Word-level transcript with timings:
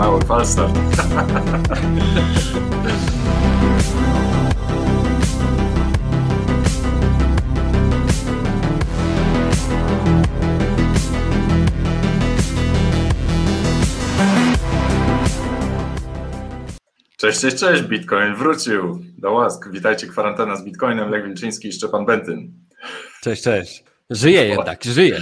mały 0.00 0.20
falstart. 0.20 0.72
Cześć, 17.16 17.40
cześć, 17.40 17.56
cześć, 17.56 17.82
Bitcoin 17.82 18.34
wrócił 18.34 18.98
do 19.18 19.32
łask. 19.32 19.68
Witajcie, 19.70 20.06
kwarantanna 20.06 20.56
z 20.56 20.64
Bitcoinem, 20.64 21.10
Lech 21.10 21.24
Wilczyński 21.24 21.68
i 21.68 21.72
Szczepan 21.72 22.06
Bentyn. 22.06 22.52
Cześć, 23.22 23.42
cześć. 23.42 23.84
Żyje 24.10 24.46
jednak, 24.46 24.84
żyje. 24.84 25.20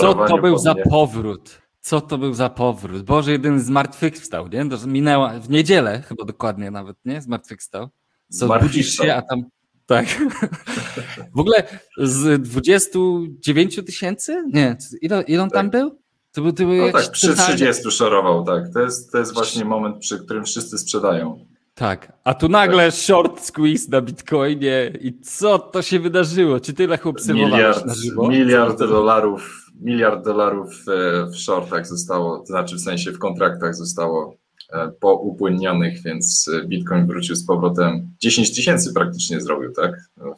Co 0.00 0.14
to 0.14 0.38
był 0.38 0.58
za 0.58 0.74
powrót? 0.74 1.60
Co 1.80 2.00
to 2.00 2.18
był 2.18 2.34
za 2.34 2.50
powrót? 2.50 3.02
Boże, 3.02 3.32
jeden 3.32 3.60
zmartwychwstał, 3.60 4.48
nie? 4.48 4.64
Minęła 4.86 5.40
w 5.40 5.50
niedzielę 5.50 6.02
chyba 6.02 6.24
dokładnie 6.24 6.70
nawet, 6.70 6.96
nie? 7.04 7.22
Zmartwychwstał. 7.22 7.88
Co 8.28 8.58
budzisz 8.58 8.96
się, 8.96 9.14
a 9.14 9.22
tam 9.22 9.44
tak. 9.86 10.06
W 11.36 11.40
ogóle 11.40 11.62
z 11.98 12.42
29 12.42 13.76
tysięcy? 13.86 14.44
Nie, 14.52 14.76
ile, 15.02 15.22
ile 15.22 15.42
on 15.42 15.50
tak. 15.50 15.56
tam 15.56 15.70
był? 15.70 15.98
To 16.32 16.42
był, 16.42 16.52
to 16.52 16.64
był 16.64 16.86
no 16.86 16.92
tak, 16.92 17.10
przy 17.10 17.36
30 17.36 17.90
szorował, 17.90 18.44
tak. 18.44 18.72
To 18.72 18.80
jest, 18.80 19.12
to 19.12 19.18
jest 19.18 19.34
właśnie 19.34 19.64
moment, 19.64 19.98
przy 19.98 20.18
którym 20.18 20.44
wszyscy 20.44 20.78
sprzedają. 20.78 21.46
Tak, 21.74 22.12
a 22.24 22.34
tu 22.34 22.48
nagle 22.48 22.86
tak. 22.86 22.94
short 22.94 23.40
squeeze 23.40 23.88
na 23.90 24.00
Bitcoinie 24.00 24.92
i 25.00 25.20
co 25.20 25.58
to 25.58 25.82
się 25.82 26.00
wydarzyło? 26.00 26.60
Czy 26.60 26.74
tyle 26.74 27.02
obserwowałeś 27.02 27.52
miliard, 27.52 27.86
na 27.86 27.94
żywo? 27.94 28.28
Miliard 28.28 28.78
dolarów, 28.78 29.69
miliard 29.80 30.24
dolarów 30.24 30.84
e, 30.88 31.26
w 31.26 31.36
shortach 31.36 31.86
zostało, 31.86 32.38
to 32.38 32.46
znaczy 32.46 32.76
w 32.76 32.80
sensie 32.80 33.12
w 33.12 33.18
kontraktach 33.18 33.74
zostało 33.74 34.36
e, 34.72 34.88
poupłynnionych, 35.00 36.02
więc 36.02 36.50
e, 36.54 36.66
Bitcoin 36.66 37.06
wrócił 37.06 37.36
z 37.36 37.46
powrotem. 37.46 38.10
10 38.20 38.54
tysięcy 38.54 38.92
praktycznie 38.94 39.40
zrobił, 39.40 39.72
tak? 39.72 39.92
No, 40.16 40.34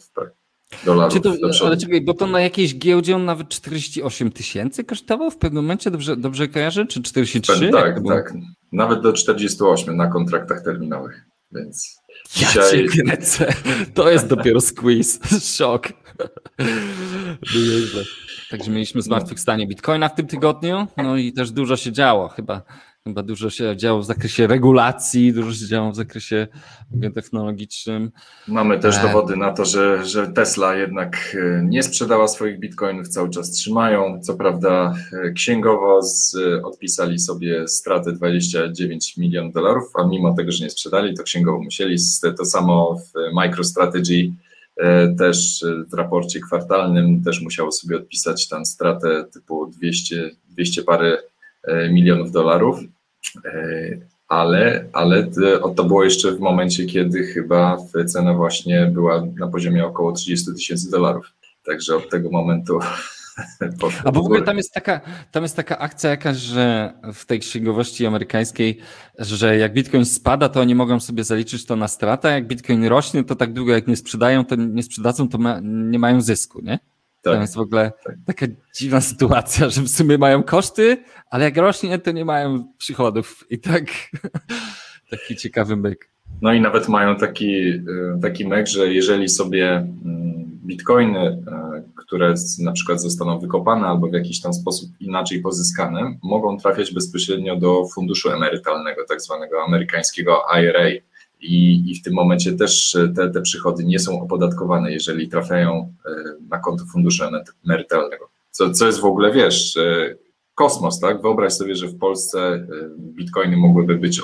dolarów. 0.84 1.22
To, 1.22 1.66
ale 1.66 1.76
czekaj, 1.76 2.00
bo 2.00 2.14
to 2.14 2.26
na 2.26 2.40
jakiejś 2.40 2.78
giełdzie 2.78 3.16
on 3.16 3.24
nawet 3.24 3.48
48 3.48 4.32
tysięcy 4.32 4.84
kosztował 4.84 5.30
w 5.30 5.36
pewnym 5.36 5.64
momencie, 5.64 5.90
dobrze, 5.90 6.16
dobrze 6.16 6.48
kojarzę? 6.48 6.86
Czy 6.86 7.02
43? 7.02 7.70
Tak, 7.70 8.00
tak. 8.08 8.34
Nawet 8.72 9.00
do 9.00 9.12
48 9.12 9.96
na 9.96 10.06
kontraktach 10.06 10.64
terminowych, 10.64 11.24
więc 11.52 12.01
ja 12.40 12.48
dzisiaj... 12.48 12.88
kręcę. 12.88 13.54
To 13.94 14.10
jest 14.10 14.26
dopiero 14.26 14.60
squeeze. 14.60 15.18
Szok. 15.56 15.88
Także 18.50 18.70
mieliśmy 18.70 19.02
zmartwychwstanie 19.02 19.66
Bitcoina 19.66 20.08
w 20.08 20.14
tym 20.14 20.26
tygodniu, 20.26 20.86
no 20.96 21.16
i 21.16 21.32
też 21.32 21.50
dużo 21.50 21.76
się 21.76 21.92
działo. 21.92 22.28
Chyba 22.28 22.62
Chyba 23.06 23.22
dużo 23.22 23.50
się 23.50 23.76
działo 23.76 24.00
w 24.00 24.04
zakresie 24.04 24.46
regulacji, 24.46 25.32
dużo 25.32 25.52
się 25.52 25.66
działo 25.66 25.92
w 25.92 25.96
zakresie 25.96 26.46
technologicznym. 27.14 28.10
Mamy 28.48 28.78
też 28.78 28.96
e, 28.96 29.02
dowody 29.02 29.36
na 29.36 29.52
to, 29.52 29.64
że, 29.64 30.06
że 30.06 30.26
Tesla 30.26 30.74
jednak 30.74 31.36
e, 31.40 31.64
nie 31.64 31.82
sprzedała 31.82 32.28
swoich 32.28 32.58
bitcoinów, 32.58 33.08
cały 33.08 33.30
czas 33.30 33.50
trzymają. 33.50 34.20
Co 34.22 34.34
prawda, 34.34 34.94
e, 35.12 35.32
księgowo 35.32 36.02
z, 36.02 36.36
odpisali 36.64 37.18
sobie 37.18 37.68
stratę 37.68 38.12
29 38.12 39.16
milionów 39.16 39.54
dolarów, 39.54 39.84
a 39.94 40.06
mimo 40.06 40.34
tego, 40.34 40.52
że 40.52 40.64
nie 40.64 40.70
sprzedali, 40.70 41.14
to 41.14 41.22
księgowo 41.22 41.58
musieli. 41.58 41.96
To 42.38 42.44
samo 42.44 42.96
w 42.96 43.34
MicroStrategy 43.34 44.32
też 45.18 45.64
w 45.90 45.94
raporcie 45.94 46.40
kwartalnym 46.40 47.24
też 47.24 47.40
musiało 47.40 47.72
sobie 47.72 47.96
odpisać 47.96 48.48
tam 48.48 48.66
stratę 48.66 49.24
typu 49.32 49.66
200, 49.66 50.30
200 50.50 50.82
parę 50.82 51.18
milionów 51.90 52.32
dolarów. 52.32 52.78
E, 53.44 54.12
ale, 54.28 54.84
ale 54.92 55.26
to 55.76 55.84
było 55.84 56.04
jeszcze 56.04 56.32
w 56.32 56.40
momencie, 56.40 56.86
kiedy 56.86 57.24
chyba 57.24 57.76
cena 58.06 58.34
właśnie 58.34 58.86
była 58.86 59.26
na 59.38 59.48
poziomie 59.48 59.86
około 59.86 60.12
30 60.12 60.54
tysięcy 60.54 60.90
dolarów. 60.90 61.26
Także 61.64 61.96
od 61.96 62.10
tego 62.10 62.30
momentu. 62.30 62.78
A 64.04 64.12
w 64.12 64.18
ogóle 64.18 64.42
tam 64.42 64.56
jest, 64.56 64.72
taka, 64.72 65.00
tam 65.30 65.42
jest 65.42 65.56
taka 65.56 65.78
akcja 65.78 66.10
jakaś, 66.10 66.36
że 66.36 66.94
w 67.14 67.26
tej 67.26 67.40
księgowości 67.40 68.06
amerykańskiej, 68.06 68.78
że 69.18 69.56
jak 69.56 69.72
Bitcoin 69.72 70.04
spada, 70.04 70.48
to 70.48 70.60
oni 70.60 70.74
mogą 70.74 71.00
sobie 71.00 71.24
zaliczyć 71.24 71.66
to 71.66 71.76
na 71.76 71.88
stratę, 71.88 72.32
jak 72.32 72.46
Bitcoin 72.46 72.84
rośnie, 72.84 73.24
to 73.24 73.36
tak 73.36 73.52
długo 73.52 73.72
jak 73.72 73.86
nie 73.86 73.96
sprzedają, 73.96 74.44
to 74.44 74.56
nie 74.56 74.82
sprzedadzą, 74.82 75.28
to 75.28 75.38
ma, 75.38 75.60
nie 75.62 75.98
mają 75.98 76.20
zysku, 76.20 76.60
nie? 76.62 76.78
Tak, 77.22 77.34
to 77.34 77.40
jest 77.40 77.54
w 77.54 77.60
ogóle 77.60 77.92
tak. 78.04 78.16
taka 78.26 78.46
dziwna 78.74 79.00
sytuacja, 79.00 79.70
że 79.70 79.82
w 79.82 79.88
sumie 79.88 80.18
mają 80.18 80.42
koszty, 80.42 81.04
ale 81.30 81.44
jak 81.44 81.56
rośnie, 81.56 81.98
to 81.98 82.12
nie 82.12 82.24
mają 82.24 82.72
przychodów. 82.78 83.44
I 83.50 83.58
tak 83.58 83.84
taki 85.10 85.36
ciekawy 85.36 85.76
myk. 85.76 86.08
No 86.42 86.52
i 86.52 86.60
nawet 86.60 86.88
mają 86.88 87.16
taki, 87.16 87.68
e, 87.68 87.82
taki 88.22 88.48
myk, 88.48 88.66
że 88.66 88.92
jeżeli 88.92 89.28
sobie 89.28 89.76
mm, 89.76 90.60
bitcoiny, 90.64 91.18
e, 91.18 91.82
które 91.96 92.34
na 92.58 92.72
przykład 92.72 93.00
zostaną 93.00 93.38
wykopane 93.38 93.86
albo 93.86 94.08
w 94.08 94.12
jakiś 94.12 94.40
tam 94.40 94.54
sposób 94.54 94.90
inaczej 95.00 95.40
pozyskane, 95.40 96.18
mogą 96.22 96.58
trafiać 96.58 96.94
bezpośrednio 96.94 97.56
do 97.56 97.84
funduszu 97.94 98.30
emerytalnego, 98.30 99.04
tak 99.08 99.20
zwanego 99.20 99.62
amerykańskiego 99.62 100.42
IRA 100.62 100.88
i, 101.42 101.90
i 101.90 101.94
w 101.94 102.02
tym 102.02 102.14
momencie 102.14 102.52
też 102.52 102.96
te, 103.16 103.30
te 103.30 103.40
przychody 103.40 103.84
nie 103.84 103.98
są 103.98 104.22
opodatkowane, 104.22 104.92
jeżeli 104.92 105.28
trafiają 105.28 105.94
e, 106.06 106.10
na 106.48 106.58
konto 106.58 106.84
funduszu 106.84 107.24
emerytalnego. 107.64 108.28
Co, 108.50 108.70
co 108.70 108.86
jest 108.86 109.00
w 109.00 109.04
ogóle, 109.04 109.32
wiesz, 109.32 109.76
e, 109.76 110.14
kosmos, 110.54 111.00
tak? 111.00 111.22
Wyobraź 111.22 111.52
sobie, 111.52 111.74
że 111.74 111.86
w 111.86 111.98
Polsce 111.98 112.38
e, 112.40 112.66
bitcoiny 112.98 113.56
mogłyby 113.56 113.96
być 113.96 114.20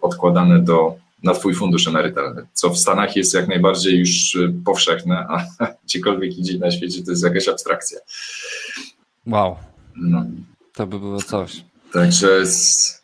odkładane 0.00 0.62
do, 0.62 0.94
na 1.22 1.34
twój 1.34 1.54
fundusz 1.54 1.88
emerytalny, 1.88 2.46
co 2.52 2.70
w 2.70 2.78
Stanach 2.78 3.16
jest 3.16 3.34
jak 3.34 3.48
najbardziej 3.48 3.98
już 3.98 4.38
powszechne, 4.64 5.26
a 5.28 5.46
gdziekolwiek 5.84 6.38
idzie 6.38 6.58
na 6.58 6.70
świecie 6.70 7.04
to 7.04 7.10
jest 7.10 7.24
jakaś 7.24 7.48
abstrakcja. 7.48 7.98
Wow. 9.26 9.56
No. 9.96 10.24
To 10.74 10.86
by 10.86 10.98
było 10.98 11.22
coś. 11.22 11.64
Także 11.92 12.44
Y, 12.46 13.03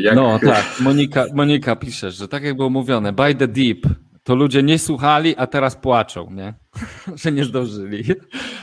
jak... 0.00 0.14
No 0.14 0.38
tak, 0.38 0.64
Monika, 0.80 1.24
Monika 1.34 1.76
pisze, 1.76 2.10
że 2.10 2.28
tak 2.28 2.42
jak 2.42 2.56
było 2.56 2.70
mówione, 2.70 3.12
by 3.12 3.34
the 3.34 3.48
deep, 3.48 3.86
to 4.24 4.34
ludzie 4.34 4.62
nie 4.62 4.78
słuchali, 4.78 5.36
a 5.36 5.46
teraz 5.46 5.76
płaczą, 5.76 6.30
nie? 6.30 6.54
że 7.22 7.32
nie 7.32 7.44
zdążyli. 7.44 8.04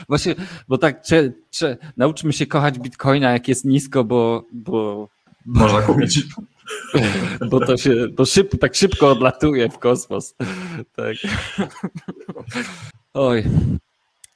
Właśnie, 0.08 0.34
bo 0.68 0.78
tak, 0.78 1.02
cze, 1.02 1.32
cze, 1.50 1.76
nauczmy 1.96 2.32
się 2.32 2.46
kochać 2.46 2.78
bitcoina, 2.78 3.32
jak 3.32 3.48
jest 3.48 3.64
nisko, 3.64 4.04
bo... 4.04 4.44
bo 4.52 5.08
Można 5.46 5.82
kupić. 5.82 6.20
Bo 7.50 7.60
to 7.60 7.76
się 7.76 7.94
to 8.16 8.24
szyb, 8.24 8.58
tak 8.60 8.74
szybko 8.74 9.10
odlatuje 9.10 9.68
w 9.68 9.78
kosmos. 9.78 10.34
Tak. 10.96 11.16
Oj, 13.14 13.44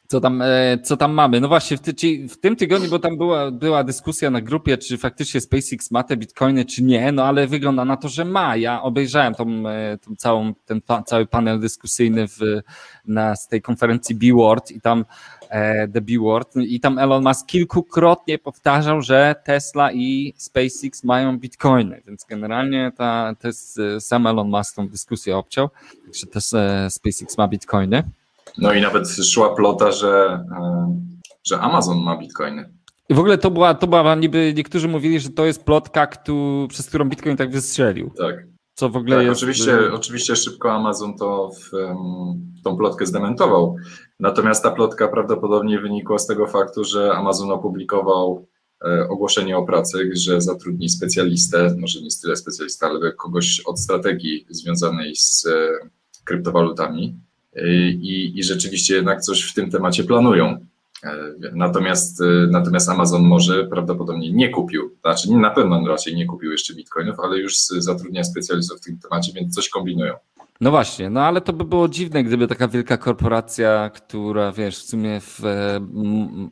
co 0.08 0.20
tam, 0.20 0.42
e, 0.42 0.78
co 0.82 0.96
tam 0.96 1.12
mamy? 1.12 1.40
No 1.40 1.48
właśnie, 1.48 1.76
w, 1.76 1.80
ty, 1.80 1.92
w, 2.28 2.36
tym 2.36 2.56
tygodniu, 2.56 2.90
bo 2.90 2.98
tam 2.98 3.16
była, 3.16 3.50
była 3.50 3.84
dyskusja 3.84 4.30
na 4.30 4.40
grupie, 4.40 4.78
czy 4.78 4.98
faktycznie 4.98 5.40
SpaceX 5.40 5.90
ma 5.90 6.02
te 6.02 6.16
bitcoiny, 6.16 6.64
czy 6.64 6.82
nie, 6.82 7.12
no 7.12 7.24
ale 7.24 7.46
wygląda 7.46 7.84
na 7.84 7.96
to, 7.96 8.08
że 8.08 8.24
ma. 8.24 8.56
Ja 8.56 8.82
obejrzałem 8.82 9.34
tą, 9.34 9.68
e, 9.68 9.98
tą 9.98 10.16
całą, 10.16 10.54
ten 10.54 10.80
pa, 10.80 11.02
cały 11.02 11.26
panel 11.26 11.60
dyskusyjny 11.60 12.28
w, 12.28 12.38
na, 13.06 13.36
z 13.36 13.48
tej 13.48 13.62
konferencji 13.62 14.14
B-Word 14.14 14.70
i 14.70 14.80
tam 14.80 15.04
e, 15.48 15.88
The 15.88 16.00
B-Word 16.00 16.56
i 16.56 16.80
tam 16.80 16.98
Elon 16.98 17.24
Musk 17.24 17.46
kilkukrotnie 17.46 18.38
powtarzał, 18.38 19.02
że 19.02 19.34
Tesla 19.44 19.92
i 19.92 20.34
SpaceX 20.36 21.04
mają 21.04 21.38
bitcoiny, 21.38 22.02
więc 22.06 22.24
generalnie 22.24 22.92
ta, 22.96 23.34
to 23.40 23.46
jest, 23.46 23.80
sam 23.98 24.26
Elon 24.26 24.48
Musk 24.48 24.76
tą 24.76 24.88
dyskusję 24.88 25.36
obciął, 25.36 25.68
że 26.14 26.26
też 26.26 26.44
SpaceX 26.88 27.38
ma 27.38 27.48
bitcoiny. 27.48 28.02
No 28.58 28.72
i 28.72 28.80
nawet 28.80 29.08
szła 29.08 29.54
plota, 29.54 29.92
że, 29.92 30.44
e, 30.56 31.00
że 31.46 31.60
Amazon 31.60 32.02
ma 32.02 32.18
bitcoiny. 32.18 32.76
I 33.08 33.14
w 33.14 33.18
ogóle 33.18 33.38
to 33.38 33.50
była, 33.50 33.74
to 33.74 33.86
była 33.86 34.14
niby, 34.14 34.52
niektórzy 34.56 34.88
mówili, 34.88 35.20
że 35.20 35.30
to 35.30 35.46
jest 35.46 35.64
plotka, 35.64 36.06
kto, 36.06 36.32
przez 36.68 36.86
którą 36.86 37.08
Bitcoin 37.08 37.36
tak 37.36 37.50
wystrzelił. 37.50 38.10
Tak. 38.18 38.46
Co 38.74 38.88
w 38.88 38.96
ogóle 38.96 39.16
tak, 39.16 39.26
jest... 39.26 39.38
Oczywiście, 39.38 39.92
oczywiście 39.92 40.36
szybko 40.36 40.72
Amazon 40.72 41.16
to 41.18 41.50
w, 41.50 41.70
tą 42.64 42.76
plotkę 42.76 43.06
zdementował. 43.06 43.76
Natomiast 44.20 44.62
ta 44.62 44.70
plotka 44.70 45.08
prawdopodobnie 45.08 45.80
wynikła 45.80 46.18
z 46.18 46.26
tego 46.26 46.46
faktu, 46.46 46.84
że 46.84 47.12
Amazon 47.12 47.50
opublikował 47.50 48.46
e, 48.84 49.08
ogłoszenie 49.08 49.56
o 49.56 49.66
pracy, 49.66 50.10
że 50.14 50.40
zatrudni 50.40 50.88
specjalistę, 50.88 51.74
może 51.78 52.00
nie 52.00 52.08
tyle 52.22 52.36
specjalista, 52.36 52.86
ale 52.86 53.12
kogoś 53.12 53.60
od 53.60 53.80
strategii 53.80 54.46
związanej 54.50 55.16
z 55.16 55.46
e, 55.46 55.68
kryptowalutami 56.24 57.20
i, 58.00 58.32
i 58.34 58.44
rzeczywiście 58.44 58.94
jednak 58.94 59.20
coś 59.20 59.42
w 59.42 59.54
tym 59.54 59.70
temacie 59.70 60.04
planują. 60.04 60.66
E, 61.04 61.16
natomiast, 61.52 62.20
e, 62.20 62.24
natomiast 62.50 62.88
Amazon 62.88 63.22
może 63.22 63.64
prawdopodobnie 63.64 64.32
nie 64.32 64.48
kupił, 64.48 64.90
znaczy 65.00 65.32
na 65.32 65.50
pewno 65.50 65.88
raczej 65.88 66.14
nie 66.14 66.26
kupił 66.26 66.52
jeszcze 66.52 66.74
bitcoinów, 66.74 67.20
ale 67.20 67.38
już 67.38 67.56
zatrudnia 67.58 68.24
specjalistów 68.24 68.78
w 68.80 68.84
tym 68.84 68.98
temacie, 68.98 69.32
więc 69.32 69.54
coś 69.54 69.68
kombinują. 69.68 70.14
No 70.60 70.70
właśnie, 70.70 71.10
no 71.10 71.22
ale 71.22 71.40
to 71.40 71.52
by 71.52 71.64
było 71.64 71.88
dziwne, 71.88 72.24
gdyby 72.24 72.48
taka 72.48 72.68
wielka 72.68 72.96
korporacja, 72.96 73.90
która 73.94 74.52
wiesz, 74.52 74.78
w 74.78 74.88
sumie 74.88 75.20
w, 75.20 75.40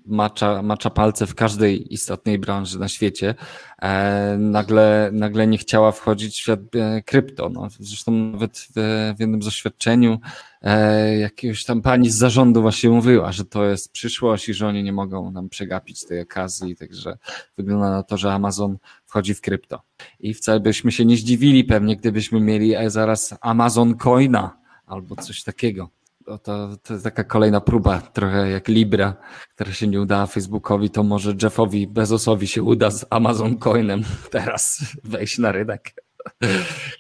macza, 0.07 0.63
macza 0.63 0.91
palce 0.91 1.27
w 1.27 1.35
każdej 1.35 1.95
istotnej 1.95 2.39
branży 2.39 2.79
na 2.79 2.89
świecie, 2.89 3.35
e, 3.83 4.37
nagle, 4.39 5.11
nagle 5.13 5.47
nie 5.47 5.59
chciała 5.59 5.93
wchodzić 5.93 6.35
w 6.35 6.39
świat 6.39 6.61
e, 6.75 7.03
krypto. 7.03 7.49
No, 7.49 7.69
zresztą 7.79 8.13
nawet 8.13 8.59
w, 8.59 8.73
w 9.17 9.21
jednym 9.21 9.43
z 9.43 9.47
oświadczeniu 9.47 10.19
e, 10.65 11.19
jakiegoś 11.19 11.65
tam 11.65 11.83
pani 11.83 12.11
z 12.11 12.15
zarządu 12.15 12.63
właśnie 12.63 12.91
mówiła, 12.91 13.33
że 13.33 13.45
to 13.45 13.65
jest 13.65 13.93
przyszłość 13.93 14.49
i 14.49 14.55
że 14.55 14.67
oni 14.67 14.83
nie 14.83 14.93
mogą 14.93 15.31
nam 15.31 15.49
przegapić 15.49 16.05
tej 16.05 16.21
okazji, 16.21 16.77
także 16.77 17.19
wygląda 17.57 17.91
na 17.91 18.03
to, 18.03 18.17
że 18.17 18.33
Amazon 18.33 18.79
wchodzi 19.07 19.35
w 19.35 19.41
krypto. 19.41 19.83
I 20.21 20.35
wcale 20.35 20.61
byśmy 20.61 20.93
się 20.93 21.05
nie 21.05 21.17
zdziwili 21.17 21.65
pewnie, 21.65 21.97
gdybyśmy 21.97 22.41
mieli 22.41 22.75
e, 22.75 22.91
zaraz 22.91 23.35
Amazon 23.41 23.95
Coina 23.95 24.59
albo 24.87 25.17
coś 25.17 25.43
takiego. 25.43 25.91
To, 26.25 26.39
to, 26.39 26.77
to 26.83 26.93
jest 26.93 27.05
taka 27.05 27.25
kolejna 27.25 27.61
próba, 27.61 28.01
trochę 28.01 28.51
jak 28.51 28.69
Libra, 28.69 29.17
która 29.55 29.73
się 29.73 29.87
nie 29.87 30.01
udała 30.01 30.27
Facebookowi, 30.27 30.91
to 30.91 31.03
może 31.03 31.35
Jeffowi 31.43 31.87
Bezosowi 31.87 32.47
się 32.47 32.63
uda 32.63 32.91
z 32.91 33.07
Amazon 33.11 33.59
Coinem 33.59 34.03
teraz 34.31 34.81
wejść 35.05 35.39
na 35.39 35.53
rynek. 35.53 35.95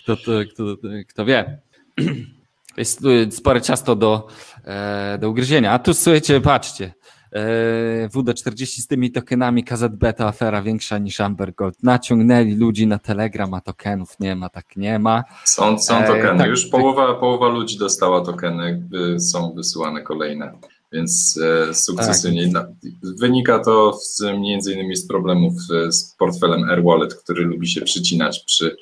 Kto, 0.02 0.16
to, 0.16 0.32
kto, 0.52 0.64
kto 1.08 1.24
wie. 1.24 1.60
Jest 2.76 3.00
spore 3.30 3.60
ciasto 3.60 3.96
do, 3.96 4.26
e, 4.64 5.18
do 5.20 5.30
ugryzienia. 5.30 5.72
A 5.72 5.78
tu 5.78 5.94
słuchajcie, 5.94 6.40
patrzcie. 6.40 6.94
E, 7.32 8.08
WD40 8.08 8.80
z 8.80 8.86
tymi 8.86 9.10
tokenami 9.12 9.64
KZB 9.64 10.12
to 10.12 10.28
afera 10.28 10.62
większa 10.62 10.98
niż 10.98 11.20
Amber 11.20 11.54
Gold. 11.54 11.82
Naciągnęli 11.82 12.54
ludzi 12.54 12.86
na 12.86 12.98
Telegram, 12.98 13.54
a 13.54 13.60
tokenów 13.60 14.20
nie 14.20 14.36
ma, 14.36 14.48
tak 14.48 14.76
nie 14.76 14.98
ma. 14.98 15.24
Są, 15.44 15.78
są 15.78 15.96
e, 15.98 16.06
tokeny. 16.06 16.38
tak, 16.38 16.48
Już 16.48 16.66
połowa, 16.66 17.14
połowa 17.14 17.48
ludzi 17.48 17.78
dostała 17.78 18.24
tokeny, 18.24 18.88
są 19.18 19.52
wysyłane 19.52 20.02
kolejne. 20.02 20.52
Więc 20.92 21.40
sukcesywnie. 21.72 22.52
Tak. 22.52 22.66
Wynika 23.02 23.58
to 23.58 23.92
z, 23.92 24.22
między 24.40 24.72
innymi 24.72 24.96
z 24.96 25.06
problemów 25.08 25.52
z 25.88 26.14
portfelem 26.18 26.64
AirWallet, 26.70 27.14
który 27.14 27.44
lubi 27.44 27.68
się 27.68 27.80
przycinać 27.80 28.44
przy 28.44 28.76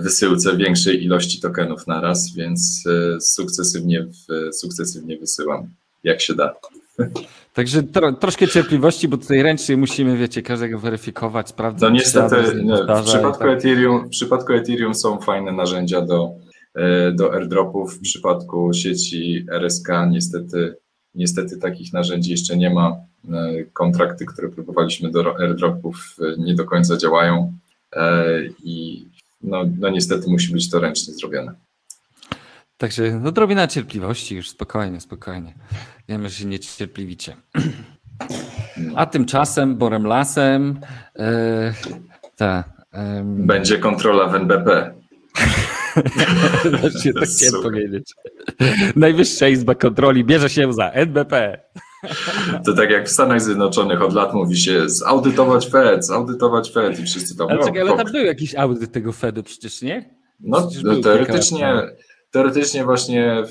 wysyłce 0.00 0.56
większej 0.56 1.04
ilości 1.04 1.40
tokenów 1.40 1.86
na 1.86 2.00
raz, 2.00 2.34
więc 2.34 2.84
sukcesywnie, 3.20 4.06
sukcesywnie 4.52 5.18
wysyłam, 5.18 5.68
jak 6.04 6.20
się 6.20 6.34
da. 6.34 6.54
Także 7.54 7.82
tro, 7.82 8.12
troszkę 8.12 8.48
cierpliwości, 8.48 9.08
bo 9.08 9.16
tutaj 9.16 9.42
ręcznie 9.42 9.76
musimy, 9.76 10.16
wiecie, 10.16 10.42
każdego 10.42 10.78
weryfikować, 10.78 11.48
sprawdzać. 11.48 11.82
No 11.82 11.90
niestety, 11.90 12.36
nie, 12.64 12.74
w, 12.74 13.04
przypadku 13.04 13.38
tak. 13.38 13.58
Ethereum, 13.58 14.06
w 14.06 14.08
przypadku 14.08 14.52
Ethereum 14.52 14.94
są 14.94 15.20
fajne 15.20 15.52
narzędzia 15.52 16.00
do, 16.00 16.30
e, 16.74 17.12
do 17.12 17.34
airdropów, 17.34 17.94
w 17.94 18.00
przypadku 18.00 18.72
sieci 18.72 19.46
RSK 19.50 19.88
niestety, 20.10 20.76
niestety 21.14 21.56
takich 21.56 21.92
narzędzi 21.92 22.30
jeszcze 22.30 22.56
nie 22.56 22.70
ma. 22.70 22.96
E, 23.32 23.64
kontrakty, 23.72 24.26
które 24.26 24.48
próbowaliśmy 24.48 25.10
do 25.10 25.38
airdropów 25.40 26.16
e, 26.20 26.42
nie 26.42 26.54
do 26.54 26.64
końca 26.64 26.96
działają 26.96 27.52
i 28.64 29.06
no, 29.46 29.64
no 29.78 29.88
niestety 29.88 30.30
musi 30.30 30.52
być 30.52 30.70
to 30.70 30.80
ręcznie 30.80 31.14
zrobione. 31.14 31.54
Także 32.76 33.20
no 33.20 33.32
drobina 33.32 33.66
cierpliwości, 33.66 34.36
już 34.36 34.48
spokojnie, 34.48 35.00
spokojnie. 35.00 35.54
Wiemy, 36.08 36.28
że 36.28 36.34
się 36.34 36.44
nie 36.44 36.58
cierpliwicie. 36.58 37.36
A 38.96 39.06
tymczasem 39.06 39.76
Borem 39.76 40.06
Lasem 40.06 40.80
e, 41.18 41.74
ta, 42.36 42.64
będzie 43.24 43.78
kontrola 43.78 44.28
w 44.28 44.34
NBP. 44.34 44.94
Właśnie 46.80 47.12
tak 47.12 47.28
chciałem 47.28 47.62
powiedzieć. 47.62 48.14
Najwyższa 48.96 49.48
Izba 49.48 49.74
Kontroli 49.74 50.24
bierze 50.24 50.50
się 50.50 50.72
za 50.72 50.90
NBP. 50.90 51.60
To 52.64 52.72
tak 52.72 52.90
jak 52.90 53.08
w 53.08 53.12
Stanach 53.12 53.42
Zjednoczonych 53.42 54.02
od 54.02 54.12
lat 54.12 54.34
mówi 54.34 54.56
się 54.56 54.88
zaudytować 54.88 55.68
Fed, 55.68 56.06
zaudytować 56.06 56.70
Fed 56.70 57.00
i 57.00 57.02
wszyscy 57.02 57.36
tam... 57.36 57.48
Ale, 57.50 57.64
czekaj, 57.64 57.80
ale 57.80 57.96
tam 57.96 58.12
był 58.12 58.24
jakiś 58.24 58.54
audyt 58.54 58.92
tego 58.92 59.12
Fedu 59.12 59.42
przecież, 59.42 59.82
nie? 59.82 60.16
No 60.40 60.70
teoretycznie, 61.02 61.74
teoretycznie 62.30 62.84
właśnie 62.84 63.44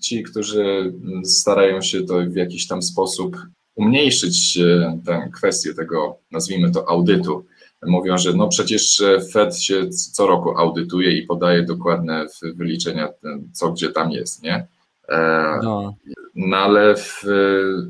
ci, 0.00 0.22
którzy 0.22 0.94
starają 1.24 1.80
się 1.80 2.02
to 2.02 2.14
w 2.28 2.36
jakiś 2.36 2.66
tam 2.66 2.82
sposób 2.82 3.36
umniejszyć 3.74 4.58
e, 4.58 5.00
tę 5.06 5.30
kwestię 5.34 5.74
tego, 5.74 6.18
nazwijmy 6.30 6.70
to, 6.70 6.88
audytu, 6.88 7.46
mówią, 7.86 8.18
że 8.18 8.32
no 8.32 8.48
przecież 8.48 9.02
Fed 9.32 9.58
się 9.58 9.88
co 9.88 10.26
roku 10.26 10.58
audytuje 10.58 11.18
i 11.18 11.26
podaje 11.26 11.62
dokładne 11.62 12.26
wyliczenia, 12.42 13.08
co 13.52 13.72
gdzie 13.72 13.88
tam 13.88 14.10
jest, 14.10 14.42
nie? 14.42 14.66
E, 15.08 15.60
no. 15.62 15.94
No 16.36 16.56
ale 16.56 16.96
w, 16.96 17.22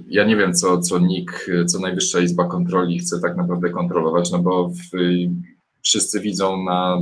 ja 0.09 0.25
nie 0.25 0.37
wiem, 0.37 0.55
co, 0.55 0.81
co 0.81 0.99
NIK, 0.99 1.47
co 1.67 1.81
Najwyższa 1.81 2.21
Izba 2.21 2.45
Kontroli 2.45 2.99
chce 2.99 3.21
tak 3.21 3.37
naprawdę 3.37 3.71
kontrolować, 3.71 4.31
no 4.31 4.39
bo 4.39 4.69
w, 4.69 4.97
wszyscy 5.83 6.21
widzą 6.21 6.65
na, 6.65 6.99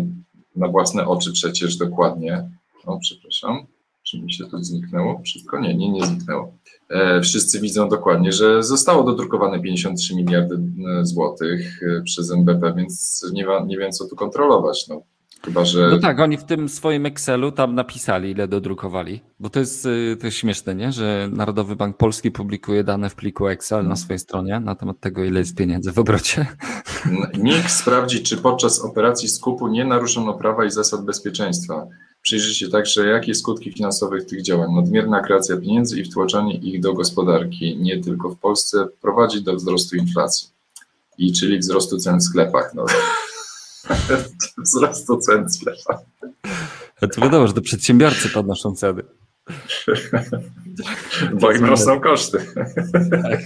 na 0.56 0.68
własne 0.68 1.06
oczy 1.06 1.32
przecież 1.32 1.76
dokładnie, 1.76 2.50
o, 2.86 2.98
przepraszam, 2.98 3.66
czy 4.02 4.22
mi 4.22 4.32
się 4.32 4.44
to 4.44 4.64
zniknęło? 4.64 5.20
Wszystko? 5.24 5.60
Nie, 5.60 5.74
nie, 5.74 5.92
nie 5.92 6.06
zniknęło. 6.06 6.52
E, 6.90 7.20
wszyscy 7.20 7.60
widzą 7.60 7.88
dokładnie, 7.88 8.32
że 8.32 8.62
zostało 8.62 9.02
dodrukowane 9.02 9.60
53 9.60 10.16
miliardy 10.16 10.54
e, 10.54 11.04
złotych 11.06 11.82
e, 11.82 12.02
przez 12.02 12.30
NBP, 12.30 12.74
więc 12.76 13.24
nie, 13.32 13.46
nie 13.66 13.78
wiem, 13.78 13.92
co 13.92 14.08
tu 14.08 14.16
kontrolować. 14.16 14.88
No. 14.88 15.02
Chyba, 15.44 15.64
że... 15.64 15.88
No 15.90 15.98
tak, 15.98 16.20
oni 16.20 16.36
w 16.36 16.44
tym 16.44 16.68
swoim 16.68 17.06
Excelu 17.06 17.52
tam 17.52 17.74
napisali, 17.74 18.30
ile 18.30 18.48
dodrukowali, 18.48 19.20
bo 19.40 19.50
to 19.50 19.60
jest, 19.60 19.88
to 20.20 20.26
jest 20.26 20.36
śmieszne, 20.36 20.74
nie? 20.74 20.92
że 20.92 21.28
Narodowy 21.32 21.76
Bank 21.76 21.96
Polski 21.96 22.30
publikuje 22.30 22.84
dane 22.84 23.10
w 23.10 23.14
pliku 23.14 23.48
Excel 23.48 23.86
na 23.86 23.96
swojej 23.96 24.18
stronie 24.18 24.60
na 24.60 24.74
temat 24.74 25.00
tego, 25.00 25.24
ile 25.24 25.38
jest 25.38 25.56
pieniędzy 25.56 25.92
w 25.92 25.98
obrocie. 25.98 26.46
NIK 27.38 27.70
sprawdzi, 27.70 28.22
czy 28.22 28.36
podczas 28.36 28.80
operacji 28.80 29.28
skupu 29.28 29.68
nie 29.68 29.84
naruszono 29.84 30.34
prawa 30.34 30.64
i 30.64 30.70
zasad 30.70 31.04
bezpieczeństwa. 31.04 31.86
Przyjrzy 32.22 32.54
się 32.54 32.68
także, 32.68 33.06
jakie 33.06 33.34
skutki 33.34 33.72
finansowych 33.72 34.26
tych 34.26 34.42
działań, 34.42 34.74
nadmierna 34.74 35.20
kreacja 35.20 35.56
pieniędzy 35.56 36.00
i 36.00 36.04
wtłoczenie 36.04 36.54
ich 36.54 36.80
do 36.80 36.94
gospodarki, 36.94 37.76
nie 37.76 38.00
tylko 38.00 38.30
w 38.30 38.38
Polsce, 38.38 38.86
prowadzi 39.02 39.42
do 39.42 39.54
wzrostu 39.56 39.96
inflacji. 39.96 40.48
I 41.18 41.32
czyli 41.32 41.58
wzrostu 41.58 41.98
cen 41.98 42.18
w 42.18 42.22
sklepach. 42.22 42.74
No. 42.74 42.86
wzrostu 44.64 45.18
cen 45.18 45.44
w 45.44 45.52
sklepach. 45.52 46.00
A 47.00 47.06
to 47.06 47.20
wiadomo, 47.20 47.46
że 47.46 47.52
to 47.52 47.60
przedsiębiorcy 47.60 48.28
podnoszą 48.28 48.74
ceny. 48.74 49.02
Bo 51.40 51.52
im 51.52 51.64
rosną 51.64 52.00
koszty. 52.00 52.38
Tak. 53.10 53.40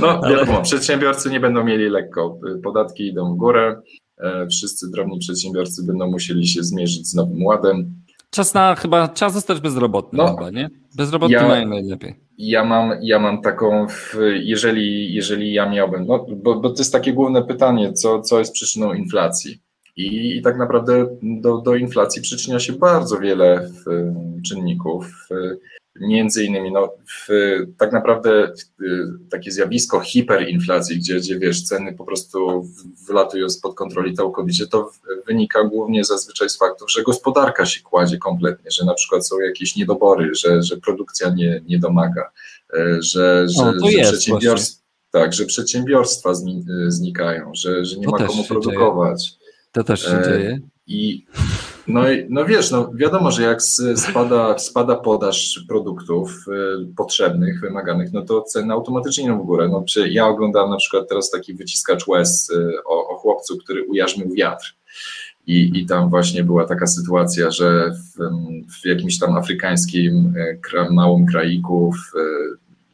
No 0.00 0.20
wiadomo, 0.30 0.62
przedsiębiorcy 0.62 1.30
nie 1.30 1.40
będą 1.40 1.64
mieli 1.64 1.88
lekko. 1.88 2.38
Podatki 2.62 3.06
idą 3.06 3.34
w 3.34 3.36
górę, 3.36 3.82
E, 4.18 4.46
wszyscy 4.46 4.90
drobni 4.90 5.18
przedsiębiorcy 5.18 5.82
będą 5.82 6.10
musieli 6.10 6.46
się 6.46 6.62
zmierzyć 6.62 7.08
z 7.08 7.14
nowym 7.14 7.44
ładem. 7.44 7.94
Czas 8.30 8.54
na 8.54 8.74
chyba, 8.74 9.08
czas 9.08 9.32
zostać 9.32 9.60
bezrobotnym 9.60 10.26
no, 10.26 10.36
chyba, 10.36 10.50
nie? 10.50 10.70
Bezrobotni 10.94 11.34
ja, 11.34 11.48
mają 11.48 11.68
najlepiej. 11.68 12.14
Ja 12.38 12.64
mam, 12.64 12.92
ja 13.02 13.18
mam 13.18 13.42
taką, 13.42 13.86
jeżeli, 14.42 15.14
jeżeli 15.14 15.52
ja 15.52 15.68
miałbym, 15.70 16.06
no, 16.06 16.26
bo, 16.36 16.60
bo 16.60 16.70
to 16.70 16.78
jest 16.78 16.92
takie 16.92 17.12
główne 17.12 17.42
pytanie, 17.42 17.92
co, 17.92 18.20
co 18.20 18.38
jest 18.38 18.52
przyczyną 18.52 18.92
inflacji. 18.92 19.60
I, 19.96 20.36
i 20.36 20.42
tak 20.42 20.58
naprawdę 20.58 21.18
do, 21.22 21.58
do 21.58 21.74
inflacji 21.74 22.22
przyczynia 22.22 22.60
się 22.60 22.72
bardzo 22.72 23.18
wiele 23.18 23.70
czynników. 24.48 25.28
Między 26.00 26.44
innymi, 26.44 26.72
no, 26.72 26.92
w, 27.08 27.28
tak 27.78 27.92
naprawdę 27.92 28.52
takie 29.30 29.50
zjawisko 29.50 30.00
hiperinflacji, 30.00 30.98
gdzie, 30.98 31.16
gdzie 31.16 31.38
wiesz, 31.38 31.62
ceny 31.62 31.92
po 31.92 32.04
prostu 32.04 32.68
wylatują 33.06 33.50
spod 33.50 33.74
kontroli 33.74 34.14
całkowicie, 34.14 34.66
to 34.66 34.90
wynika 35.26 35.64
głównie 35.64 36.04
zazwyczaj 36.04 36.48
z 36.48 36.58
faktów, 36.58 36.90
że 36.90 37.02
gospodarka 37.02 37.66
się 37.66 37.80
kładzie 37.80 38.18
kompletnie, 38.18 38.70
że 38.70 38.84
na 38.84 38.94
przykład 38.94 39.26
są 39.26 39.40
jakieś 39.40 39.76
niedobory, 39.76 40.34
że, 40.34 40.62
że 40.62 40.76
produkcja 40.76 41.30
nie, 41.30 41.62
nie 41.66 41.78
domaga, 41.78 42.30
e, 42.74 43.02
że, 43.02 43.46
że, 43.48 43.72
no, 43.80 43.90
że 43.90 43.98
przedsiębiorstwa. 43.98 44.86
Tak, 45.10 45.32
że 45.32 45.44
przedsiębiorstwa 45.44 46.32
znikają, 46.88 47.52
że, 47.54 47.84
że 47.84 47.96
nie 47.96 48.04
to 48.04 48.10
ma 48.10 48.26
komu 48.26 48.44
produkować. 48.44 49.22
Dzieje. 49.22 49.46
To 49.72 49.84
też 49.84 50.02
się 50.02 50.18
e, 50.18 50.24
dzieje. 50.24 50.60
I 50.86 51.26
no, 51.88 52.02
no 52.28 52.44
wiesz, 52.44 52.70
no 52.70 52.90
wiadomo, 52.94 53.30
że 53.30 53.42
jak 53.42 53.62
spada, 53.96 54.58
spada 54.58 54.96
podaż 54.96 55.64
produktów 55.68 56.44
y, 56.48 56.94
potrzebnych, 56.96 57.60
wymaganych, 57.60 58.12
no 58.12 58.22
to 58.22 58.42
ceny 58.42 58.72
automatycznie 58.72 59.24
idą 59.24 59.42
w 59.42 59.46
górę. 59.46 59.68
No, 59.68 59.84
czy 59.88 60.08
ja 60.08 60.26
oglądam 60.26 60.70
na 60.70 60.76
przykład 60.76 61.08
teraz 61.08 61.30
taki 61.30 61.54
wyciskacz 61.54 62.06
łez 62.06 62.50
y, 62.50 62.84
o, 62.84 63.08
o 63.08 63.16
chłopcu, 63.16 63.58
który 63.58 63.84
ujarzmił 63.84 64.34
wiatr. 64.34 64.74
I, 65.46 65.70
I 65.74 65.86
tam 65.86 66.10
właśnie 66.10 66.44
była 66.44 66.66
taka 66.66 66.86
sytuacja, 66.86 67.50
że 67.50 67.90
w, 67.90 68.18
w 68.82 68.86
jakimś 68.86 69.18
tam 69.18 69.36
afrykańskim 69.36 70.34
y, 70.36 70.90
małym 70.90 71.26
kraiku 71.26 71.92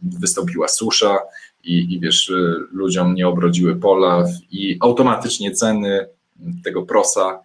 wystąpiła 0.03 0.69
susza 0.69 1.19
i, 1.65 1.95
i 1.95 2.01
wiesz, 2.01 2.33
ludziom 2.73 3.15
nie 3.15 3.29
obrodziły 3.29 3.77
pola 3.77 4.25
i 4.51 4.77
automatycznie 4.81 5.53
ceny 5.53 6.07
tego 6.65 6.83
prosa 6.83 7.41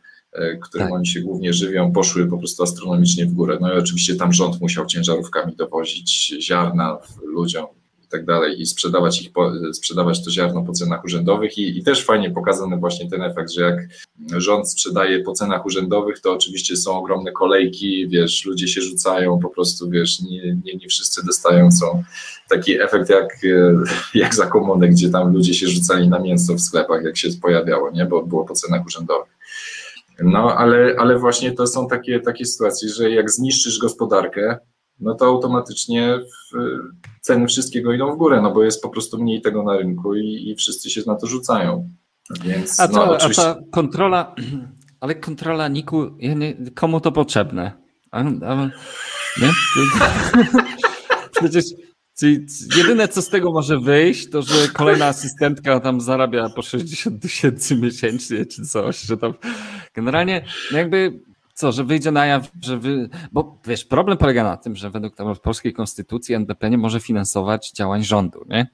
którym 0.61 0.87
tak. 0.87 0.95
oni 0.95 1.07
się 1.07 1.21
głównie 1.21 1.53
żywią, 1.53 1.91
poszły 1.91 2.27
po 2.27 2.37
prostu 2.37 2.63
astronomicznie 2.63 3.25
w 3.25 3.33
górę. 3.33 3.57
No 3.61 3.73
i 3.73 3.77
oczywiście 3.77 4.15
tam 4.15 4.33
rząd 4.33 4.61
musiał 4.61 4.85
ciężarówkami 4.85 5.55
dowozić 5.55 6.33
ziarna 6.41 6.97
ludziom 7.23 7.65
i 8.07 8.09
tak 8.09 8.25
dalej 8.25 8.61
i 8.61 8.65
sprzedawać, 8.65 9.21
ich 9.21 9.31
po, 9.31 9.51
sprzedawać 9.73 10.23
to 10.25 10.31
ziarno 10.31 10.63
po 10.63 10.71
cenach 10.71 11.03
urzędowych 11.05 11.57
I, 11.57 11.77
i 11.77 11.83
też 11.83 12.05
fajnie 12.05 12.31
pokazany 12.31 12.77
właśnie 12.77 13.09
ten 13.09 13.21
efekt, 13.21 13.51
że 13.51 13.61
jak 13.61 13.77
rząd 14.41 14.71
sprzedaje 14.71 15.23
po 15.23 15.33
cenach 15.33 15.65
urzędowych, 15.65 16.19
to 16.19 16.33
oczywiście 16.33 16.77
są 16.77 16.97
ogromne 16.97 17.31
kolejki, 17.31 18.07
wiesz, 18.07 18.45
ludzie 18.45 18.67
się 18.67 18.81
rzucają, 18.81 19.39
po 19.39 19.49
prostu, 19.49 19.89
wiesz, 19.89 20.21
nie, 20.21 20.57
nie, 20.65 20.75
nie 20.75 20.87
wszyscy 20.87 21.25
dostają, 21.25 21.71
są 21.71 22.03
taki 22.49 22.81
efekt 22.81 23.09
jak, 23.09 23.39
jak 24.23 24.35
za 24.35 24.45
komuny, 24.45 24.89
gdzie 24.89 25.09
tam 25.09 25.33
ludzie 25.33 25.53
się 25.53 25.67
rzucali 25.67 26.09
na 26.09 26.19
mięso 26.19 26.53
w 26.53 26.61
sklepach, 26.61 27.03
jak 27.03 27.17
się 27.17 27.29
pojawiało, 27.41 27.91
nie, 27.91 28.05
bo 28.05 28.23
było 28.23 28.45
po 28.45 28.53
cenach 28.53 28.85
urzędowych. 28.85 29.36
No, 30.23 30.55
ale, 30.57 30.95
ale 30.97 31.19
właśnie 31.19 31.51
to 31.51 31.67
są 31.67 31.87
takie, 31.87 32.19
takie 32.19 32.45
sytuacje, 32.45 32.89
że 32.89 33.11
jak 33.11 33.31
zniszczysz 33.31 33.79
gospodarkę, 33.79 34.57
no 34.99 35.15
to 35.15 35.25
automatycznie 35.25 36.19
ceny 37.21 37.47
wszystkiego 37.47 37.93
idą 37.93 38.15
w 38.15 38.17
górę, 38.17 38.41
no 38.41 38.53
bo 38.53 38.63
jest 38.63 38.81
po 38.81 38.89
prostu 38.89 39.17
mniej 39.17 39.41
tego 39.41 39.63
na 39.63 39.77
rynku 39.77 40.15
i, 40.15 40.49
i 40.49 40.55
wszyscy 40.55 40.89
się 40.89 41.01
na 41.07 41.15
to 41.15 41.27
rzucają. 41.27 41.89
Więc, 42.43 42.79
a, 42.79 42.87
to, 42.87 42.93
no, 42.93 43.11
oczywiście... 43.11 43.49
a 43.49 43.55
ta 43.55 43.61
kontrola, 43.71 44.35
ale 45.01 45.15
kontrola 45.15 45.67
Niku, 45.67 46.17
komu 46.75 46.99
to 46.99 47.11
potrzebne? 47.11 47.71
A, 48.11 48.19
a, 48.19 48.69
nie? 49.41 49.51
Przecież 51.39 51.65
jedyne, 52.77 53.07
co 53.07 53.21
z 53.21 53.29
tego 53.29 53.51
może 53.51 53.79
wyjść, 53.79 54.29
to 54.29 54.41
że 54.41 54.67
kolejna 54.73 55.05
asystentka 55.05 55.79
tam 55.79 56.01
zarabia 56.01 56.49
po 56.49 56.61
60 56.61 57.21
tysięcy 57.21 57.75
miesięcznie 57.75 58.45
czy 58.45 58.65
coś, 58.65 59.01
że 59.01 59.17
tam 59.17 59.33
generalnie 59.93 60.45
no 60.71 60.77
jakby 60.77 61.19
co, 61.57 61.71
że 61.71 61.83
wyjdzie 61.83 62.11
na 62.11 62.25
jaw, 62.25 62.51
że 62.61 62.77
wy... 62.77 63.09
bo 63.31 63.59
wiesz, 63.65 63.85
problem 63.85 64.17
polega 64.17 64.43
na 64.43 64.57
tym, 64.57 64.75
że 64.75 64.89
według 64.89 65.15
tam 65.15 65.35
polskiej 65.35 65.73
konstytucji 65.73 66.35
NBP 66.35 66.69
nie 66.69 66.77
może 66.77 66.99
finansować 66.99 67.71
działań 67.71 68.03
rządu, 68.03 68.45
nie? 68.49 68.67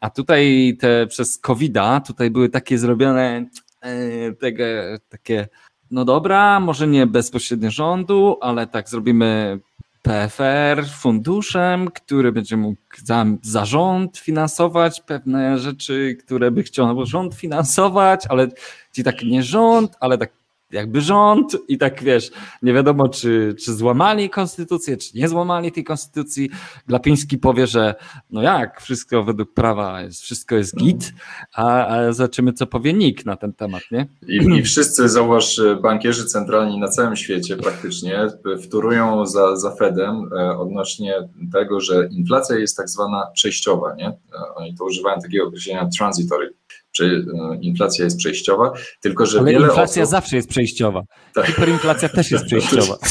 A 0.00 0.10
tutaj 0.10 0.76
te 0.80 1.06
przez 1.06 1.38
COVID-a 1.38 2.00
tutaj 2.00 2.30
były 2.30 2.48
takie 2.48 2.78
zrobione 2.78 3.46
e, 3.80 4.32
tego, 4.32 4.64
takie, 5.08 5.48
no 5.90 6.04
dobra, 6.04 6.60
może 6.60 6.86
nie 6.86 7.06
bezpośrednio 7.06 7.70
rządu, 7.70 8.38
ale 8.40 8.66
tak 8.66 8.88
zrobimy 8.88 9.60
PFR 10.04 10.86
funduszem, 10.88 11.90
który 11.90 12.32
będzie 12.32 12.56
mógł 12.56 12.80
za, 13.04 13.26
za 13.42 13.64
rząd 13.64 14.18
finansować 14.18 15.00
pewne 15.00 15.58
rzeczy, 15.58 16.16
które 16.24 16.50
by 16.50 16.62
chciał 16.62 17.06
rząd 17.06 17.34
finansować, 17.34 18.26
ale 18.28 18.48
ci 18.92 19.04
tak 19.04 19.22
nie 19.22 19.42
rząd, 19.42 19.96
ale 20.00 20.18
tak 20.18 20.32
jakby 20.74 21.00
rząd 21.00 21.56
i 21.68 21.78
tak 21.78 22.02
wiesz, 22.02 22.30
nie 22.62 22.72
wiadomo 22.72 23.08
czy, 23.08 23.54
czy 23.64 23.74
złamali 23.74 24.30
konstytucję, 24.30 24.96
czy 24.96 25.18
nie 25.18 25.28
złamali 25.28 25.72
tej 25.72 25.84
konstytucji. 25.84 26.50
Glapiński 26.86 27.38
powie, 27.38 27.66
że 27.66 27.94
no 28.30 28.42
jak, 28.42 28.80
wszystko 28.80 29.24
według 29.24 29.54
prawa 29.54 30.02
jest, 30.02 30.22
wszystko 30.22 30.54
jest 30.54 30.76
git, 30.76 31.12
a, 31.54 31.86
a 31.86 32.12
zobaczymy 32.12 32.52
co 32.52 32.66
powie 32.66 32.92
NIK 32.92 33.26
na 33.26 33.36
ten 33.36 33.52
temat, 33.52 33.82
nie? 33.90 34.06
I, 34.28 34.58
I 34.58 34.62
wszyscy, 34.62 35.08
zauważ, 35.08 35.60
bankierzy 35.82 36.26
centralni 36.26 36.78
na 36.78 36.88
całym 36.88 37.16
świecie 37.16 37.56
praktycznie 37.56 38.26
wtórują 38.62 39.26
za, 39.26 39.56
za 39.56 39.70
Fedem 39.70 40.30
e, 40.32 40.58
odnośnie 40.58 41.14
tego, 41.52 41.80
że 41.80 42.08
inflacja 42.10 42.56
jest 42.56 42.76
tak 42.76 42.88
zwana 42.88 43.26
przejściowa, 43.34 43.94
nie? 43.94 44.08
E, 44.08 44.14
oni 44.54 44.74
to 44.74 44.84
używają 44.84 45.20
takiego 45.20 45.46
określenia 45.46 45.88
transitory 45.98 46.54
czy 46.96 47.04
e, 47.04 47.56
inflacja 47.60 48.04
jest 48.04 48.18
przejściowa, 48.18 48.72
tylko 49.00 49.26
że 49.26 49.38
Ale 49.38 49.52
wiele 49.52 49.66
inflacja 49.66 50.02
osób... 50.02 50.10
zawsze 50.10 50.36
jest 50.36 50.48
przejściowa. 50.48 51.02
Tak. 51.34 51.46
Hiperinflacja 51.46 52.08
też 52.08 52.30
jest 52.30 52.44
przejściowa. 52.50 52.96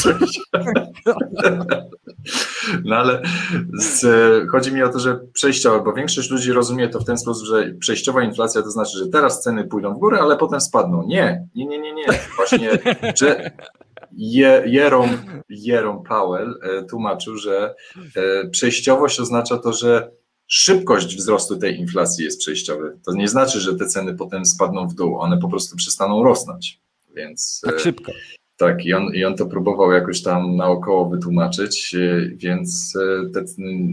No 2.84 2.96
ale 2.96 3.22
z, 3.72 4.06
chodzi 4.50 4.72
mi 4.72 4.82
o 4.82 4.88
to, 4.88 4.98
że 4.98 5.20
przejściowa, 5.32 5.80
bo 5.80 5.92
większość 5.92 6.30
ludzi 6.30 6.52
rozumie 6.52 6.88
to 6.88 7.00
w 7.00 7.04
ten 7.04 7.18
sposób, 7.18 7.46
że 7.46 7.74
przejściowa 7.80 8.22
inflacja 8.22 8.62
to 8.62 8.70
znaczy, 8.70 8.98
że 8.98 9.08
teraz 9.08 9.42
ceny 9.42 9.64
pójdą 9.64 9.94
w 9.94 9.98
górę, 9.98 10.18
ale 10.20 10.36
potem 10.36 10.60
spadną. 10.60 11.02
Nie, 11.06 11.46
nie, 11.54 11.66
nie, 11.66 11.78
nie, 11.78 11.94
nie. 11.94 12.06
Właśnie, 12.36 12.70
że 13.16 13.50
Jerome, 14.66 15.18
Jerome 15.48 16.02
Powell 16.08 16.60
e, 16.62 16.84
tłumaczył, 16.84 17.36
że 17.36 17.74
e, 18.16 18.48
przejściowość 18.48 19.20
oznacza 19.20 19.58
to, 19.58 19.72
że 19.72 20.10
szybkość 20.46 21.16
wzrostu 21.16 21.56
tej 21.56 21.78
inflacji 21.78 22.24
jest 22.24 22.38
przejściowa. 22.38 22.84
To 23.04 23.12
nie 23.12 23.28
znaczy, 23.28 23.60
że 23.60 23.76
te 23.76 23.86
ceny 23.86 24.14
potem 24.14 24.46
spadną 24.46 24.88
w 24.88 24.94
dół, 24.94 25.18
one 25.18 25.38
po 25.38 25.48
prostu 25.48 25.76
przestaną 25.76 26.24
rosnąć. 26.24 26.80
Więc, 27.16 27.60
tak 27.64 27.80
szybko. 27.80 28.12
Tak, 28.56 28.84
i 28.86 28.94
on, 28.94 29.14
i 29.14 29.24
on 29.24 29.36
to 29.36 29.46
próbował 29.46 29.92
jakoś 29.92 30.22
tam 30.22 30.56
naokoło 30.56 31.10
wytłumaczyć, 31.10 31.94
e, 31.94 32.30
więc 32.36 32.92
e, 32.96 33.30
te 33.30 33.44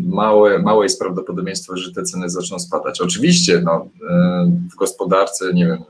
małe, 0.05 0.60
małe 0.60 0.86
jest 0.86 1.00
prawdopodobieństwo, 1.00 1.77
że 1.77 1.91
te 1.93 2.03
ceny 2.03 2.29
zaczną 2.29 2.60
spadać. 2.60 3.01
Oczywiście 3.01 3.62
no, 3.62 3.89
e, 4.10 4.51
w 4.72 4.75
gospodarce, 4.75 5.53
nie 5.53 5.65
wiem, 5.65 5.84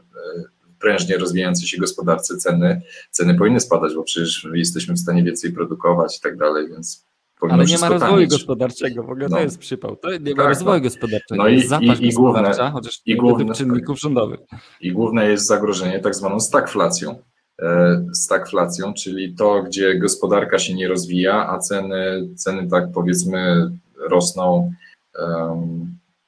prężnie 0.80 1.18
rozwijającej 1.18 1.68
się 1.68 1.78
gospodarce 1.78 2.38
ceny, 2.38 2.82
ceny 3.12 3.36
powinny 3.36 3.60
spadać, 3.60 3.96
bo 3.96 4.04
przecież 4.04 4.48
jesteśmy 4.54 4.96
w 4.96 5.00
stanie 5.00 5.24
więcej 5.24 5.52
produkować 5.54 6.18
i 6.18 6.22
tak 6.22 6.38
dalej, 6.38 6.70
więc 6.70 7.06
ale 7.50 7.66
nie 7.66 7.78
ma 7.78 7.90
rozwoju 7.90 8.28
gospodarczego, 8.28 9.04
w 9.04 9.10
ogóle 9.10 9.30
no. 9.30 9.38
to 9.38 9.44
jest 9.44 9.60
przypał. 9.60 9.96
To 9.96 10.12
nie 10.12 10.36
ma 10.36 10.44
tak, 10.44 10.50
rozwoju 10.50 10.78
no. 10.78 10.84
gospodarczego, 10.84 11.44
no 11.44 11.50
i, 11.50 11.62
zapaść 11.62 12.02
i, 12.02 12.08
i 12.08 12.14
główne, 12.14 12.72
chociaż 12.74 13.02
i 13.06 13.16
główne, 13.16 13.54
czynników 13.54 14.00
rządowych. 14.00 14.40
I 14.82 14.92
główne 14.92 15.30
jest 15.30 15.48
zagrożenie 15.48 16.00
tak 16.00 16.16
zwaną 16.16 16.40
stagflacją. 16.40 17.16
E, 17.62 18.06
stagflacją, 18.14 18.94
czyli 18.94 19.36
to, 19.36 19.64
gdzie 19.64 20.00
gospodarka 20.00 20.60
się 20.60 20.74
nie 20.74 20.88
rozwija, 20.88 21.50
a 21.50 21.60
ceny, 21.60 22.30
ceny 22.36 22.68
tak 22.68 22.92
powiedzmy 22.94 23.72
rosną 24.10 24.72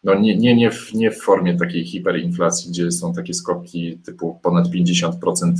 no 0.03 0.15
nie, 0.15 0.37
nie, 0.37 0.55
nie, 0.55 0.71
w, 0.71 0.93
nie 0.93 1.11
w 1.11 1.21
formie 1.21 1.57
takiej 1.57 1.85
hiperinflacji, 1.85 2.71
gdzie 2.71 2.91
są 2.91 3.13
takie 3.13 3.33
skoki 3.33 3.97
typu 4.05 4.39
ponad 4.43 4.67
50% 4.67 5.11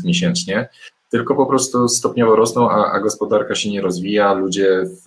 miesięcznie, 0.04 0.70
tylko 1.14 1.36
po 1.36 1.46
prostu 1.46 1.88
stopniowo 1.88 2.36
rosną, 2.36 2.70
a, 2.70 2.92
a 2.92 3.00
gospodarka 3.00 3.56
się 3.56 3.72
nie 3.72 3.82
rozwija, 3.82 4.34
ludzie 4.34 4.84
w, 4.86 5.06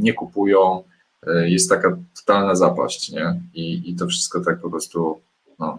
nie 0.00 0.12
kupują, 0.12 0.82
e, 1.26 1.50
jest 1.50 1.68
taka 1.68 1.96
totalna 2.16 2.54
zapaść, 2.54 3.10
nie? 3.10 3.40
I, 3.54 3.90
i 3.90 3.96
to 3.96 4.06
wszystko 4.06 4.40
tak 4.40 4.60
po 4.60 4.70
prostu, 4.70 5.20
no, 5.58 5.78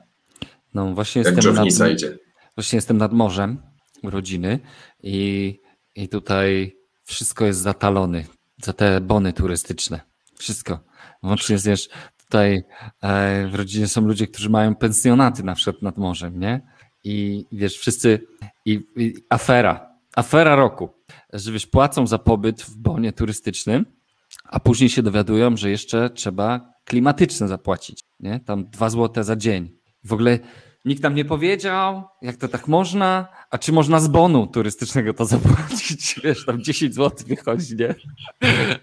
no 0.73 0.93
właśnie 0.93 1.21
jak 1.21 1.35
jestem 1.35 1.55
nad, 1.55 1.91
idzie. 1.91 2.17
Właśnie 2.55 2.77
jestem 2.77 2.97
nad 2.97 3.13
morzem 3.13 3.57
rodziny 4.03 4.59
i, 5.03 5.59
i 5.95 6.09
tutaj 6.09 6.75
wszystko 7.03 7.45
jest 7.45 7.59
zatalony 7.59 8.25
za 8.63 8.73
te 8.73 9.01
bony 9.01 9.33
turystyczne. 9.33 10.01
Wszystko. 10.35 10.79
Łącznie 11.23 11.57
z 11.57 11.89
tutaj 12.25 12.63
e, 13.01 13.47
w 13.47 13.55
rodzinie 13.55 13.87
są 13.87 14.01
ludzie, 14.01 14.27
którzy 14.27 14.49
mają 14.49 14.75
pensjonaty 14.75 15.43
na 15.43 15.55
przykład 15.55 15.81
nad 15.81 15.97
morzem, 15.97 16.39
nie? 16.39 16.61
I 17.03 17.45
wiesz, 17.51 17.77
wszyscy, 17.77 18.27
i, 18.65 18.83
i 18.95 19.13
afera, 19.29 19.89
afera 20.15 20.55
roku, 20.55 20.89
że 21.33 21.51
wiesz, 21.51 21.67
płacą 21.67 22.07
za 22.07 22.17
pobyt 22.17 22.61
w 22.61 22.77
bonie 22.77 23.13
turystycznym, 23.13 23.85
a 24.43 24.59
później 24.59 24.89
się 24.89 25.03
dowiadują, 25.03 25.57
że 25.57 25.69
jeszcze 25.69 26.09
trzeba 26.09 26.73
klimatyczne 26.85 27.47
zapłacić, 27.47 27.99
nie? 28.19 28.39
Tam 28.39 28.69
dwa 28.69 28.89
złote 28.89 29.23
za 29.23 29.35
dzień. 29.35 29.77
W 30.03 30.13
ogóle 30.13 30.39
nikt 30.85 31.03
nam 31.03 31.15
nie 31.15 31.25
powiedział, 31.25 32.03
jak 32.21 32.35
to 32.35 32.47
tak 32.47 32.67
można, 32.67 33.27
a 33.49 33.57
czy 33.57 33.71
można 33.71 33.99
z 33.99 34.07
bonu 34.07 34.47
turystycznego 34.47 35.13
to 35.13 35.25
zapłacić? 35.25 36.15
Wiesz, 36.23 36.45
tam 36.45 36.63
10 36.63 36.95
zł 36.95 37.27
wychodzi, 37.27 37.75
nie? 37.75 37.95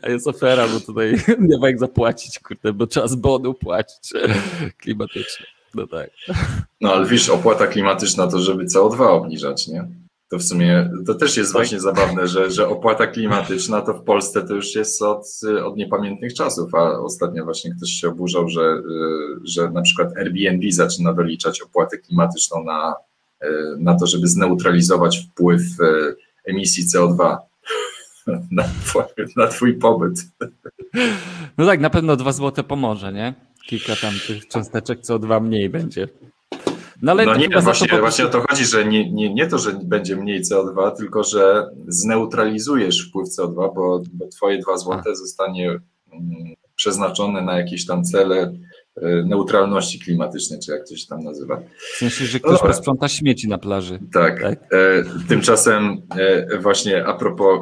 A 0.02 0.08
jest 0.08 0.28
afera, 0.28 0.68
bo 0.68 0.80
tutaj 0.80 1.14
nie 1.48 1.58
ma 1.58 1.66
jak 1.66 1.78
zapłacić, 1.78 2.38
kurde, 2.38 2.72
bo 2.72 2.86
trzeba 2.86 3.08
z 3.08 3.14
bonu 3.14 3.54
płacić 3.54 4.12
klimatycznie. 4.80 5.46
No 5.74 5.86
tak. 5.86 6.10
No 6.80 6.92
ale 6.92 7.06
wiesz, 7.06 7.30
opłata 7.30 7.66
klimatyczna 7.66 8.26
to 8.26 8.38
żeby 8.38 8.64
CO2 8.64 9.02
obniżać, 9.02 9.68
nie? 9.68 9.88
To 10.30 10.38
w 10.38 10.42
sumie, 10.42 10.90
to 11.06 11.14
też 11.14 11.36
jest 11.36 11.52
tak. 11.52 11.58
właśnie 11.58 11.80
zabawne, 11.80 12.28
że, 12.28 12.50
że 12.50 12.68
opłata 12.68 13.06
klimatyczna 13.06 13.80
to 13.80 13.94
w 13.94 14.04
Polsce 14.04 14.42
to 14.42 14.54
już 14.54 14.74
jest 14.74 15.02
od, 15.02 15.26
od 15.64 15.76
niepamiętnych 15.76 16.34
czasów, 16.34 16.74
a 16.74 16.98
ostatnio 16.98 17.44
właśnie 17.44 17.74
ktoś 17.74 17.90
się 17.90 18.08
oburzał, 18.08 18.48
że, 18.48 18.82
że 19.44 19.70
na 19.70 19.82
przykład 19.82 20.16
Airbnb 20.16 20.72
zaczyna 20.72 21.12
doliczać 21.12 21.62
opłatę 21.62 21.98
klimatyczną 21.98 22.64
na, 22.64 22.94
na 23.78 23.98
to, 23.98 24.06
żeby 24.06 24.28
zneutralizować 24.28 25.18
wpływ 25.18 25.62
e, 25.80 26.14
emisji 26.44 26.84
CO2 26.84 27.36
na 28.50 28.62
twój, 28.62 29.02
na 29.36 29.46
twój 29.46 29.74
pobyt. 29.74 30.14
No 31.58 31.66
tak, 31.66 31.80
na 31.80 31.90
pewno 31.90 32.16
dwa 32.16 32.32
złote 32.32 32.64
pomoże, 32.64 33.12
nie? 33.12 33.34
Kilka 33.66 33.96
tam 33.96 34.14
tych 34.26 34.48
cząsteczek 34.48 35.00
CO2 35.00 35.42
mniej 35.42 35.70
będzie. 35.70 36.08
No, 37.02 37.12
ale 37.12 37.24
no 37.26 37.36
nie, 37.36 37.48
właśnie, 37.48 37.88
to 37.88 37.98
właśnie 37.98 38.24
o 38.24 38.28
to 38.28 38.44
chodzi, 38.48 38.64
że 38.64 38.84
nie, 38.84 39.12
nie, 39.12 39.34
nie 39.34 39.46
to, 39.46 39.58
że 39.58 39.72
będzie 39.72 40.16
mniej 40.16 40.42
CO2, 40.42 40.96
tylko 40.96 41.24
że 41.24 41.70
zneutralizujesz 41.88 43.08
wpływ 43.08 43.28
CO2, 43.28 43.54
bo, 43.54 44.02
bo 44.12 44.28
twoje 44.28 44.58
dwa 44.58 44.76
złote 44.76 45.10
A. 45.10 45.14
zostanie 45.14 45.70
mm, 45.70 45.80
przeznaczone 46.76 47.42
na 47.42 47.58
jakieś 47.58 47.86
tam 47.86 48.04
cele 48.04 48.52
neutralności 49.24 49.98
klimatycznej, 49.98 50.60
czy 50.60 50.72
jak 50.72 50.88
to 50.88 50.96
się 50.96 51.06
tam 51.06 51.24
nazywa. 51.24 51.60
W 51.94 51.96
sensie, 51.96 52.26
że 52.26 52.40
ktoś 52.40 52.60
posprząta 52.60 53.08
śmieci 53.08 53.48
na 53.48 53.58
plaży. 53.58 53.98
Tak. 54.12 54.42
tak? 54.42 54.58
tymczasem 55.28 56.02
właśnie 56.60 57.06
a 57.06 57.14
propos 57.14 57.60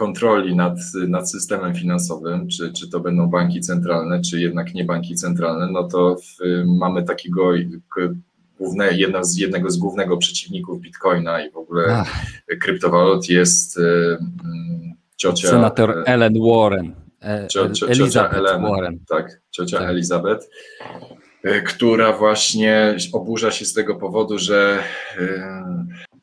kontroli 0.00 0.56
nad, 0.56 0.78
nad 1.08 1.30
systemem 1.30 1.74
finansowym, 1.74 2.48
czy, 2.48 2.72
czy 2.72 2.90
to 2.90 3.00
będą 3.00 3.26
banki 3.26 3.60
centralne, 3.60 4.20
czy 4.20 4.40
jednak 4.40 4.74
nie 4.74 4.84
banki 4.84 5.14
centralne, 5.14 5.68
no 5.72 5.88
to 5.88 6.16
w, 6.16 6.64
mamy 6.66 7.02
takiego 7.02 7.52
główne, 8.58 8.92
jedno 8.92 9.24
z, 9.24 9.36
jednego 9.36 9.70
z 9.70 9.76
głównego 9.76 10.16
przeciwników 10.16 10.80
Bitcoina 10.80 11.46
i 11.46 11.50
w 11.50 11.56
ogóle 11.56 11.84
Ach. 11.90 12.12
kryptowalut 12.60 13.28
jest 13.28 13.78
y, 13.78 13.80
mm, 13.80 14.92
ciocia... 15.16 15.48
Senator 15.48 15.90
e, 15.90 16.04
Ellen 16.06 16.34
Warren. 16.50 16.94
E, 17.22 17.46
cio, 17.46 17.70
cio, 17.70 17.88
Elizabeth 17.88 18.34
Ellen, 18.34 18.62
Warren. 18.62 18.98
Tak, 19.08 19.40
ciocia 19.50 19.78
tak. 19.78 19.88
Elizabeth, 19.88 20.50
e, 21.44 21.62
która 21.62 22.12
właśnie 22.12 22.96
oburza 23.12 23.50
się 23.50 23.64
z 23.64 23.74
tego 23.74 23.96
powodu, 23.96 24.38
że 24.38 24.82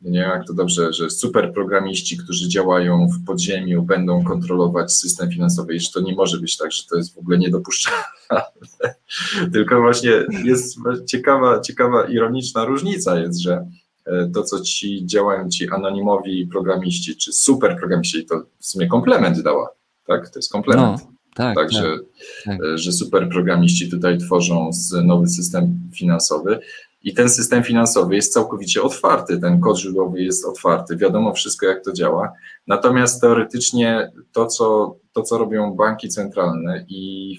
nie 0.01 0.19
wiem 0.19 0.29
jak 0.29 0.47
to 0.47 0.53
dobrze, 0.53 0.93
że 0.93 1.09
super 1.09 1.53
programiści, 1.53 2.17
którzy 2.17 2.49
działają 2.49 3.07
w 3.07 3.25
podziemiu, 3.25 3.83
będą 3.83 4.23
kontrolować 4.23 4.93
system 4.93 5.31
finansowy, 5.31 5.75
i 5.75 5.79
że 5.79 5.91
to 5.91 6.01
nie 6.01 6.15
może 6.15 6.37
być 6.37 6.57
tak, 6.57 6.71
że 6.71 6.83
to 6.89 6.97
jest 6.97 7.15
w 7.15 7.17
ogóle 7.17 7.37
niedopuszczalne. 7.37 8.03
Tylko 9.53 9.81
właśnie 9.81 10.11
jest 10.43 10.77
ciekawa, 11.07 11.61
ciekawa, 11.61 12.05
ironiczna 12.05 12.65
różnica 12.65 13.19
jest, 13.19 13.41
że 13.41 13.67
e, 14.05 14.29
to, 14.33 14.43
co 14.43 14.59
ci 14.59 15.05
działają 15.05 15.49
ci 15.49 15.69
anonimowi 15.69 16.47
programiści, 16.47 17.15
czy 17.15 17.33
super 17.33 17.77
programiści, 17.77 18.25
to 18.25 18.43
w 18.59 18.65
sumie 18.65 18.87
komplement 18.87 19.41
dała, 19.41 19.69
tak? 20.07 20.29
To 20.29 20.39
jest 20.39 20.51
komplement. 20.51 21.01
No. 21.01 21.17
Tak, 21.35 21.55
Także, 21.55 21.81
tak, 21.81 22.57
tak. 22.57 22.67
E, 22.67 22.77
że 22.77 22.91
super 22.91 23.29
programiści 23.29 23.89
tutaj 23.89 24.17
tworzą 24.17 24.69
nowy 25.03 25.27
system 25.27 25.79
finansowy, 25.93 26.59
i 27.03 27.13
ten 27.13 27.29
system 27.29 27.63
finansowy 27.63 28.15
jest 28.15 28.33
całkowicie 28.33 28.81
otwarty, 28.81 29.39
ten 29.39 29.59
kod 29.59 29.79
źródłowy 29.79 30.21
jest 30.21 30.45
otwarty, 30.45 30.95
wiadomo 30.95 31.33
wszystko, 31.33 31.65
jak 31.65 31.83
to 31.83 31.93
działa. 31.93 32.31
Natomiast 32.67 33.21
teoretycznie 33.21 34.11
to, 34.31 34.45
co, 34.45 34.95
to, 35.13 35.23
co 35.23 35.37
robią 35.37 35.73
banki 35.73 36.09
centralne 36.09 36.85
i 36.87 37.37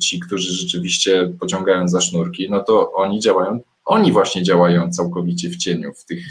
ci, 0.00 0.20
którzy 0.20 0.52
rzeczywiście 0.52 1.32
pociągają 1.40 1.88
za 1.88 2.00
sznurki, 2.00 2.50
no 2.50 2.60
to 2.60 2.92
oni 2.92 3.20
działają, 3.20 3.60
oni 3.84 4.12
właśnie 4.12 4.42
działają 4.42 4.90
całkowicie 4.90 5.50
w 5.50 5.56
cieniu, 5.56 5.92
w 5.94 6.04
tych 6.04 6.24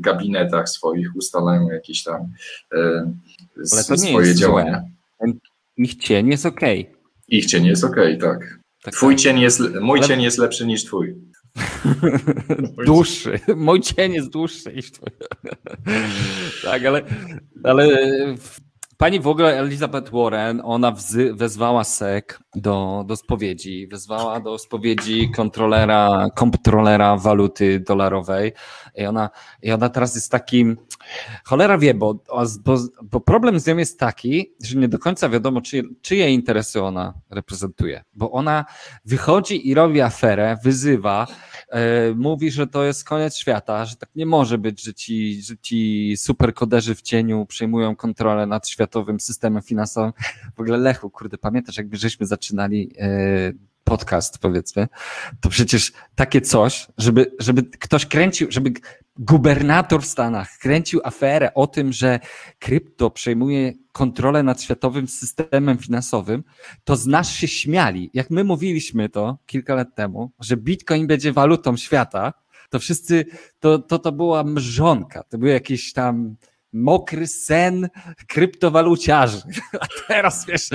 gabinetach 0.00 0.68
swoich, 0.68 1.16
ustalają 1.16 1.68
jakieś 1.70 2.02
tam 2.02 2.32
e, 3.64 3.96
swoje 3.96 4.34
działania. 4.34 4.84
Złe. 5.20 5.32
Ich 5.76 5.94
cień 5.94 6.28
jest 6.28 6.46
ok. 6.46 6.60
Ich 7.28 7.46
cień 7.46 7.66
jest 7.66 7.84
ok, 7.84 7.96
tak. 8.20 8.58
tak 8.82 8.94
Twój 8.94 9.14
tak. 9.14 9.22
cień 9.22 9.40
jest, 9.40 9.60
mój 9.80 9.98
Ale... 9.98 10.08
cień 10.08 10.22
jest 10.22 10.38
lepszy 10.38 10.66
niż 10.66 10.84
twój. 10.84 11.14
dłuższy. 12.86 13.40
Mój 13.56 13.80
cień 13.80 14.12
jest 14.12 14.30
dłuższy 14.30 14.72
niż 14.72 14.92
twój. 14.92 15.10
tak, 16.64 16.84
ale, 16.84 17.02
ale 17.64 17.88
pani 18.96 19.20
w 19.20 19.26
ogóle 19.26 19.58
Elizabeth 19.58 20.10
Warren, 20.10 20.60
ona 20.64 20.90
wzy, 20.90 21.34
wezwała 21.34 21.84
SEC 21.84 22.24
do, 22.54 23.04
do 23.06 23.16
spowiedzi, 23.16 23.86
wezwała 23.86 24.40
do 24.40 24.58
spowiedzi 24.58 25.30
kontrolera, 25.36 26.26
kontrolera 26.34 27.16
waluty 27.16 27.80
dolarowej. 27.80 28.52
I 28.94 29.06
ona, 29.06 29.30
i 29.62 29.72
ona 29.72 29.88
teraz 29.88 30.14
jest 30.14 30.30
takim, 30.30 30.76
cholera 31.44 31.78
wie, 31.78 31.94
bo, 31.94 32.14
bo, 32.64 32.76
bo 33.02 33.20
problem 33.20 33.60
z 33.60 33.66
nią 33.66 33.76
jest 33.76 33.98
taki, 33.98 34.52
że 34.62 34.78
nie 34.78 34.88
do 34.88 34.98
końca 34.98 35.28
wiadomo, 35.28 35.60
czy, 35.60 35.82
czyje 36.02 36.30
interesy 36.30 36.82
ona 36.82 37.14
reprezentuje, 37.30 38.04
bo 38.14 38.30
ona 38.30 38.64
wychodzi 39.04 39.68
i 39.68 39.74
robi 39.74 40.00
aferę, 40.00 40.56
wyzywa, 40.64 41.26
mówi, 42.16 42.50
że 42.50 42.66
to 42.66 42.84
jest 42.84 43.04
koniec 43.04 43.36
świata, 43.36 43.84
że 43.84 43.96
tak 43.96 44.08
nie 44.16 44.26
może 44.26 44.58
być, 44.58 44.82
że 44.82 44.94
ci, 44.94 45.42
że 45.42 45.58
ci 45.58 46.14
superkoderzy 46.16 46.94
w 46.94 47.02
cieniu 47.02 47.46
przejmują 47.46 47.96
kontrolę 47.96 48.46
nad 48.46 48.68
światowym 48.68 49.20
systemem 49.20 49.62
finansowym. 49.62 50.12
W 50.56 50.60
ogóle 50.60 50.78
Lechu, 50.78 51.10
kurde, 51.10 51.38
pamiętasz, 51.38 51.76
jakby 51.76 51.96
żeśmy 51.96 52.26
zaczynali 52.26 52.90
e, 52.98 53.52
podcast, 53.84 54.38
powiedzmy, 54.38 54.88
to 55.40 55.48
przecież 55.48 55.92
takie 56.14 56.40
coś, 56.40 56.86
żeby, 56.98 57.32
żeby 57.38 57.62
ktoś 57.62 58.06
kręcił, 58.06 58.46
żeby 58.50 58.72
gubernator 59.18 60.02
w 60.02 60.06
Stanach 60.06 60.58
kręcił 60.58 61.00
aferę 61.04 61.54
o 61.54 61.66
tym, 61.66 61.92
że 61.92 62.20
krypto 62.58 63.10
przejmuje 63.10 63.72
kontrolę 63.92 64.42
nad 64.42 64.62
światowym 64.62 65.08
systemem 65.08 65.78
finansowym, 65.78 66.44
to 66.84 66.96
z 66.96 67.06
nas 67.06 67.30
się 67.30 67.48
śmiali. 67.48 68.10
Jak 68.14 68.30
my 68.30 68.44
mówiliśmy 68.44 69.08
to 69.08 69.38
kilka 69.46 69.74
lat 69.74 69.94
temu, 69.94 70.32
że 70.40 70.56
Bitcoin 70.56 71.06
będzie 71.06 71.32
walutą 71.32 71.76
świata, 71.76 72.32
to 72.70 72.78
wszyscy, 72.78 73.24
to, 73.60 73.78
to, 73.78 73.98
to 73.98 74.12
była 74.12 74.44
mrzonka, 74.44 75.22
to 75.22 75.38
były 75.38 75.50
jakieś 75.50 75.92
tam 75.92 76.36
mokry 76.74 77.26
sen 77.26 77.88
kryptowaluciarzy. 78.28 79.42
A 79.80 79.86
teraz 80.08 80.46
wiesz, 80.46 80.68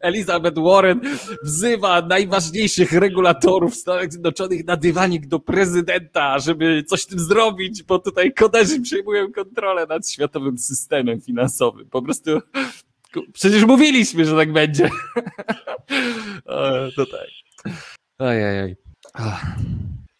Elizabeth 0.00 0.58
Warren 0.58 1.00
wzywa 1.44 2.02
najważniejszych 2.02 2.92
regulatorów 2.92 3.74
Stanów 3.74 4.12
Zjednoczonych 4.12 4.66
na 4.66 4.76
dywanik 4.76 5.26
do 5.26 5.40
prezydenta, 5.40 6.38
żeby 6.38 6.84
coś 6.86 7.06
tym 7.06 7.18
zrobić, 7.18 7.82
bo 7.82 7.98
tutaj 7.98 8.32
koderzy 8.32 8.80
przejmują 8.80 9.32
kontrolę 9.32 9.86
nad 9.86 10.10
światowym 10.10 10.58
systemem 10.58 11.20
finansowym. 11.20 11.88
Po 11.90 12.02
prostu 12.02 12.40
przecież 13.32 13.64
mówiliśmy, 13.64 14.24
że 14.24 14.36
tak 14.36 14.52
będzie. 14.52 14.86
to 16.96 17.06
tak. 17.06 17.28
Ojej. 18.18 18.76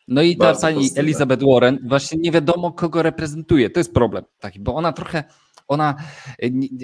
No 0.08 0.22
i 0.22 0.36
ta 0.36 0.54
pani 0.54 0.90
Elizabeth 0.96 1.42
Warren 1.52 1.78
właśnie 1.88 2.18
nie 2.18 2.32
wiadomo, 2.32 2.72
kogo 2.72 3.02
reprezentuje. 3.02 3.70
To 3.70 3.80
jest 3.80 3.94
problem 3.94 4.24
taki, 4.40 4.60
bo 4.60 4.74
ona 4.74 4.92
trochę, 4.92 5.24
ona 5.68 5.94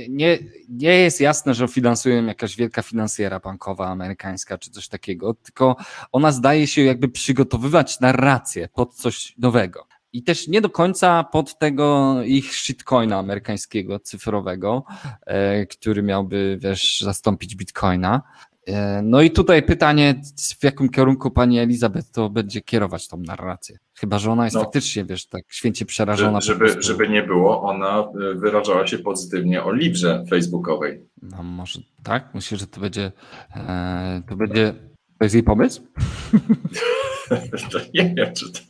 nie, 0.08 0.38
nie 0.68 0.98
jest 0.98 1.20
jasne, 1.20 1.54
że 1.54 1.68
finansują 1.68 2.26
jakaś 2.26 2.56
wielka 2.56 2.82
finansjera 2.82 3.40
bankowa 3.40 3.88
amerykańska 3.88 4.58
czy 4.58 4.70
coś 4.70 4.88
takiego, 4.88 5.34
tylko 5.34 5.76
ona 6.12 6.32
zdaje 6.32 6.66
się 6.66 6.82
jakby 6.82 7.08
przygotowywać 7.08 8.00
narrację 8.00 8.68
pod 8.74 8.94
coś 8.94 9.34
nowego. 9.38 9.86
I 10.12 10.22
też 10.22 10.48
nie 10.48 10.60
do 10.60 10.70
końca 10.70 11.24
pod 11.24 11.58
tego 11.58 12.16
ich 12.24 12.54
shitcoina 12.54 13.18
amerykańskiego, 13.18 13.98
cyfrowego, 13.98 14.84
e, 15.26 15.66
który 15.66 16.02
miałby, 16.02 16.58
wiesz, 16.60 17.00
zastąpić 17.00 17.56
bitcoina. 17.56 18.22
E, 18.66 19.02
no 19.02 19.22
i 19.22 19.30
tutaj 19.30 19.62
pytanie, 19.62 20.20
w 20.60 20.64
jakim 20.64 20.88
kierunku 20.88 21.30
pani 21.30 21.58
Elizabeth 21.58 22.10
to 22.10 22.30
będzie 22.30 22.60
kierować 22.60 23.08
tą 23.08 23.16
narrację? 23.16 23.78
Chyba, 23.94 24.18
że 24.18 24.30
ona 24.30 24.44
jest 24.44 24.56
no, 24.56 24.62
faktycznie, 24.62 25.04
wiesz, 25.04 25.26
tak 25.26 25.42
święcie 25.48 25.86
przerażona. 25.86 26.40
Żeby, 26.40 26.82
żeby 26.82 27.08
nie 27.08 27.22
było, 27.22 27.62
ona 27.62 28.00
e, 28.00 28.34
wyrażała 28.34 28.86
się 28.86 28.98
pozytywnie 28.98 29.64
o 29.64 29.72
librze 29.72 30.24
facebookowej. 30.30 31.06
No 31.22 31.42
może 31.42 31.80
tak? 32.02 32.34
Myślę, 32.34 32.58
że 32.58 32.66
to 32.66 32.80
będzie, 32.80 33.12
e, 33.56 34.22
to 34.28 34.36
będzie, 34.36 34.74
to 35.18 35.24
jest 35.24 35.34
jej 35.34 35.44
pomysł? 35.44 35.82
nie 37.94 38.14
wiem, 38.16 38.34
czy 38.34 38.52
to... 38.52 38.60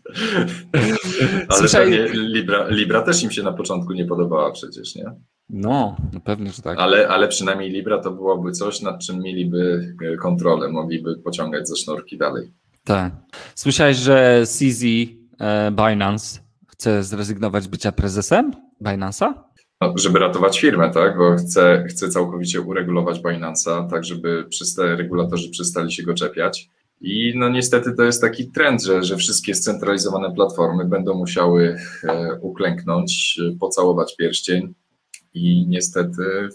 Ale 1.48 1.59
Słyszaj... 1.59 2.11
Libra, 2.12 2.68
Libra 2.68 3.02
też 3.02 3.22
im 3.22 3.31
się 3.31 3.42
na 3.42 3.52
początku 3.52 3.92
nie 3.92 4.07
podobała 4.07 4.52
przecież, 4.52 4.94
nie? 4.94 5.05
No, 5.53 5.97
no 6.12 6.21
pewnie, 6.21 6.53
że 6.53 6.62
tak. 6.62 6.79
Ale, 6.79 7.09
ale 7.09 7.29
przynajmniej 7.29 7.71
Libra 7.71 7.99
to 7.99 8.11
byłoby 8.11 8.53
coś, 8.53 8.81
nad 8.81 9.01
czym 9.01 9.23
mieliby 9.23 9.95
e, 10.12 10.17
kontrolę, 10.17 10.69
mogliby 10.69 11.17
pociągać 11.17 11.69
ze 11.69 11.77
sznurki 11.77 12.19
dalej. 12.19 12.53
Tak. 12.85 13.12
Słyszałeś, 13.55 13.97
że 13.97 14.43
CZ 14.47 14.85
e, 15.41 15.73
Binance 15.73 16.41
chce 16.69 17.03
zrezygnować 17.03 17.62
z 17.62 17.67
bycia 17.67 17.93
prezesem 17.93 18.53
Binance'a? 18.85 19.33
No, 19.81 19.93
żeby 19.97 20.19
ratować 20.19 20.61
firmę, 20.61 20.91
tak? 20.91 21.19
Bo 21.19 21.37
chce, 21.37 21.85
chce 21.88 22.09
całkowicie 22.09 22.61
uregulować 22.61 23.21
Binance'a, 23.21 23.91
tak 23.91 24.05
żeby 24.05 24.45
te 24.77 24.97
regulatorzy 24.97 25.51
przestali 25.51 25.93
się 25.93 26.03
go 26.03 26.15
czepiać. 26.15 26.69
I 27.01 27.33
no 27.37 27.49
niestety 27.49 27.95
to 27.97 28.03
jest 28.03 28.21
taki 28.21 28.51
trend, 28.51 28.83
że, 28.83 29.03
że 29.03 29.17
wszystkie 29.17 29.55
scentralizowane 29.55 30.35
platformy 30.35 30.85
będą 30.85 31.15
musiały 31.15 31.77
e, 32.05 32.38
uklęknąć, 32.41 33.41
pocałować 33.61 34.17
pierścień, 34.17 34.75
i 35.35 35.66
niestety, 35.68 36.49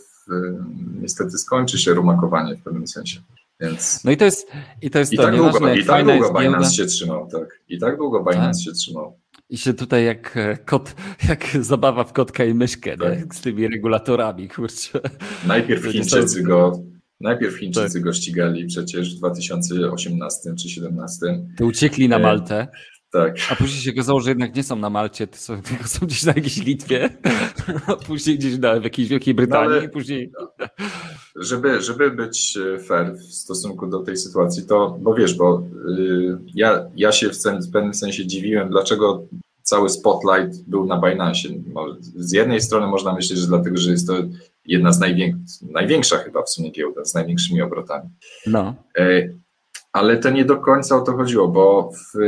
niestety 1.02 1.38
skończy 1.38 1.78
się 1.78 1.94
rumakowanie 1.94 2.56
w 2.56 2.64
pewnym 2.64 2.88
sensie. 2.88 3.20
Więc... 3.60 4.04
No 4.04 4.12
i 4.12 4.18
to 4.18 4.26
jest 4.26 4.52
i 4.82 4.90
to 4.90 5.00
jest 5.00 5.14
I 5.14 5.18
to, 5.18 5.24
tak 5.24 5.36
długo, 5.36 5.74
i 5.74 5.86
tak 5.86 6.06
długo 6.06 6.40
Binance 6.40 6.74
się 6.74 6.86
trzymał, 6.86 7.30
tak. 7.32 7.60
I 7.70 7.80
tak 7.80 7.98
długo 7.98 8.24
Binance 8.24 8.60
tak. 8.60 8.66
się 8.66 8.72
trzymał. 8.72 9.20
I 9.50 9.58
się 9.58 9.74
tutaj 9.74 10.06
jak 10.06 10.38
e, 10.38 10.58
kot, 10.58 10.96
jak 11.30 11.48
zabawa 11.62 12.04
w 12.04 12.14
kotka 12.14 12.46
i 12.46 12.54
myszkę, 12.54 12.98
tak. 12.98 13.36
z 13.36 13.42
tymi 13.42 13.68
regulatorami, 13.68 14.50
kurczę. 14.50 15.00
Najpierw 15.48 15.92
Chińczycy 15.92 16.44
go, 16.44 16.84
najpierw 17.22 17.58
Chińczycy 17.58 17.94
tak. 17.94 18.04
go 18.04 18.14
ścigali 18.14 18.66
przecież 18.66 19.16
w 19.16 19.18
2018 19.18 20.40
czy 20.44 20.82
2017. 20.82 21.26
To 21.58 21.66
uciekli 21.66 22.10
na 22.10 22.16
e, 22.16 22.20
Maltę. 22.20 22.68
Tak. 23.12 23.36
A 23.52 23.56
później 23.56 23.82
się 23.82 23.92
okazało, 23.92 24.20
że 24.20 24.30
jednak 24.30 24.56
nie 24.56 24.64
są 24.64 24.76
na 24.76 24.90
Malcie, 24.90 25.28
tylko 25.28 25.84
są 25.88 26.06
gdzieś 26.06 26.24
na 26.24 26.34
jakiejś 26.36 26.58
Litwie, 26.58 27.10
a 27.88 27.96
później 27.96 28.38
gdzieś 28.38 28.58
na, 28.58 28.80
w 28.80 28.84
jakiejś 28.84 29.08
Wielkiej 29.08 29.34
Brytanii, 29.34 29.70
no 29.70 29.76
ale, 29.76 29.90
później... 29.90 30.32
Żeby, 31.36 31.82
żeby 31.82 32.12
być 32.12 32.58
fair 32.88 33.14
w 33.14 33.34
stosunku 33.34 33.88
do 33.88 34.00
tej 34.00 34.18
sytuacji, 34.18 34.66
to, 34.66 34.98
bo 35.02 35.14
wiesz, 35.14 35.34
bo 35.34 35.64
y, 36.00 36.38
ja, 36.56 36.86
ja 36.96 37.12
się 37.12 37.30
w, 37.30 37.38
w 37.68 37.72
pewnym 37.72 37.94
sensie 37.94 38.28
dziwiłem, 38.28 38.70
dlaczego 38.70 39.28
cały 39.68 39.90
spotlight 39.90 40.70
był 40.70 40.86
na 40.86 41.02
Binance. 41.02 41.50
Z 42.16 42.32
jednej 42.32 42.62
strony 42.62 42.88
można 42.88 43.14
myśleć, 43.14 43.40
że 43.40 43.48
dlatego, 43.48 43.78
że 43.78 43.92
jest 43.92 44.08
to 44.08 44.14
jedna 44.66 44.92
z 44.92 45.00
największych, 45.00 45.70
największa 45.72 46.18
chyba 46.18 46.44
w 46.44 46.50
sumie 46.50 46.72
giełda, 46.72 47.06
z 47.06 47.14
największymi 47.14 47.62
obrotami. 47.62 48.10
No. 48.46 48.76
E, 48.98 49.30
ale 49.94 50.18
to 50.18 50.30
nie 50.30 50.46
do 50.46 50.58
końca 50.58 50.96
o 50.96 51.02
to 51.02 51.14
chodziło, 51.14 51.48
bo 51.48 51.92
w, 51.92 52.20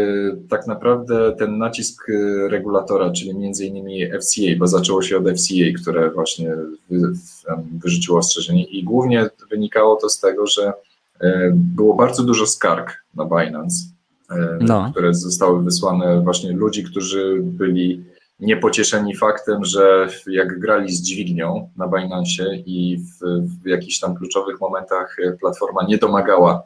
tak 0.50 0.68
naprawdę 0.68 1.36
ten 1.40 1.58
nacisk 1.58 2.08
regulatora, 2.48 3.12
czyli 3.12 3.36
między 3.36 3.66
innymi 3.66 4.12
FCA, 4.22 4.58
bo 4.60 4.68
zaczęło 4.68 5.02
się 5.02 5.18
od 5.18 5.24
FCA, 5.24 5.82
które 5.82 6.12
właśnie 6.12 6.56
wy, 6.90 7.14
wyrzuciło 7.84 8.18
ostrzeżenie 8.18 8.64
i 8.64 8.84
głównie 8.84 9.30
wynikało 9.50 9.96
to 9.96 10.10
z 10.10 10.20
tego, 10.20 10.48
że 10.48 10.74
e, 11.20 11.52
było 11.54 11.96
bardzo 11.96 12.24
dużo 12.24 12.46
skarg 12.48 13.04
na 13.16 13.26
Binance, 13.26 13.84
e, 14.32 14.58
no. 14.62 14.90
które 14.92 15.14
zostały 15.14 15.64
wysłane 15.64 16.22
właśnie 16.22 16.52
ludzi, 16.52 16.84
którzy 16.84 17.40
byli 17.42 18.04
niepocieszeni 18.40 19.16
faktem, 19.16 19.66
że 19.66 20.08
jak 20.28 20.60
grali 20.60 20.92
z 20.92 21.02
dźwignią 21.02 21.70
na 21.78 21.88
Binance 21.88 22.56
i 22.66 22.98
w, 22.98 23.26
w 23.64 23.68
jakichś 23.68 24.00
tam 24.00 24.16
kluczowych 24.16 24.62
momentach 24.62 25.18
platforma 25.40 25.86
nie 25.88 25.98
domagała 25.98 26.64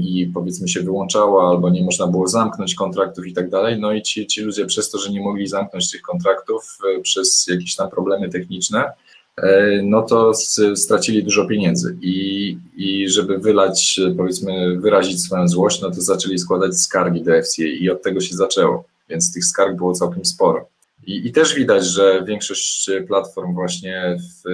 i 0.00 0.30
powiedzmy 0.34 0.68
się 0.68 0.82
wyłączała, 0.82 1.50
albo 1.50 1.70
nie 1.70 1.84
można 1.84 2.06
było 2.06 2.28
zamknąć 2.28 2.74
kontraktów 2.74 3.26
i 3.26 3.32
tak 3.32 3.50
dalej. 3.50 3.80
No 3.80 3.92
i 3.92 4.02
ci, 4.02 4.26
ci 4.26 4.40
ludzie 4.40 4.66
przez 4.66 4.90
to, 4.90 4.98
że 4.98 5.10
nie 5.10 5.20
mogli 5.20 5.46
zamknąć 5.46 5.90
tych 5.90 6.02
kontraktów 6.02 6.78
e, 6.98 7.00
przez 7.00 7.46
jakieś 7.46 7.76
tam 7.76 7.90
problemy 7.90 8.28
techniczne, 8.28 8.92
e, 9.36 9.82
no 9.82 10.02
to 10.02 10.32
stracili 10.74 11.24
dużo 11.24 11.46
pieniędzy 11.46 11.98
i, 12.02 12.56
i 12.76 13.08
żeby 13.08 13.38
wylać, 13.38 14.00
powiedzmy, 14.16 14.78
wyrazić 14.80 15.22
swoją 15.22 15.48
złość, 15.48 15.80
no 15.80 15.90
to 15.90 16.00
zaczęli 16.00 16.38
składać 16.38 16.76
skargi 16.76 17.22
do 17.22 17.42
FCA 17.42 17.64
i 17.64 17.90
od 17.90 18.02
tego 18.02 18.20
się 18.20 18.36
zaczęło, 18.36 18.84
więc 19.08 19.32
tych 19.32 19.44
skarg 19.44 19.76
było 19.76 19.92
całkiem 19.92 20.24
sporo. 20.24 20.68
I, 21.06 21.26
I, 21.28 21.32
też 21.32 21.54
widać, 21.54 21.86
że 21.86 22.24
większość 22.26 22.90
platform 23.08 23.54
właśnie 23.54 24.16
w, 24.18 24.48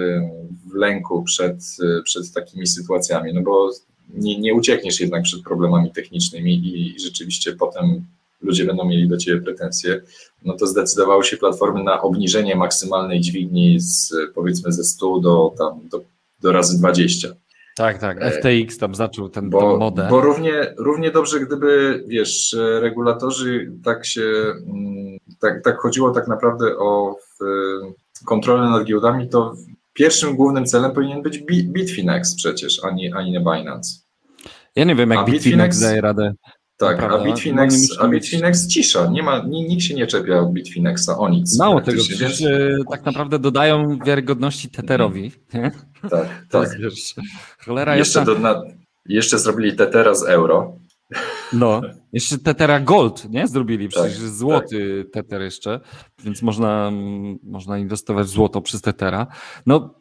w 0.71 0.75
lęku 0.75 1.23
przed, 1.23 1.57
przed 2.03 2.33
takimi 2.33 2.67
sytuacjami, 2.67 3.33
no 3.33 3.41
bo 3.41 3.71
nie, 4.13 4.39
nie 4.39 4.53
uciekniesz 4.53 4.99
jednak 4.99 5.23
przed 5.23 5.43
problemami 5.43 5.91
technicznymi 5.91 6.53
i 6.53 6.99
rzeczywiście 6.99 7.53
potem 7.53 8.05
ludzie 8.41 8.65
będą 8.65 8.85
mieli 8.85 9.07
do 9.07 9.17
ciebie 9.17 9.41
pretensje, 9.41 10.01
no 10.45 10.53
to 10.53 10.67
zdecydowały 10.67 11.23
się 11.23 11.37
platformy 11.37 11.83
na 11.83 12.01
obniżenie 12.01 12.55
maksymalnej 12.55 13.21
dźwigni 13.21 13.79
z 13.79 14.13
powiedzmy 14.35 14.71
ze 14.71 14.83
100 14.83 15.19
do, 15.19 15.53
tam, 15.57 15.79
do, 15.89 16.01
do 16.41 16.51
razy 16.51 16.77
20. 16.79 17.27
Tak, 17.75 17.97
tak. 17.97 18.21
E, 18.21 18.31
FTX 18.31 18.77
tam 18.77 18.95
zaczął 18.95 19.29
ten, 19.29 19.49
bo, 19.49 19.77
modę. 19.77 20.07
Bo 20.09 20.21
równie, 20.21 20.73
równie 20.77 21.11
dobrze, 21.11 21.39
gdyby, 21.39 22.03
wiesz, 22.07 22.55
regulatorzy 22.79 23.71
tak 23.83 24.05
się, 24.05 24.21
mm, 24.21 25.17
tak, 25.39 25.63
tak 25.63 25.77
chodziło 25.77 26.11
tak 26.11 26.27
naprawdę 26.27 26.77
o 26.77 27.15
kontrolę 28.25 28.69
nad 28.69 28.83
giełdami, 28.83 29.29
to 29.29 29.55
pierwszym 29.97 30.35
głównym 30.35 30.65
celem 30.65 30.91
powinien 30.91 31.21
być 31.21 31.39
Bitfinex 31.63 32.35
przecież, 32.35 32.83
a 32.83 32.91
nie, 32.91 33.15
a 33.15 33.23
nie 33.23 33.39
Binance. 33.39 33.99
Ja 34.75 34.83
nie 34.83 34.95
wiem, 34.95 35.09
jak 35.09 35.19
a 35.19 35.23
Bitfinex 35.23 35.79
daje 35.79 36.01
radę. 36.01 36.33
Tak, 36.77 37.03
a 37.03 37.23
Bitfinex, 37.23 37.75
a 37.99 38.07
Bitfinex 38.07 38.67
cisza, 38.67 39.07
nie 39.07 39.23
ma, 39.23 39.43
nikt 39.47 39.83
się 39.83 39.93
nie 39.93 40.07
czepia 40.07 40.39
od 40.39 40.53
Bitfinexa 40.53 41.09
o 41.17 41.29
nic. 41.29 41.59
Mało 41.59 41.81
tego, 41.81 42.03
przecież 42.03 42.41
więc... 42.41 42.87
tak 42.89 43.05
naprawdę 43.05 43.39
dodają 43.39 43.99
wiarygodności 44.05 44.69
Tetherowi. 44.69 45.31
Nie? 45.53 45.71
Tak, 46.09 46.45
tak. 46.49 46.69
Cholera 47.65 47.95
jeszcze, 47.95 48.19
jeszcze... 48.19 48.33
Do, 48.33 48.39
na, 48.39 48.63
jeszcze 49.05 49.39
zrobili 49.39 49.75
Tethera 49.75 50.15
z 50.15 50.23
euro. 50.23 50.77
No, 51.53 51.81
jeszcze 52.13 52.37
Tethera 52.37 52.79
Gold, 52.79 53.29
nie? 53.29 53.47
Zrobili, 53.47 53.89
tak, 53.89 54.03
przecież 54.03 54.19
tak, 54.19 54.29
złoty 54.29 55.03
tak. 55.03 55.13
Tether 55.13 55.41
jeszcze, 55.41 55.79
więc 56.23 56.41
można, 56.41 56.91
można 57.43 57.77
inwestować 57.77 58.27
w 58.27 58.29
złoto 58.29 58.61
przez 58.61 58.81
Tethera. 58.81 59.27
No, 59.65 59.95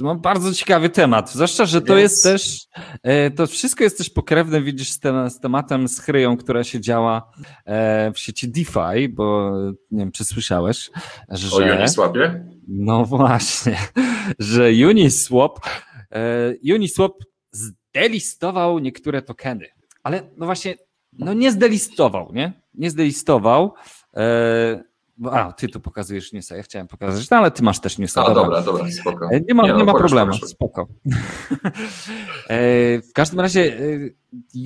mam 0.00 0.20
bardzo 0.20 0.54
ciekawy 0.54 0.88
temat, 0.88 1.32
zwłaszcza, 1.32 1.64
że 1.66 1.80
to 1.80 1.96
Więc... 1.96 2.00
jest 2.12 2.24
też, 2.24 2.66
e, 3.02 3.30
to 3.30 3.46
wszystko 3.46 3.84
jest 3.84 3.98
też 3.98 4.10
pokrewne, 4.10 4.62
widzisz, 4.62 4.90
z 5.28 5.40
tematem 5.40 5.88
z 5.88 6.00
chryją, 6.00 6.36
która 6.36 6.64
się 6.64 6.80
działa 6.80 7.30
e, 7.64 8.12
w 8.12 8.18
sieci 8.18 8.48
DeFi, 8.48 9.08
bo 9.08 9.52
nie 9.90 9.98
wiem, 9.98 10.12
czy 10.12 10.24
słyszałeś, 10.24 10.90
że... 11.28 11.56
O 11.56 11.76
Uniswapie? 11.78 12.46
No 12.68 13.04
właśnie, 13.04 13.78
że 14.38 14.70
Uniswap, 14.90 15.60
e, 16.12 16.74
Uniswap 16.74 17.12
zdelistował 17.52 18.78
niektóre 18.78 19.22
tokeny, 19.22 19.66
ale 20.02 20.22
no 20.36 20.46
właśnie, 20.46 20.74
no 21.12 21.32
nie 21.34 21.52
zdelistował, 21.52 22.30
nie? 22.32 22.52
Nie 22.74 22.90
zdelistował, 22.90 23.74
a, 25.30 25.52
ty 25.52 25.68
tu 25.68 25.80
pokazujesz 25.80 26.32
newsa, 26.32 26.56
ja 26.56 26.62
chciałem 26.62 26.88
pokazać, 26.88 27.30
no 27.30 27.36
ale 27.36 27.50
ty 27.50 27.62
masz 27.62 27.80
też 27.80 27.98
newsa. 27.98 28.24
A, 28.24 28.34
dobra, 28.34 28.62
dobra, 28.62 28.90
spoko. 28.90 29.28
E, 29.32 29.40
nie 29.40 29.54
ma, 29.54 29.62
nie, 29.62 29.72
nie 29.72 29.78
no, 29.78 29.84
ma 29.84 29.94
problemu, 29.94 30.32
spoko. 30.34 30.86
E, 32.48 33.00
w 33.00 33.12
każdym 33.14 33.40
razie 33.40 33.78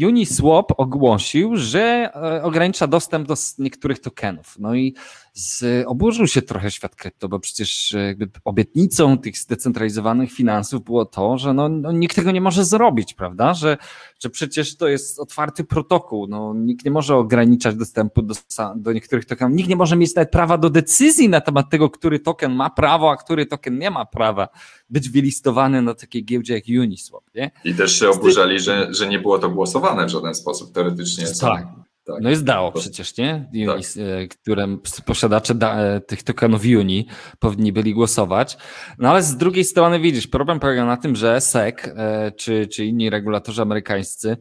Uniswap 0.06 0.72
ogłosił, 0.76 1.56
że 1.56 2.12
ogranicza 2.42 2.86
dostęp 2.86 3.28
do 3.28 3.34
niektórych 3.58 4.00
tokenów. 4.00 4.56
No 4.58 4.74
i 4.74 4.94
z, 5.34 5.84
oburzył 5.86 6.26
się 6.26 6.42
trochę 6.42 6.70
świat 6.70 6.96
krypto, 6.96 7.28
bo 7.28 7.40
przecież 7.40 7.96
jakby 8.06 8.30
obietnicą 8.44 9.18
tych 9.18 9.38
zdecentralizowanych 9.38 10.32
finansów 10.32 10.84
było 10.84 11.04
to, 11.04 11.38
że 11.38 11.54
no, 11.54 11.68
no, 11.68 11.92
nikt 11.92 12.16
tego 12.16 12.30
nie 12.30 12.40
może 12.40 12.64
zrobić, 12.64 13.14
prawda? 13.14 13.54
Że, 13.54 13.76
że 14.20 14.30
przecież 14.30 14.76
to 14.76 14.88
jest 14.88 15.20
otwarty 15.20 15.64
protokół. 15.64 16.26
No, 16.26 16.54
nikt 16.54 16.84
nie 16.84 16.90
może 16.90 17.16
ograniczać 17.16 17.76
dostępu 17.76 18.22
do, 18.22 18.34
do 18.76 18.92
niektórych 18.92 19.24
tokenów. 19.24 19.56
Nikt 19.56 19.68
nie 19.68 19.76
może 19.76 19.96
mieć 19.96 20.14
nawet 20.14 20.30
prawa 20.30 20.58
do 20.58 20.70
decyzji 20.70 21.28
na 21.28 21.40
temat 21.40 21.70
tego, 21.70 21.90
który 21.90 22.20
token 22.20 22.54
ma 22.54 22.70
prawo, 22.70 23.10
a 23.10 23.16
który 23.16 23.46
token 23.46 23.78
nie 23.78 23.90
ma 23.90 24.04
prawa 24.04 24.48
być 24.90 25.08
wylistowany 25.08 25.82
na 25.82 25.94
takiej 25.94 26.24
giełdzie 26.24 26.54
jak 26.54 26.64
Uniswap. 26.82 27.24
Nie? 27.34 27.50
I 27.64 27.74
też 27.74 27.98
się 27.98 28.10
oburzali, 28.10 28.60
że, 28.60 28.94
że 28.94 29.08
nie 29.08 29.18
było 29.18 29.38
to 29.38 29.50
głosowane 29.54 30.06
w 30.06 30.08
żaden 30.08 30.34
sposób. 30.34 30.72
Teoretycznie 30.72 31.24
tak. 31.40 31.66
Tak. 32.06 32.16
No 32.20 32.30
jest 32.30 32.44
DAO 32.44 32.72
przecież, 32.72 33.16
nie? 33.16 33.48
Uni, 33.52 33.66
tak. 33.66 33.76
E, 34.22 34.28
które 34.28 34.76
posiadacze 35.06 35.54
da, 35.54 35.80
e, 35.80 36.00
tych 36.00 36.22
tokenów 36.22 36.62
Uni 36.80 37.06
powinni 37.38 37.72
byli 37.72 37.94
głosować. 37.94 38.58
No 38.98 39.10
ale 39.10 39.22
z 39.22 39.36
drugiej 39.36 39.64
strony 39.64 40.00
widzisz, 40.00 40.26
problem 40.26 40.60
polega 40.60 40.84
na 40.84 40.96
tym, 40.96 41.16
że 41.16 41.40
SEC 41.40 41.74
e, 41.84 42.32
czy, 42.36 42.66
czy 42.66 42.84
inni 42.84 43.10
regulatorzy 43.10 43.62
amerykańscy 43.62 44.36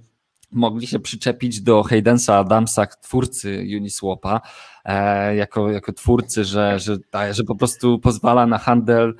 mogli 0.52 0.88
się 0.88 0.99
przyczepić 0.99 1.62
do 1.62 1.84
Haydensa 1.84 2.38
Adamsa, 2.38 2.88
twórcy 2.88 3.65
Uniswapa, 3.78 4.41
jako, 5.36 5.71
jako 5.71 5.93
twórcy, 5.93 6.43
że, 6.43 6.80
że, 6.80 6.97
że 7.32 7.43
po 7.43 7.56
prostu 7.56 7.99
pozwala 7.99 8.45
na 8.47 8.58
handel 8.58 9.15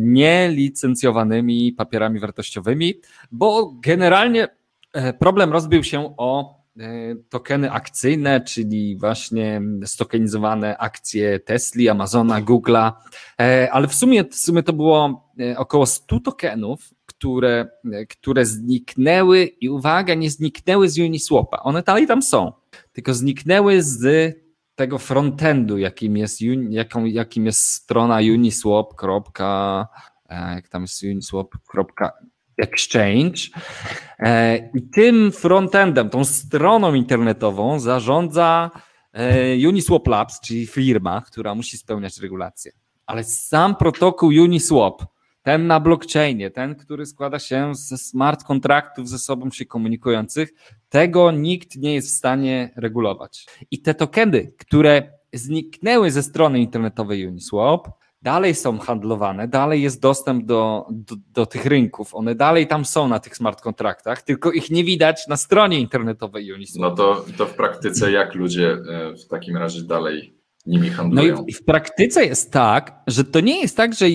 nielicencjowanymi 0.00 1.72
papierami 1.72 2.20
wartościowymi, 2.20 2.94
bo 3.32 3.72
generalnie 3.80 4.48
problem 5.18 5.52
rozbił 5.52 5.84
się 5.84 6.14
o 6.16 6.56
E, 6.80 7.16
tokeny 7.28 7.72
akcyjne, 7.72 8.40
czyli 8.40 8.96
właśnie 8.96 9.62
stokenizowane 9.84 10.78
akcje 10.78 11.40
Tesla, 11.40 11.90
Amazona, 11.90 12.42
Google'a, 12.42 12.92
e, 13.40 13.72
ale 13.72 13.88
w 13.88 13.94
sumie, 13.94 14.24
w 14.24 14.34
sumie 14.34 14.62
to 14.62 14.72
było 14.72 15.30
e, 15.40 15.58
około 15.58 15.86
100 15.86 16.20
tokenów, 16.20 16.90
które, 17.06 17.68
które 18.08 18.46
zniknęły 18.46 19.44
i 19.44 19.68
uwaga, 19.68 20.14
nie 20.14 20.30
zniknęły 20.30 20.88
z 20.88 20.98
Uniswapa. 20.98 21.62
One 21.62 21.82
dalej 21.82 22.06
tam 22.06 22.22
są, 22.22 22.52
tylko 22.92 23.14
zniknęły 23.14 23.82
z 23.82 24.34
tego 24.74 24.98
frontendu, 24.98 25.78
jakim 25.78 26.16
jest, 26.16 26.40
jaką, 26.70 27.04
jakim 27.04 27.46
jest 27.46 27.60
strona 27.60 28.16
uniswap. 28.16 28.86
Jak 30.30 30.68
tam 30.68 30.82
jest 30.82 31.02
uniswap 31.02 31.48
Exchange. 32.58 33.38
E, 34.18 34.56
I 34.74 34.82
tym 34.82 35.32
frontendem, 35.32 36.10
tą 36.10 36.24
stroną 36.24 36.94
internetową 36.94 37.80
zarządza 37.80 38.70
e, 39.12 39.68
Uniswap 39.68 40.06
Labs, 40.06 40.40
czyli 40.40 40.66
firma, 40.66 41.20
która 41.20 41.54
musi 41.54 41.78
spełniać 41.78 42.18
regulacje. 42.18 42.72
Ale 43.06 43.24
sam 43.24 43.76
protokół 43.76 44.28
Uniswap, 44.28 45.02
ten 45.42 45.66
na 45.66 45.80
blockchainie, 45.80 46.50
ten, 46.50 46.74
który 46.74 47.06
składa 47.06 47.38
się 47.38 47.74
ze 47.74 47.98
smart 47.98 48.44
kontraktów 48.44 49.08
ze 49.08 49.18
sobą 49.18 49.50
się 49.50 49.64
komunikujących, 49.64 50.52
tego 50.88 51.30
nikt 51.30 51.76
nie 51.76 51.94
jest 51.94 52.08
w 52.08 52.16
stanie 52.16 52.70
regulować. 52.76 53.46
I 53.70 53.82
te 53.82 53.94
tokeny, 53.94 54.52
które 54.58 55.12
zniknęły 55.32 56.10
ze 56.10 56.22
strony 56.22 56.58
internetowej 56.58 57.26
Uniswap, 57.26 57.88
dalej 58.22 58.54
są 58.54 58.78
handlowane, 58.78 59.48
dalej 59.48 59.82
jest 59.82 60.00
dostęp 60.00 60.44
do, 60.44 60.86
do, 60.90 61.16
do, 61.32 61.46
tych 61.46 61.66
rynków, 61.66 62.14
one 62.14 62.34
dalej 62.34 62.66
tam 62.66 62.84
są 62.84 63.08
na 63.08 63.18
tych 63.18 63.36
smart 63.36 63.60
kontraktach, 63.60 64.22
tylko 64.22 64.52
ich 64.52 64.70
nie 64.70 64.84
widać 64.84 65.26
na 65.28 65.36
stronie 65.36 65.80
internetowej 65.80 66.52
Uniswap. 66.52 66.82
No 66.82 66.90
to, 66.90 67.24
to 67.38 67.46
w 67.46 67.54
praktyce 67.54 68.12
jak 68.12 68.34
ludzie 68.34 68.70
e, 68.70 69.14
w 69.16 69.28
takim 69.28 69.56
razie 69.56 69.82
dalej 69.82 70.36
nimi 70.66 70.90
handlują? 70.90 71.34
No 71.34 71.44
i 71.46 71.52
w 71.52 71.64
praktyce 71.64 72.24
jest 72.24 72.52
tak, 72.52 73.02
że 73.06 73.24
to 73.24 73.40
nie 73.40 73.60
jest 73.60 73.76
tak, 73.76 73.94
że 73.94 74.10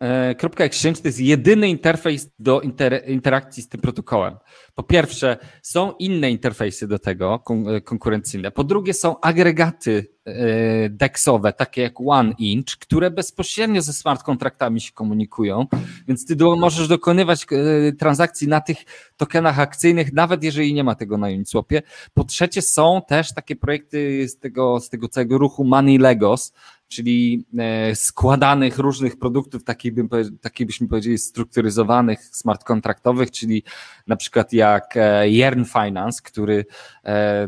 Uniswap.exchange 0.00 1.00
to 1.02 1.08
jest 1.08 1.20
jedyny 1.20 1.68
interfejs 1.68 2.30
do 2.38 2.60
inter 2.60 3.02
interakcji 3.06 3.62
z 3.62 3.68
tym 3.68 3.80
protokołem. 3.80 4.36
Po 4.74 4.82
pierwsze, 4.82 5.36
są 5.62 5.92
inne 5.92 6.30
interfejsy 6.30 6.88
do 6.88 6.98
tego 6.98 7.44
konkurencyjne. 7.84 8.50
Po 8.50 8.64
drugie, 8.64 8.94
są 8.94 9.20
agregaty 9.20 10.06
E, 10.26 10.88
deksowe, 10.90 11.52
takie 11.52 11.82
jak 11.82 12.00
OneInch, 12.06 12.78
które 12.80 13.10
bezpośrednio 13.10 13.82
ze 13.82 13.92
smart 13.92 14.22
kontraktami 14.22 14.80
się 14.80 14.92
komunikują, 14.92 15.66
więc 16.08 16.26
ty 16.26 16.36
możesz 16.36 16.88
dokonywać 16.88 17.46
e, 17.52 17.92
transakcji 17.92 18.48
na 18.48 18.60
tych 18.60 18.76
tokenach 19.16 19.58
akcyjnych, 19.58 20.12
nawet 20.12 20.44
jeżeli 20.44 20.74
nie 20.74 20.84
ma 20.84 20.94
tego 20.94 21.18
na 21.18 21.26
Uniswapie. 21.26 21.82
Po 22.14 22.24
trzecie 22.24 22.62
są 22.62 23.02
też 23.08 23.34
takie 23.34 23.56
projekty 23.56 24.28
z 24.28 24.38
tego, 24.38 24.80
z 24.80 24.88
tego 24.88 25.08
całego 25.08 25.38
ruchu 25.38 25.64
Money 25.64 25.98
Legos, 25.98 26.52
czyli 26.90 27.44
e, 27.58 27.96
składanych 27.96 28.78
różnych 28.78 29.18
produktów, 29.18 29.64
takich, 29.64 29.94
bym, 29.94 30.08
takich 30.40 30.66
byśmy 30.66 30.88
powiedzieli 30.88 31.18
strukturyzowanych, 31.18 32.24
smart 32.24 32.64
kontraktowych, 32.64 33.30
czyli 33.30 33.62
na 34.06 34.16
przykład 34.16 34.52
jak 34.52 34.94
Yearn 35.24 35.64
Finance, 35.64 36.22
który 36.24 36.64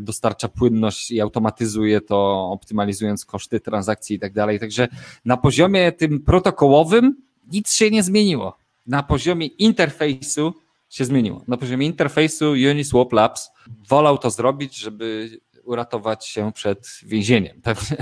dostarcza 0.00 0.48
płynność 0.48 1.10
i 1.10 1.20
automatyzuje 1.20 2.00
to, 2.00 2.50
optymalizując 2.50 3.24
koszty 3.24 3.60
transakcji 3.60 4.16
i 4.16 4.18
tak 4.18 4.32
dalej. 4.32 4.60
Także 4.60 4.88
na 5.24 5.36
poziomie 5.36 5.92
tym 5.92 6.20
protokołowym 6.20 7.16
nic 7.52 7.72
się 7.72 7.90
nie 7.90 8.02
zmieniło. 8.02 8.56
Na 8.86 9.02
poziomie 9.02 9.46
interfejsu 9.46 10.54
się 10.88 11.04
zmieniło. 11.04 11.44
Na 11.48 11.56
poziomie 11.56 11.86
interfejsu 11.86 12.50
Uniswap 12.70 13.12
Labs 13.12 13.50
wolał 13.88 14.18
to 14.18 14.30
zrobić, 14.30 14.76
żeby 14.76 15.30
uratować 15.64 16.26
się 16.26 16.52
przed 16.52 16.88
więzieniem. 17.02 17.60
Pewnie, 17.62 17.96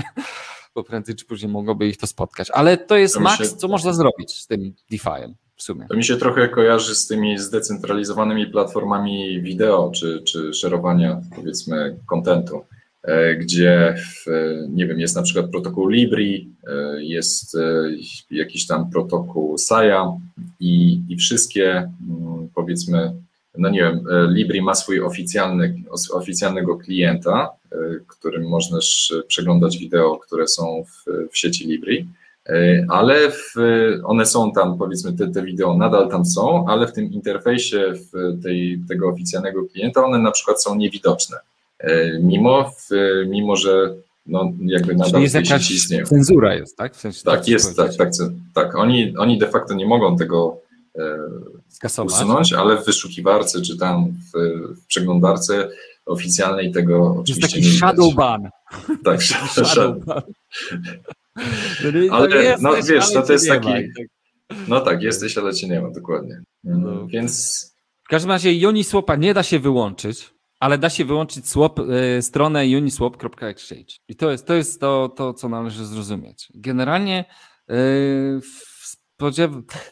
bo 0.75 0.83
prędzej 0.83 1.15
czy 1.15 1.25
później 1.25 1.51
mogłoby 1.51 1.87
ich 1.87 1.97
to 1.97 2.07
spotkać. 2.07 2.51
Ale 2.51 2.77
to 2.77 2.97
jest 2.97 3.13
to 3.13 3.19
maks, 3.19 3.49
się... 3.51 3.57
co 3.57 3.67
można 3.67 3.93
zrobić 3.93 4.41
z 4.41 4.47
tym 4.47 4.73
DeFi'em. 4.91 5.33
W 5.55 5.63
sumie. 5.63 5.85
To 5.89 5.97
mi 5.97 6.03
się 6.03 6.17
trochę 6.17 6.49
kojarzy 6.49 6.95
z 6.95 7.07
tymi 7.07 7.39
zdecentralizowanymi 7.39 8.47
platformami 8.47 9.41
wideo 9.41 9.91
czy, 9.95 10.21
czy 10.23 10.53
szerowania, 10.53 11.21
powiedzmy, 11.35 11.97
kontentu. 12.05 12.65
E, 13.03 13.35
gdzie 13.35 13.95
w, 13.97 14.25
nie 14.69 14.87
wiem, 14.87 14.99
jest 14.99 15.15
na 15.15 15.21
przykład 15.21 15.51
protokół 15.51 15.87
Libri, 15.87 16.53
e, 16.67 17.03
jest 17.03 17.55
e, 17.55 17.83
jakiś 18.31 18.67
tam 18.67 18.91
protokół 18.91 19.57
Saya 19.57 20.17
i, 20.59 21.01
i 21.09 21.17
wszystkie 21.17 21.71
mm, 21.77 22.49
powiedzmy, 22.55 23.13
no 23.57 23.69
nie 23.69 23.79
wiem, 23.79 24.03
Libri 24.29 24.61
ma 24.61 24.75
swój 24.75 25.01
oficjalny, 25.01 25.83
oficjalnego 26.13 26.77
klienta, 26.77 27.49
którym 28.07 28.49
możesz 28.49 29.13
przeglądać 29.27 29.77
wideo, 29.77 30.17
które 30.17 30.47
są 30.47 30.83
w, 30.83 31.29
w 31.31 31.37
sieci 31.37 31.67
Libri, 31.67 32.07
ale 32.89 33.31
w, 33.31 33.53
one 34.03 34.25
są 34.25 34.51
tam, 34.51 34.77
powiedzmy, 34.77 35.13
te, 35.13 35.27
te 35.27 35.43
wideo 35.43 35.77
nadal 35.77 36.09
tam 36.09 36.25
są, 36.25 36.65
ale 36.67 36.87
w 36.87 36.93
tym 36.93 37.11
interfejsie 37.11 37.93
w 37.93 38.43
tej, 38.43 38.81
tego 38.87 39.09
oficjalnego 39.09 39.63
klienta 39.65 40.05
one 40.05 40.19
na 40.19 40.31
przykład 40.31 40.63
są 40.63 40.75
niewidoczne. 40.75 41.37
E, 41.79 42.19
mimo, 42.19 42.71
mimo 43.27 43.55
że 43.55 43.95
no, 44.25 44.51
jakby 44.65 44.93
nadal 44.93 45.11
Czyli 45.11 45.23
jest 45.23 45.35
jakaś 45.35 45.71
istnieją. 45.71 46.05
cenzura 46.05 46.55
jest, 46.55 46.77
tak? 46.77 46.95
W 46.95 46.99
sensie 46.99 47.23
tak, 47.23 47.47
jest, 47.47 47.77
tak, 47.77 47.95
tak, 47.95 48.09
tak. 48.53 48.75
Oni, 48.75 49.17
oni 49.17 49.37
de 49.37 49.47
facto 49.47 49.73
nie 49.73 49.85
mogą 49.85 50.17
tego 50.17 50.57
e, 50.70 50.70
Skasować. 51.69 52.13
usunąć, 52.13 52.53
ale 52.53 52.77
w 52.77 52.85
wyszukiwarce 52.85 53.61
czy 53.61 53.77
tam 53.77 54.07
w, 54.33 54.37
w 54.81 54.85
przeglądarce 54.85 55.69
oficjalnej 56.05 56.71
tego 56.71 57.15
oczywiście 57.19 57.41
jest 57.41 57.53
taki 57.53 57.65
nie 57.65 57.77
shadow 57.77 58.13
ban. 58.13 58.49
Tak, 59.03 59.23
shadow 59.23 60.05
ban. 60.05 60.21
ale 62.11 62.57
no 62.61 62.73
wiesz, 62.83 63.13
no 63.13 63.21
to 63.21 63.33
jest 63.33 63.47
taki, 63.47 63.69
no 64.67 64.81
tak, 64.81 65.01
jesteś, 65.01 65.37
ale 65.37 65.53
cię 65.53 65.67
nie 65.67 65.81
ma, 65.81 65.89
dokładnie. 65.89 66.41
No. 66.63 67.07
Więc... 67.07 67.65
W 68.03 68.07
każdym 68.07 68.31
razie 68.31 68.69
Uniswapa 68.69 69.15
nie 69.15 69.33
da 69.33 69.43
się 69.43 69.59
wyłączyć, 69.59 70.33
ale 70.59 70.77
da 70.77 70.89
się 70.89 71.05
wyłączyć 71.05 71.47
swap, 71.47 71.79
y, 71.79 72.21
stronę 72.21 72.63
uniswap.exchange. 72.77 73.93
I 74.07 74.15
to 74.15 74.31
jest, 74.31 74.47
to 74.47 74.53
jest 74.53 74.81
to, 74.81 75.09
to, 75.09 75.33
co 75.33 75.49
należy 75.49 75.85
zrozumieć. 75.85 76.49
Generalnie 76.55 77.25
y, 77.71 78.39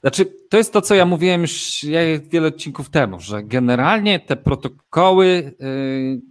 znaczy, 0.02 0.26
to 0.50 0.58
jest 0.58 0.74
to, 0.74 0.82
co 0.82 0.96
ja 0.96 1.06
mówiłem 1.06 1.42
już 1.42 1.86
wiele 2.32 2.48
odcinków 2.48 2.90
temu, 2.90 3.20
że 3.20 3.44
generalnie 3.44 4.20
te 4.20 4.36
protokoły 4.36 5.54
y, 5.62 6.22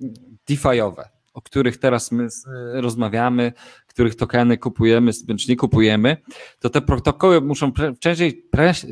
DeFi'owe, 0.51 1.05
o 1.35 1.43
których 1.43 1.77
teraz 1.77 2.13
my 2.13 2.29
rozmawiamy, 2.73 3.53
których 3.89 4.15
tokeny 4.15 4.59
kupujemy, 4.59 5.13
bądź 5.27 5.49
nie 5.49 5.57
kupujemy, 5.57 6.17
to 6.61 6.71
te 6.71 6.81
protokoły 6.81 7.41
muszą 7.41 7.73
wcześniej, 7.97 8.45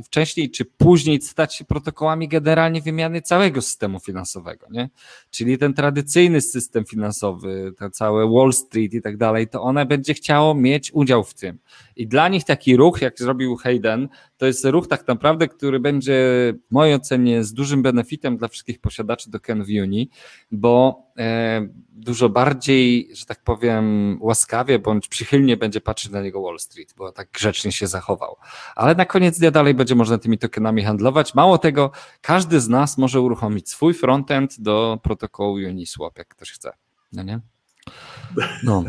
wcześniej 0.05 0.51
czy 0.51 0.65
później 0.65 1.23
stać 1.23 1.55
się 1.55 1.65
protokołami 1.65 2.29
generalnie 2.29 2.83
wymiany 2.83 3.23
całego 3.23 3.63
systemu 3.63 4.01
finansowego. 4.01 4.67
Nie? 4.71 4.91
Czyli 5.31 5.59
ten 5.59 5.75
tradycyjny 5.75 6.41
system 6.41 6.85
finansowy, 6.85 7.73
to 7.79 7.91
całe 7.91 8.31
Wall 8.31 8.53
Street 8.53 8.95
i 8.95 9.03
tak 9.03 9.17
dalej, 9.17 9.49
to 9.49 9.63
one 9.63 9.87
będzie 9.87 10.15
chciało 10.15 10.55
mieć 10.55 10.91
udział 10.95 11.25
w 11.25 11.35
tym. 11.35 11.59
I 11.97 12.07
dla 12.07 12.29
nich 12.29 12.45
taki 12.45 12.77
ruch, 12.77 13.03
jak 13.03 13.19
zrobił 13.19 13.57
Hayden, 13.57 14.09
to 14.37 14.47
jest 14.47 14.65
ruch 14.65 14.89
tak 14.89 15.09
naprawdę, 15.09 15.49
który 15.49 15.81
będzie 15.81 16.15
w 16.69 16.73
mojej 16.73 16.95
ocenie 16.95 17.45
z 17.45 17.53
dużym 17.53 17.83
benefitem 17.83 18.37
dla 18.37 18.49
wszystkich 18.49 18.81
posiadaczy 18.81 19.31
tokenów 19.31 19.67
Uni, 19.83 20.11
bo 20.51 21.03
e, 21.19 21.69
dużo 21.93 22.29
bardziej, 22.29 23.09
że 23.13 23.25
tak 23.27 23.45
powiem, 23.45 24.17
łaskawie 24.21 24.79
bądź 24.87 25.09
przychylnie 25.09 25.57
będzie 25.57 25.81
patrzeć 25.81 26.13
na 26.13 26.23
niego 26.23 26.43
Wall 26.43 26.59
Street, 26.59 26.95
bo 26.97 27.13
tak 27.13 27.31
grzecznie 27.31 27.73
się 27.73 27.87
zachował. 27.87 28.37
Ale 28.77 28.95
na 28.95 29.05
koniec 29.05 29.39
dnia 29.39 29.51
dalej 29.51 29.75
będzie 29.75 29.95
można 29.95 30.19
tymi 30.19 30.39
tokenami 30.39 30.85
handlować. 30.85 31.35
Mało 31.35 31.59
tego, 31.59 31.91
każdy 32.21 32.61
z 32.61 32.69
nas 32.69 32.99
może 32.99 33.21
uruchomić 33.21 33.71
swój 33.71 33.95
frontend 33.95 34.61
do 34.61 34.99
protokołu 35.03 35.55
Uniswap, 35.55 36.19
jak 36.19 36.29
ktoś 36.29 36.51
chce. 36.51 36.73
No 37.13 37.23
nie? 37.23 37.41
No. 38.63 38.85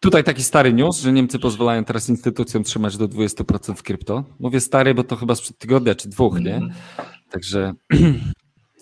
Tutaj 0.00 0.24
taki 0.24 0.42
stary 0.42 0.72
news, 0.72 1.00
że 1.00 1.12
Niemcy 1.12 1.38
pozwalają 1.38 1.84
teraz 1.84 2.08
instytucjom 2.08 2.64
trzymać 2.64 2.96
do 2.96 3.08
20% 3.08 3.74
w 3.74 3.82
krypto. 3.82 4.24
Mówię 4.38 4.60
stary, 4.60 4.94
bo 4.94 5.04
to 5.04 5.16
chyba 5.16 5.34
sprzed 5.34 5.58
tygodnia 5.58 5.94
czy 5.94 6.08
dwóch, 6.08 6.40
nie? 6.40 6.54
Mhm. 6.54 6.72
Także. 7.30 7.72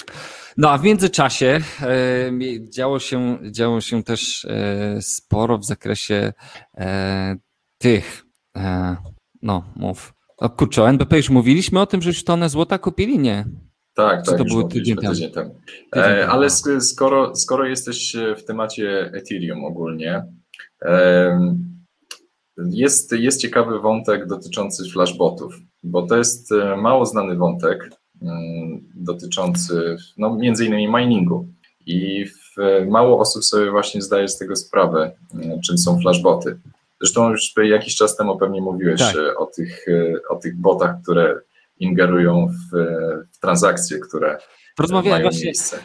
No 0.57 0.71
a 0.71 0.79
w 0.79 0.85
międzyczasie 0.85 1.61
e, 1.83 2.31
działo, 2.71 2.99
się, 2.99 3.38
działo 3.51 3.81
się 3.81 4.03
też 4.03 4.45
e, 4.45 5.03
sporo 5.03 5.59
w 5.59 5.64
zakresie 5.64 6.33
e, 6.75 7.37
tych, 7.79 8.25
e, 8.57 8.97
no 9.43 9.64
mów. 9.77 10.14
O 10.37 10.51
kurczę, 10.51 10.83
o 10.83 10.88
NBP 10.88 11.17
już 11.17 11.31
mówiliśmy 11.31 11.81
o 11.81 11.87
tym, 11.87 12.03
że 12.03 12.11
już 12.11 12.25
tonę 12.25 12.49
złota 12.49 12.79
kupili, 12.79 13.19
nie? 13.19 13.45
Tak, 13.95 14.27
tak, 14.27 14.38
to 14.38 14.45
było 14.45 14.62
tydzień 14.62 14.97
temu. 14.97 15.12
Tydzień 15.12 15.33
temu. 15.33 15.61
E, 15.97 16.29
ale 16.29 16.49
skoro, 16.81 17.37
skoro 17.37 17.67
jesteś 17.67 18.17
w 18.37 18.45
temacie 18.45 19.11
Ethereum 19.14 19.64
ogólnie, 19.64 20.25
jest, 22.57 23.12
jest 23.12 23.40
ciekawy 23.40 23.81
wątek 23.81 24.27
dotyczący 24.27 24.90
flashbotów, 24.90 25.55
bo 25.83 26.07
to 26.07 26.17
jest 26.17 26.53
e, 26.53 26.77
mało 26.77 27.07
znany 27.07 27.37
wątek 27.37 27.90
dotyczący 28.94 29.96
no, 30.16 30.34
między 30.34 30.66
innymi 30.66 30.88
miningu. 30.88 31.48
I 31.87 32.26
w, 32.26 32.56
mało 32.88 33.18
osób 33.18 33.44
sobie 33.44 33.70
właśnie 33.70 34.02
zdaje 34.02 34.28
z 34.28 34.38
tego 34.38 34.56
sprawę, 34.56 35.12
czym 35.66 35.78
są 35.78 36.00
flashboty. 36.00 36.58
Zresztą 37.00 37.30
już 37.30 37.54
jakiś 37.64 37.96
czas 37.96 38.16
temu 38.16 38.38
pewnie 38.38 38.60
mówiłeś 38.60 39.00
tak. 39.00 39.16
E, 39.16 39.37
o, 39.37 39.46
tych, 39.46 39.87
o 40.28 40.37
tych 40.37 40.56
botach, 40.56 41.02
które 41.02 41.40
ingerują 41.78 42.46
w, 42.46 42.76
w 43.32 43.38
transakcje, 43.40 43.98
które 43.98 44.38
Rozmawiałem 44.78 45.22
właśnie, 45.22 45.44
miejsce. 45.44 45.78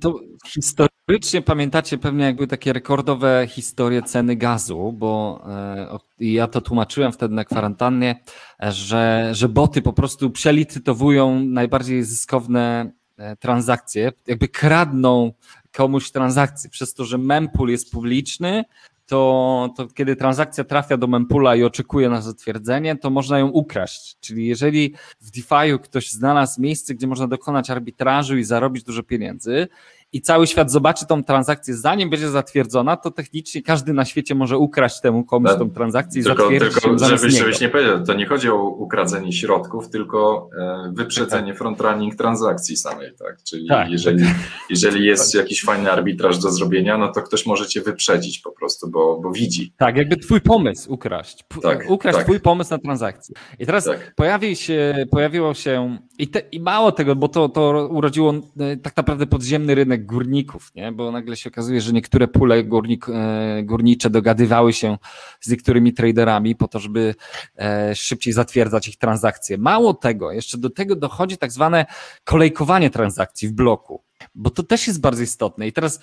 To 0.00 0.20
historycznie 0.46 1.42
pamiętacie 1.44 1.98
pewnie 1.98 2.24
jakby 2.24 2.46
takie 2.46 2.72
rekordowe 2.72 3.46
historie 3.50 4.02
ceny 4.02 4.36
gazu, 4.36 4.92
bo 4.92 5.42
e, 5.48 5.98
ja 6.20 6.46
to 6.46 6.60
tłumaczyłem 6.60 7.12
wtedy 7.12 7.34
na 7.34 7.44
kwarantannie, 7.44 8.22
że, 8.60 9.30
że 9.32 9.48
boty 9.48 9.82
po 9.82 9.92
prostu 9.92 10.30
przelicytowują 10.30 11.40
najbardziej 11.44 12.02
zyskowne 12.02 12.92
e, 13.18 13.36
transakcje, 13.36 14.12
jakby 14.26 14.48
kradną 14.48 15.32
komuś 15.72 16.10
transakcje, 16.10 16.70
przez 16.70 16.94
to, 16.94 17.04
że 17.04 17.18
mempool 17.18 17.68
jest 17.68 17.92
publiczny, 17.92 18.64
to, 19.10 19.70
to 19.76 19.86
kiedy 19.86 20.16
transakcja 20.16 20.64
trafia 20.64 20.96
do 20.96 21.06
mempula 21.06 21.56
i 21.56 21.64
oczekuje 21.64 22.08
na 22.08 22.20
zatwierdzenie, 22.20 22.96
to 22.96 23.10
można 23.10 23.38
ją 23.38 23.48
ukraść. 23.48 24.16
Czyli 24.20 24.46
jeżeli 24.46 24.94
w 25.20 25.30
DeFi'u 25.30 25.78
ktoś 25.78 26.10
znalazł 26.10 26.60
miejsce, 26.60 26.94
gdzie 26.94 27.06
można 27.06 27.26
dokonać 27.26 27.70
arbitrażu 27.70 28.36
i 28.36 28.44
zarobić 28.44 28.84
dużo 28.84 29.02
pieniędzy 29.02 29.68
i 30.12 30.20
cały 30.20 30.46
świat 30.46 30.70
zobaczy 30.70 31.06
tą 31.06 31.24
transakcję, 31.24 31.74
zanim 31.74 32.10
będzie 32.10 32.28
zatwierdzona, 32.28 32.96
to 32.96 33.10
technicznie 33.10 33.62
każdy 33.62 33.92
na 33.92 34.04
świecie 34.04 34.34
może 34.34 34.58
ukraść 34.58 35.00
temu 35.00 35.24
komuś 35.24 35.50
tą 35.58 35.70
transakcję 35.70 36.20
i 36.20 36.24
tylko, 36.24 36.42
zatwierdzić 36.42 36.82
tylko, 36.82 36.98
żebyś, 36.98 37.38
żebyś 37.38 37.60
nie 37.60 37.68
powiedział, 37.68 38.04
to 38.04 38.14
nie 38.14 38.26
chodzi 38.26 38.50
o 38.50 38.62
ukradzenie 38.62 39.32
środków, 39.32 39.90
tylko 39.90 40.50
e, 40.58 40.92
wyprzedzenie 40.94 41.54
frontrunning 41.54 42.14
transakcji 42.14 42.76
samej, 42.76 43.10
tak? 43.18 43.42
Czyli 43.42 43.68
tak. 43.68 43.90
jeżeli, 43.90 44.24
jeżeli 44.70 45.06
jest 45.06 45.34
jakiś 45.34 45.62
fajny 45.64 45.92
arbitraż 45.92 46.38
do 46.38 46.50
zrobienia, 46.50 46.98
no 46.98 47.12
to 47.12 47.22
ktoś 47.22 47.46
może 47.46 47.66
cię 47.66 47.80
wyprzedzić 47.80 48.38
po 48.38 48.52
prostu, 48.52 48.90
bo, 48.90 49.20
bo 49.20 49.32
widzi. 49.32 49.72
Tak, 49.76 49.96
jakby 49.96 50.16
twój 50.16 50.40
pomysł 50.40 50.92
ukraść. 50.92 51.44
tak, 51.62 51.90
ukraść 51.90 52.16
tak. 52.16 52.26
twój 52.26 52.40
pomysł 52.40 52.70
na 52.70 52.78
transakcję. 52.78 53.34
I 53.58 53.66
teraz 53.66 53.84
tak. 53.84 54.14
pojawi 54.14 54.56
się, 54.56 55.06
pojawiło 55.10 55.54
się 55.54 55.98
i, 56.18 56.28
te, 56.28 56.40
i 56.40 56.60
mało 56.60 56.92
tego, 56.92 57.16
bo 57.16 57.28
to, 57.28 57.48
to 57.48 57.88
urodziło 57.90 58.34
e, 58.60 58.76
tak 58.76 58.96
naprawdę 58.96 59.26
podziemny 59.26 59.74
rynek 59.74 59.99
górników, 60.00 60.74
nie? 60.74 60.92
bo 60.92 61.12
nagle 61.12 61.36
się 61.36 61.50
okazuje, 61.50 61.80
że 61.80 61.92
niektóre 61.92 62.28
pule 62.28 62.64
górnik, 62.64 63.06
e, 63.08 63.62
górnicze 63.62 64.10
dogadywały 64.10 64.72
się 64.72 64.98
z 65.40 65.50
niektórymi 65.50 65.92
traderami 65.92 66.56
po 66.56 66.68
to, 66.68 66.78
żeby 66.78 67.14
e, 67.58 67.94
szybciej 67.94 68.32
zatwierdzać 68.32 68.88
ich 68.88 68.96
transakcje. 68.96 69.58
Mało 69.58 69.94
tego, 69.94 70.32
jeszcze 70.32 70.58
do 70.58 70.70
tego 70.70 70.96
dochodzi 70.96 71.38
tak 71.38 71.52
zwane 71.52 71.86
kolejkowanie 72.24 72.90
transakcji 72.90 73.48
w 73.48 73.52
bloku 73.52 74.02
bo 74.34 74.50
to 74.50 74.62
też 74.62 74.86
jest 74.86 75.00
bardzo 75.00 75.22
istotne. 75.22 75.66
I 75.66 75.72
teraz 75.72 76.00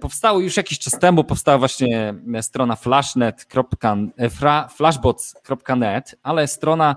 powstało 0.00 0.40
już 0.40 0.56
jakiś 0.56 0.78
czas 0.78 0.98
temu, 0.98 1.24
powstała 1.24 1.58
właśnie 1.58 2.14
strona 2.40 2.76
flashbots.net, 4.68 6.16
ale 6.22 6.48
strona 6.48 6.96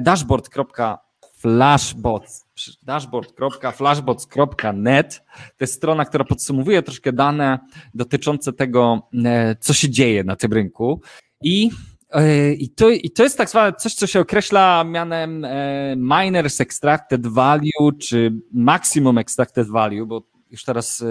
dashboard.net 0.00 1.05
flashbots, 1.36 2.46
dashboard.flashbots.net. 2.82 5.22
To 5.36 5.60
jest 5.60 5.74
strona, 5.74 6.04
która 6.04 6.24
podsumowuje 6.24 6.82
troszkę 6.82 7.12
dane 7.12 7.58
dotyczące 7.94 8.52
tego, 8.52 9.08
e, 9.24 9.56
co 9.60 9.74
się 9.74 9.90
dzieje 9.90 10.24
na 10.24 10.36
tym 10.36 10.52
rynku. 10.52 11.00
I 11.42 11.70
e, 12.10 12.52
i 12.52 12.68
to, 12.68 12.90
I 12.90 13.10
to 13.10 13.22
jest 13.22 13.38
tak 13.38 13.50
zwane 13.50 13.72
coś, 13.72 13.94
co 13.94 14.06
się 14.06 14.20
określa 14.20 14.84
mianem 14.84 15.44
e, 15.44 15.94
miners 15.96 16.60
extracted 16.60 17.26
value, 17.26 17.92
czy 18.00 18.32
maximum 18.52 19.18
extracted 19.18 19.68
value, 19.68 20.06
bo 20.06 20.22
już 20.50 20.64
teraz 20.64 21.04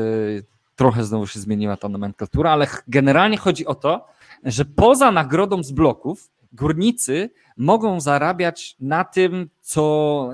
trochę 0.76 1.04
znowu 1.04 1.28
się 1.28 1.40
zmieniła 1.40 1.78
ta 1.78 1.90
nomenklatura, 1.90 2.52
ale 2.52 2.68
generalnie 2.88 3.38
chodzi 3.38 3.66
o 3.66 3.76
to, 3.76 4.08
że 4.44 4.66
poza 4.66 5.12
nagrodą 5.12 5.64
z 5.64 5.72
bloków 5.72 6.30
górnicy 6.56 7.30
mogą 7.58 8.02
zarabiać 8.02 8.76
na 8.80 9.04
tym, 9.04 9.50
co, 9.62 10.30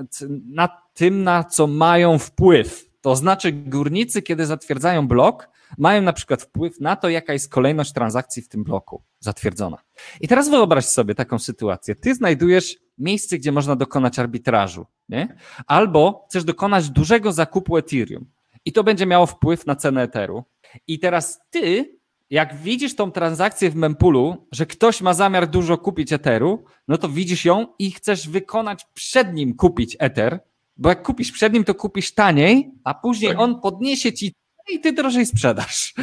na 0.46 0.68
tym, 0.94 1.22
na 1.22 1.44
co 1.44 1.66
mają 1.66 2.18
wpływ. 2.18 2.90
To 3.00 3.16
znaczy, 3.16 3.52
górnicy, 3.52 4.22
kiedy 4.22 4.46
zatwierdzają 4.46 5.08
blok, 5.08 5.48
mają 5.78 6.02
na 6.02 6.12
przykład 6.12 6.42
wpływ 6.42 6.80
na 6.80 6.96
to, 6.96 7.08
jaka 7.08 7.32
jest 7.32 7.52
kolejność 7.52 7.92
transakcji 7.92 8.42
w 8.42 8.48
tym 8.48 8.64
bloku 8.64 9.02
zatwierdzona. 9.20 9.78
I 10.20 10.28
teraz 10.28 10.48
wyobraź 10.48 10.84
sobie 10.84 11.14
taką 11.14 11.38
sytuację. 11.38 11.94
Ty 11.94 12.14
znajdujesz 12.14 12.78
miejsce, 12.98 13.38
gdzie 13.38 13.52
można 13.52 13.76
dokonać 13.76 14.18
arbitrażu, 14.18 14.86
nie? 15.08 15.36
albo 15.66 16.26
chcesz 16.28 16.44
dokonać 16.44 16.90
dużego 16.90 17.32
zakupu 17.32 17.76
Ethereum 17.76 18.26
i 18.64 18.72
to 18.72 18.84
będzie 18.84 19.06
miało 19.06 19.26
wpływ 19.26 19.66
na 19.66 19.76
cenę 19.76 20.02
Etheru. 20.02 20.44
I 20.86 20.98
teraz 20.98 21.40
ty 21.50 21.98
jak 22.32 22.56
widzisz 22.56 22.94
tą 22.94 23.12
transakcję 23.12 23.70
w 23.70 23.74
mempulu, 23.74 24.46
że 24.52 24.66
ktoś 24.66 25.00
ma 25.00 25.14
zamiar 25.14 25.46
dużo 25.46 25.78
kupić 25.78 26.12
Etheru, 26.12 26.64
no 26.88 26.98
to 26.98 27.08
widzisz 27.08 27.44
ją 27.44 27.66
i 27.78 27.90
chcesz 27.90 28.28
wykonać 28.28 28.86
przed 28.94 29.34
nim 29.34 29.56
kupić 29.56 29.96
Ether, 29.98 30.40
bo 30.76 30.88
jak 30.88 31.02
kupisz 31.02 31.32
przed 31.32 31.52
nim, 31.52 31.64
to 31.64 31.74
kupisz 31.74 32.14
taniej, 32.14 32.70
a 32.84 32.94
później 32.94 33.30
tak. 33.30 33.40
on 33.40 33.60
podniesie 33.60 34.12
ci 34.12 34.34
i 34.68 34.80
ty 34.80 34.92
drożej 34.92 35.26
sprzedasz. 35.26 35.94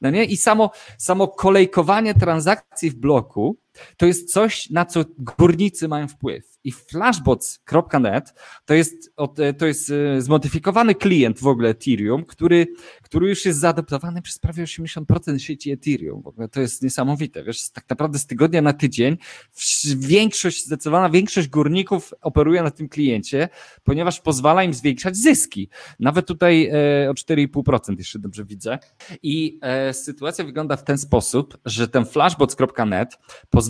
No 0.00 0.10
nie? 0.10 0.24
I 0.24 0.36
samo, 0.36 0.70
samo 0.98 1.28
kolejkowanie 1.28 2.14
transakcji 2.14 2.90
w 2.90 2.94
bloku 2.94 3.58
to 3.96 4.06
jest 4.06 4.32
coś, 4.32 4.70
na 4.70 4.84
co 4.84 5.04
górnicy 5.18 5.88
mają 5.88 6.08
wpływ. 6.08 6.58
I 6.64 6.72
flashbots.net 6.72 8.34
to 8.64 8.74
jest, 8.74 9.12
to 9.58 9.66
jest 9.66 9.90
e, 9.90 10.22
zmodyfikowany 10.22 10.94
klient 10.94 11.40
w 11.40 11.46
ogóle 11.46 11.68
Ethereum, 11.68 12.24
który, 12.24 12.66
który 13.02 13.28
już 13.28 13.44
jest 13.44 13.58
zaadoptowany 13.58 14.22
przez 14.22 14.38
prawie 14.38 14.64
80% 14.64 15.38
sieci 15.38 15.70
Ethereum. 15.70 16.22
W 16.22 16.26
ogóle 16.26 16.48
to 16.48 16.60
jest 16.60 16.82
niesamowite. 16.82 17.44
Wiesz, 17.44 17.70
tak 17.70 17.84
naprawdę 17.90 18.18
z 18.18 18.26
tygodnia 18.26 18.62
na 18.62 18.72
tydzień 18.72 19.16
większość, 19.96 20.64
zdecydowana 20.64 21.10
większość 21.10 21.48
górników 21.48 22.14
operuje 22.20 22.62
na 22.62 22.70
tym 22.70 22.88
kliencie, 22.88 23.48
ponieważ 23.84 24.20
pozwala 24.20 24.64
im 24.64 24.74
zwiększać 24.74 25.16
zyski. 25.16 25.68
Nawet 26.00 26.26
tutaj 26.26 26.66
e, 27.04 27.10
o 27.10 27.12
4,5% 27.12 27.98
jeszcze 27.98 28.18
dobrze 28.18 28.44
widzę. 28.44 28.78
I 29.22 29.58
e, 29.62 29.94
sytuacja 29.94 30.44
wygląda 30.44 30.76
w 30.76 30.84
ten 30.84 30.98
sposób, 30.98 31.58
że 31.64 31.88
ten 31.88 32.04
flashbots.net 32.06 33.18
pozwala 33.50 33.67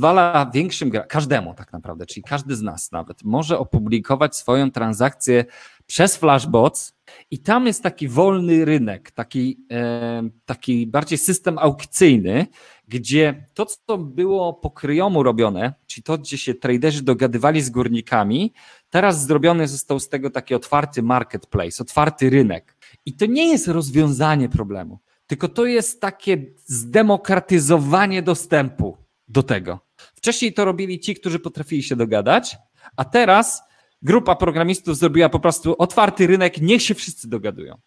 większym, 0.54 0.90
każdemu 1.08 1.54
tak 1.54 1.72
naprawdę, 1.72 2.06
czyli 2.06 2.22
każdy 2.22 2.56
z 2.56 2.62
nas 2.62 2.92
nawet, 2.92 3.24
może 3.24 3.58
opublikować 3.58 4.36
swoją 4.36 4.70
transakcję 4.70 5.44
przez 5.86 6.16
Flashbots 6.16 6.94
i 7.30 7.38
tam 7.38 7.66
jest 7.66 7.82
taki 7.82 8.08
wolny 8.08 8.64
rynek, 8.64 9.10
taki, 9.10 9.66
e, 9.72 10.22
taki 10.44 10.86
bardziej 10.86 11.18
system 11.18 11.58
aukcyjny, 11.58 12.46
gdzie 12.88 13.44
to, 13.54 13.66
co 13.66 13.98
było 13.98 14.54
po 14.54 14.70
kryjomu 14.70 15.22
robione, 15.22 15.74
czyli 15.86 16.02
to, 16.02 16.18
gdzie 16.18 16.38
się 16.38 16.54
traderzy 16.54 17.02
dogadywali 17.02 17.62
z 17.62 17.70
górnikami, 17.70 18.52
teraz 18.90 19.26
zrobiony 19.26 19.68
został 19.68 20.00
z 20.00 20.08
tego 20.08 20.30
taki 20.30 20.54
otwarty 20.54 21.02
marketplace, 21.02 21.82
otwarty 21.82 22.30
rynek. 22.30 22.76
I 23.06 23.12
to 23.12 23.26
nie 23.26 23.48
jest 23.48 23.68
rozwiązanie 23.68 24.48
problemu, 24.48 24.98
tylko 25.26 25.48
to 25.48 25.66
jest 25.66 26.00
takie 26.00 26.44
zdemokratyzowanie 26.66 28.22
dostępu 28.22 29.07
do 29.28 29.42
tego. 29.42 29.80
Wcześniej 30.14 30.52
to 30.52 30.64
robili 30.64 31.00
ci, 31.00 31.14
którzy 31.14 31.38
potrafili 31.38 31.82
się 31.82 31.96
dogadać, 31.96 32.56
a 32.96 33.04
teraz 33.04 33.62
grupa 34.02 34.36
programistów 34.36 34.96
zrobiła 34.96 35.28
po 35.28 35.40
prostu 35.40 35.74
otwarty 35.78 36.26
rynek, 36.26 36.60
niech 36.60 36.82
się 36.82 36.94
wszyscy 36.94 37.28
dogadują 37.28 37.80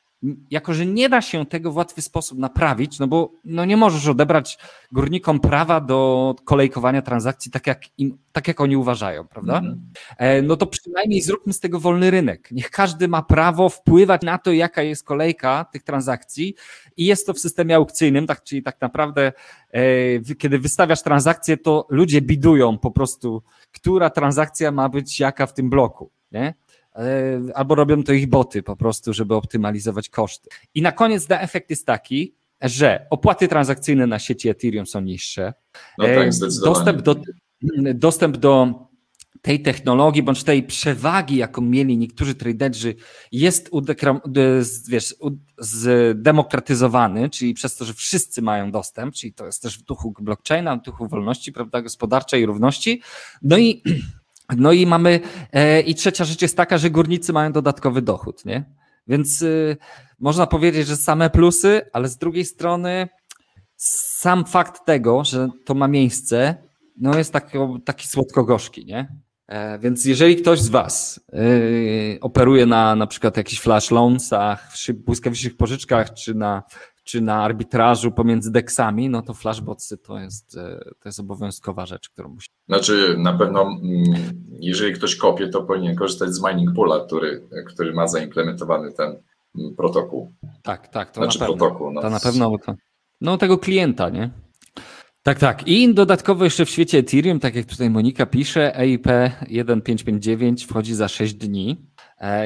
jako 0.51 0.73
że 0.73 0.85
nie 0.85 1.09
da 1.09 1.21
się 1.21 1.45
tego 1.45 1.71
w 1.71 1.75
łatwy 1.75 2.01
sposób 2.01 2.39
naprawić, 2.39 2.99
no 2.99 3.07
bo 3.07 3.31
no 3.45 3.65
nie 3.65 3.77
możesz 3.77 4.07
odebrać 4.07 4.57
górnikom 4.91 5.39
prawa 5.39 5.81
do 5.81 6.35
kolejkowania 6.45 7.01
transakcji 7.01 7.51
tak 7.51 7.67
jak, 7.67 7.99
im, 7.99 8.17
tak 8.31 8.47
jak 8.47 8.61
oni 8.61 8.77
uważają, 8.77 9.27
prawda? 9.27 9.57
Mm. 9.57 10.47
No 10.47 10.57
to 10.57 10.67
przynajmniej 10.67 11.21
zróbmy 11.21 11.53
z 11.53 11.59
tego 11.59 11.79
wolny 11.79 12.11
rynek. 12.11 12.51
Niech 12.51 12.69
każdy 12.69 13.07
ma 13.07 13.21
prawo 13.21 13.69
wpływać 13.69 14.21
na 14.21 14.37
to, 14.37 14.51
jaka 14.51 14.83
jest 14.83 15.03
kolejka 15.03 15.65
tych 15.73 15.83
transakcji 15.83 16.55
i 16.97 17.05
jest 17.05 17.25
to 17.25 17.33
w 17.33 17.39
systemie 17.39 17.75
aukcyjnym, 17.75 18.27
tak, 18.27 18.43
czyli 18.43 18.63
tak 18.63 18.81
naprawdę 18.81 19.31
e, 19.71 20.35
kiedy 20.35 20.59
wystawiasz 20.59 21.03
transakcję, 21.03 21.57
to 21.57 21.87
ludzie 21.89 22.21
bidują 22.21 22.77
po 22.77 22.91
prostu, 22.91 23.43
która 23.71 24.09
transakcja 24.09 24.71
ma 24.71 24.89
być 24.89 25.19
jaka 25.19 25.45
w 25.45 25.53
tym 25.53 25.69
bloku. 25.69 26.11
Nie? 26.31 26.53
E, 26.95 27.39
albo 27.55 27.75
robią 27.75 28.03
to 28.03 28.13
ich 28.13 28.27
boty 28.27 28.63
po 28.63 28.75
prostu, 28.75 29.13
żeby 29.13 29.35
optymalizować 29.35 30.09
koszty. 30.09 30.49
I 30.73 30.81
na 30.81 30.91
koniec 30.91 31.27
da 31.27 31.39
efekt 31.39 31.69
jest 31.69 31.85
taki, 31.85 32.35
że 32.61 33.07
opłaty 33.09 33.47
transakcyjne 33.47 34.07
na 34.07 34.19
sieci 34.19 34.49
Ethereum 34.49 34.85
są 34.85 35.01
niższe. 35.01 35.53
No 35.97 36.05
tak, 36.05 36.27
e, 36.27 36.29
dostęp 36.63 37.01
do, 37.01 37.15
dostęp 37.93 38.37
do 38.37 38.73
tej 39.41 39.61
technologii, 39.61 40.23
bądź 40.23 40.43
tej 40.43 40.63
przewagi, 40.63 41.35
jaką 41.35 41.61
mieli 41.61 41.97
niektórzy 41.97 42.35
traderzy, 42.35 42.95
jest 43.31 43.69
wiesz, 44.89 45.15
zdemokratyzowany, 45.57 47.29
czyli 47.29 47.53
przez 47.53 47.75
to, 47.75 47.85
że 47.85 47.93
wszyscy 47.93 48.41
mają 48.41 48.71
dostęp, 48.71 49.15
czyli 49.15 49.33
to 49.33 49.45
jest 49.45 49.61
też 49.61 49.79
w 49.79 49.83
duchu 49.83 50.13
blockchaina, 50.19 50.75
w 50.75 50.81
duchu 50.81 51.07
wolności 51.07 51.51
prawda, 51.51 51.81
gospodarczej 51.81 52.41
i 52.41 52.45
równości. 52.45 53.01
No 53.41 53.57
i 53.57 53.83
no 54.57 54.71
i 54.71 54.85
mamy, 54.85 55.19
e, 55.51 55.81
i 55.81 55.95
trzecia 55.95 56.25
rzecz 56.25 56.41
jest 56.41 56.57
taka, 56.57 56.77
że 56.77 56.89
górnicy 56.89 57.33
mają 57.33 57.51
dodatkowy 57.51 58.01
dochód, 58.01 58.45
nie? 58.45 58.65
Więc 59.07 59.41
y, 59.41 59.77
można 60.19 60.47
powiedzieć, 60.47 60.87
że 60.87 60.97
same 60.97 61.29
plusy, 61.29 61.81
ale 61.93 62.07
z 62.07 62.17
drugiej 62.17 62.45
strony 62.45 63.09
sam 63.75 64.45
fakt 64.45 64.85
tego, 64.85 65.23
że 65.23 65.49
to 65.65 65.73
ma 65.73 65.87
miejsce, 65.87 66.55
no 66.97 67.17
jest 67.17 67.33
taki, 67.33 67.57
taki 67.85 68.07
słodko-gorzki, 68.07 68.85
nie? 68.85 69.15
E, 69.47 69.79
więc 69.79 70.05
jeżeli 70.05 70.35
ktoś 70.35 70.59
z 70.59 70.69
Was 70.69 71.19
y, 71.33 72.17
operuje 72.21 72.65
na 72.65 72.95
na 72.95 73.07
przykład 73.07 73.37
jakichś 73.37 73.61
flash 73.61 73.91
loansach, 73.91 74.73
błyskawicznych 75.05 75.57
pożyczkach, 75.57 76.13
czy 76.13 76.35
na 76.35 76.63
czy 77.03 77.21
na 77.21 77.43
arbitrażu 77.43 78.11
pomiędzy 78.11 78.51
deksami, 78.51 79.09
no 79.09 79.21
to 79.21 79.33
flashbotsy 79.33 79.97
to 79.97 80.19
jest, 80.19 80.57
e, 80.57 80.79
to 80.99 81.09
jest 81.09 81.19
obowiązkowa 81.19 81.85
rzecz, 81.85 82.09
którą 82.09 82.29
musi. 82.29 82.49
Znaczy 82.67 83.15
na 83.17 83.33
pewno, 83.33 83.61
mm, 83.61 84.03
jeżeli 84.59 84.93
ktoś 84.93 85.15
kopie, 85.15 85.47
to 85.47 85.63
powinien 85.63 85.95
korzystać 85.95 86.29
z 86.33 86.43
mining 86.43 86.75
poola, 86.75 87.05
który, 87.05 87.47
który 87.67 87.93
ma 87.93 88.07
zaimplementowany 88.07 88.91
ten 88.91 89.15
mm, 89.59 89.75
protokół. 89.75 90.33
Tak, 90.63 90.87
tak, 90.87 91.11
to 91.11 91.21
znaczy 91.21 91.39
na 91.39 91.45
pewno. 91.45 91.57
Protokół, 91.57 91.91
no. 91.91 92.01
To 92.01 92.09
na 92.09 92.19
pewno, 92.19 92.55
no 93.21 93.37
tego 93.37 93.57
klienta, 93.57 94.09
nie? 94.09 94.29
Tak, 95.23 95.39
tak. 95.39 95.67
I 95.67 95.93
dodatkowo 95.93 96.43
jeszcze 96.43 96.65
w 96.65 96.69
świecie 96.69 96.97
Ethereum, 96.97 97.39
tak 97.39 97.55
jak 97.55 97.65
tutaj 97.65 97.89
Monika 97.89 98.25
pisze, 98.25 98.79
EIP 98.79 99.03
1559 99.03 100.65
wchodzi 100.65 100.95
za 100.95 101.07
6 101.07 101.33
dni. 101.33 101.85
E, 102.21 102.45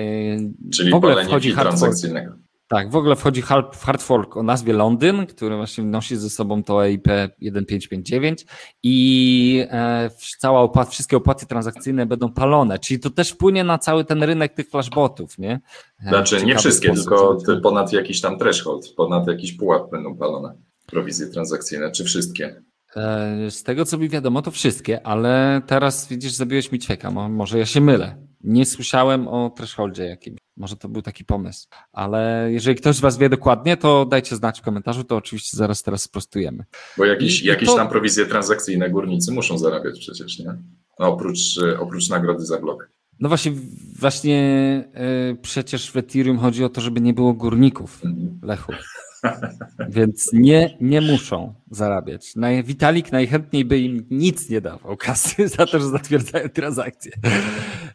Czyli 0.74 0.92
w 0.92 0.96
ogóle 0.96 1.26
wchodzi 1.26 1.54
transakcyjnego. 1.54 2.45
Tak, 2.68 2.92
w 2.92 2.96
ogóle 2.96 3.16
wchodzi 3.16 3.42
hard 3.42 4.04
fork 4.04 4.38
o 4.38 4.44
nazwie 4.44 4.74
Londyn, 4.74 5.26
który 5.26 5.56
właśnie 5.56 5.84
nosi 5.84 6.18
ze 6.18 6.30
sobą 6.30 6.64
to 6.64 6.86
EIP 6.86 7.04
1559 7.04 8.46
i 8.84 9.68
e, 9.72 10.10
cała 10.40 10.62
opłat, 10.62 10.90
wszystkie 10.90 11.18
opłaty 11.18 11.46
transakcyjne 11.46 12.06
będą 12.06 12.34
palone, 12.34 12.80
czyli 12.80 13.00
to 13.00 13.10
też 13.10 13.30
wpłynie 13.30 13.64
na 13.64 13.78
cały 13.78 14.06
ten 14.06 14.24
rynek 14.24 14.54
tych 14.54 14.70
flashbotów, 14.70 15.38
nie? 15.38 15.62
E, 16.06 16.10
znaczy 16.10 16.46
nie 16.46 16.58
wszystkie, 16.58 16.96
sposób, 16.96 17.46
tylko 17.46 17.62
ponad 17.62 17.94
jakiś 17.94 18.22
tam 18.22 18.40
threshold, 18.40 18.94
ponad 18.98 19.28
jakiś 19.28 19.54
pułap 19.54 19.92
będą 19.92 20.18
palone 20.18 20.56
prowizje 20.86 21.28
transakcyjne, 21.28 21.92
czy 21.92 22.04
wszystkie? 22.04 22.62
E, 22.96 23.52
z 23.52 23.64
tego 23.64 23.86
co 23.86 23.98
mi 23.98 24.10
wiadomo, 24.10 24.42
to 24.42 24.52
wszystkie, 24.52 25.08
ale 25.08 25.62
teraz 25.68 26.08
widzisz, 26.08 26.32
zabiłeś 26.32 26.72
mi 26.72 26.80
ćwieka, 26.80 27.12
może 27.12 27.60
ja 27.60 27.66
się 27.66 27.82
mylę. 27.82 28.28
Nie 28.44 28.66
słyszałem 28.66 29.28
o 29.28 29.50
thresholdzie 29.50 30.04
jakimś. 30.04 30.45
Może 30.58 30.76
to 30.76 30.90
był 30.90 31.02
taki 31.02 31.26
pomysł. 31.26 31.68
Ale 31.94 32.48
jeżeli 32.52 32.76
ktoś 32.76 32.96
z 32.96 33.00
Was 33.00 33.18
wie 33.18 33.30
dokładnie, 33.30 33.78
to 33.78 34.06
dajcie 34.06 34.36
znać 34.36 34.60
w 34.60 34.64
komentarzu, 34.64 35.04
to 35.04 35.16
oczywiście 35.16 35.58
zaraz 35.58 35.84
teraz 35.84 36.02
sprostujemy. 36.02 36.66
Bo 36.98 37.06
jakieś, 37.06 37.42
I, 37.42 37.46
jakieś 37.46 37.70
to... 37.70 37.76
tam 37.76 37.90
prowizje 37.90 38.26
transakcyjne 38.26 38.90
górnicy 38.90 39.32
muszą 39.32 39.58
zarabiać 39.58 40.00
przecież, 40.00 40.40
nie? 40.40 40.58
No, 41.00 41.08
oprócz, 41.08 41.40
oprócz 41.80 42.10
nagrody 42.10 42.46
za 42.46 42.60
blok. 42.60 42.90
No 43.20 43.30
właśnie, 43.30 43.52
właśnie 44.00 44.38
yy, 45.30 45.38
przecież 45.42 45.92
w 45.92 45.98
Ethereum 45.98 46.38
chodzi 46.38 46.64
o 46.64 46.70
to, 46.70 46.82
żeby 46.82 47.02
nie 47.02 47.14
było 47.14 47.34
górników, 47.34 48.06
mhm. 48.06 48.40
Lechu. 48.44 48.74
Więc 49.90 50.34
nie, 50.34 50.78
nie 50.82 51.02
muszą 51.02 51.54
zarabiać. 51.72 52.34
Vitalik 52.64 53.12
najchętniej 53.12 53.66
by 53.66 53.80
im 53.80 54.06
nic 54.12 54.50
nie 54.50 54.62
dawał 54.62 54.98
kasy 54.98 55.48
za 55.48 55.66
to, 55.66 55.80
że 55.80 55.90
zatwierdzają 55.90 56.50
transakcje. 56.50 57.12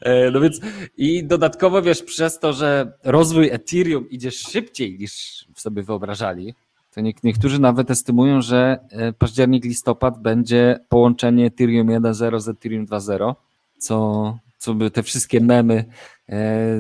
E, 0.01 0.31
no 0.31 0.41
więc 0.41 0.61
i 0.97 1.25
dodatkowo 1.25 1.83
wiesz, 1.83 2.03
przez 2.03 2.39
to, 2.39 2.53
że 2.53 2.93
rozwój 3.05 3.51
Ethereum 3.51 4.11
idzie 4.11 4.31
szybciej 4.31 4.99
niż 4.99 5.45
sobie 5.55 5.83
wyobrażali, 5.83 6.55
to 6.95 7.01
niektórzy 7.25 7.61
nawet 7.61 7.91
estymują, 7.91 8.43
że 8.43 8.79
e, 8.91 9.13
październik, 9.13 9.65
listopad 9.65 10.23
będzie 10.23 10.79
połączenie 10.89 11.47
Ethereum 11.47 11.89
1.0 11.89 12.41
z 12.41 12.49
Ethereum 12.49 12.87
2.0, 12.87 13.35
co 13.79 14.39
co 14.61 14.75
by 14.75 14.91
te 14.91 15.03
wszystkie 15.03 15.41
memy 15.41 15.85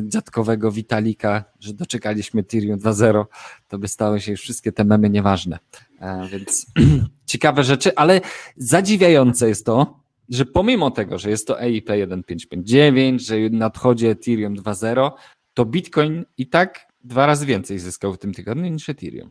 dziadkowego 0.02 0.72
Witalika, 0.72 1.44
że 1.60 1.74
doczekaliśmy 1.74 2.40
Ethereum 2.40 2.78
2.0, 2.78 3.24
to 3.68 3.78
by 3.78 3.88
stały 3.88 4.20
się 4.20 4.30
już 4.30 4.40
wszystkie 4.40 4.72
te 4.72 4.84
memy 4.84 5.10
nieważne. 5.10 5.58
E, 6.00 6.28
więc 6.28 6.66
ciekawe 7.26 7.64
rzeczy, 7.64 7.94
ale 7.96 8.20
zadziwiające 8.56 9.48
jest 9.48 9.66
to, 9.66 10.00
że 10.28 10.44
pomimo 10.44 10.90
tego, 10.90 11.18
że 11.18 11.30
jest 11.30 11.46
to 11.46 11.62
EIP 11.62 11.86
1559, 11.86 13.26
że 13.26 13.36
nadchodzi 13.50 14.06
Ethereum 14.06 14.56
2.0, 14.56 15.10
to 15.54 15.64
Bitcoin 15.64 16.24
i 16.38 16.46
tak 16.46 16.86
dwa 17.04 17.26
razy 17.26 17.46
więcej 17.46 17.78
zyskał 17.78 18.14
w 18.14 18.18
tym 18.18 18.34
tygodniu 18.34 18.70
niż 18.70 18.88
Ethereum. 18.88 19.28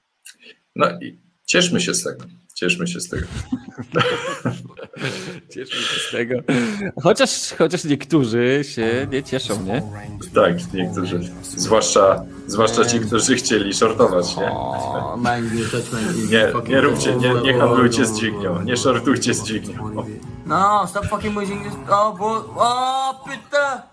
No 0.75 0.87
i 1.01 1.19
cieszmy 1.45 1.81
się 1.81 1.93
z 1.93 2.03
tego. 2.03 2.25
Cieszmy 2.59 2.87
się 2.87 2.99
z 2.99 3.09
tego. 3.09 3.27
Cieszmy 5.53 5.81
się 5.81 5.99
z 5.99 6.11
tego. 6.11 6.35
Chociaż, 7.03 7.53
chociaż 7.57 7.83
niektórzy 7.83 8.61
się 8.63 9.07
nie 9.11 9.23
cieszą, 9.23 9.63
nie? 9.63 9.83
Tak, 10.33 10.73
niektórzy. 10.73 11.19
Zwłaszcza, 11.43 12.23
zwłaszcza 12.47 12.85
ci, 12.85 12.99
którzy 12.99 13.35
chcieli 13.35 13.73
shortować, 13.73 14.37
nie? 14.37 14.51
Nie, 16.29 16.53
nie 16.69 16.81
róbcie, 16.81 17.15
nie, 17.15 17.33
nie 17.33 17.53
handlujcie 17.53 18.05
z 18.05 18.17
dźwignią, 18.17 18.61
nie 18.61 18.77
shortujcie 18.77 19.33
z 19.33 19.43
dźwignią. 19.43 20.05
No, 20.45 20.87
stop 20.87 21.05
fucking 21.05 21.35
moving 21.35 21.63
this. 21.63 21.73
Oh, 21.89 22.15
bo... 22.19 22.53
Oh, 22.55 23.23
pyta! 23.25 23.83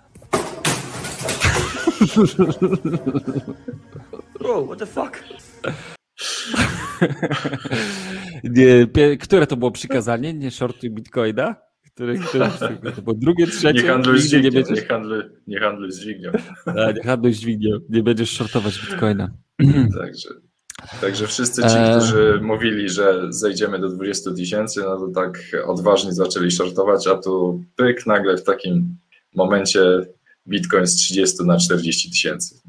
Bro, 4.40 4.66
what 4.66 4.78
the 4.78 4.86
fuck? 4.86 5.22
które 9.20 9.46
to 9.46 9.56
było 9.56 9.70
przykazanie? 9.70 10.34
Nie 10.34 10.50
shortuj 10.50 10.90
bitcoina? 10.90 11.56
Które, 11.94 12.18
które, 12.18 12.50
to 12.96 13.02
było 13.02 13.16
drugie, 13.16 13.46
trzecie? 13.46 13.82
Nie 13.82 13.88
handluj 13.88 14.20
z 14.20 14.26
dźwignią. 14.26 14.50
Nie, 14.50 14.52
będziesz... 14.52 14.82
nie, 14.82 14.88
handluj, 14.88 15.22
nie 15.46 15.60
handluj 15.60 15.92
z 15.92 16.00
dźwignią. 16.00 16.30
A, 16.66 16.92
nie 16.92 17.02
handluj 17.02 17.32
z 17.32 17.38
dźwignią. 17.38 17.78
Nie 17.88 18.02
będziesz 18.02 18.30
shortować 18.30 18.80
bitcoina. 18.80 19.30
Także, 20.00 20.28
także 21.00 21.26
wszyscy 21.26 21.62
ci, 21.62 21.76
którzy 21.90 22.40
mówili, 22.42 22.88
że 22.88 23.22
zejdziemy 23.28 23.78
do 23.78 23.88
20 23.88 24.34
tysięcy, 24.34 24.80
no 24.80 24.96
to 24.96 25.08
tak 25.08 25.38
odważnie 25.66 26.12
zaczęli 26.12 26.50
shortować, 26.50 27.06
a 27.06 27.14
tu 27.14 27.64
pyk 27.76 28.06
nagle 28.06 28.36
w 28.36 28.44
takim 28.44 28.96
momencie 29.34 29.80
bitcoin 30.48 30.86
z 30.86 30.96
30 30.96 31.44
na 31.44 31.58
40 31.58 32.10
tysięcy. 32.10 32.60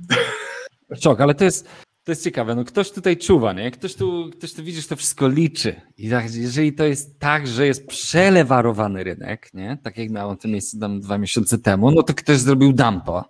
Szok, 1.02 1.22
ale 1.22 1.36
to 1.36 1.44
jest, 1.44 1.70
to 2.08 2.12
jest 2.12 2.24
ciekawe, 2.24 2.56
no 2.56 2.66
ktoś 2.66 2.92
tutaj 2.92 3.18
czuwa, 3.18 3.54
nie? 3.54 3.72
Ktoś 3.72 3.96
tu, 3.96 4.30
ktoś 4.38 4.54
tu 4.54 4.64
widzisz, 4.64 4.88
to 4.88 4.96
wszystko 4.96 5.28
liczy. 5.28 5.82
I 5.98 6.10
tak, 6.10 6.36
jeżeli 6.36 6.74
to 6.74 6.84
jest 6.84 7.20
tak, 7.20 7.48
że 7.48 7.68
jest 7.68 7.88
przelewarowany 7.88 9.04
rynek, 9.04 9.50
nie? 9.54 9.78
Tak 9.84 9.98
jak 9.98 10.10
na 10.10 10.36
tym 10.36 10.52
miejscu 10.52 10.80
tam 10.80 11.00
dwa 11.00 11.18
miesiące 11.18 11.58
temu, 11.58 11.92
no 11.92 12.04
to 12.04 12.14
ktoś 12.14 12.38
zrobił 12.38 12.74
dumpa. 12.74 13.26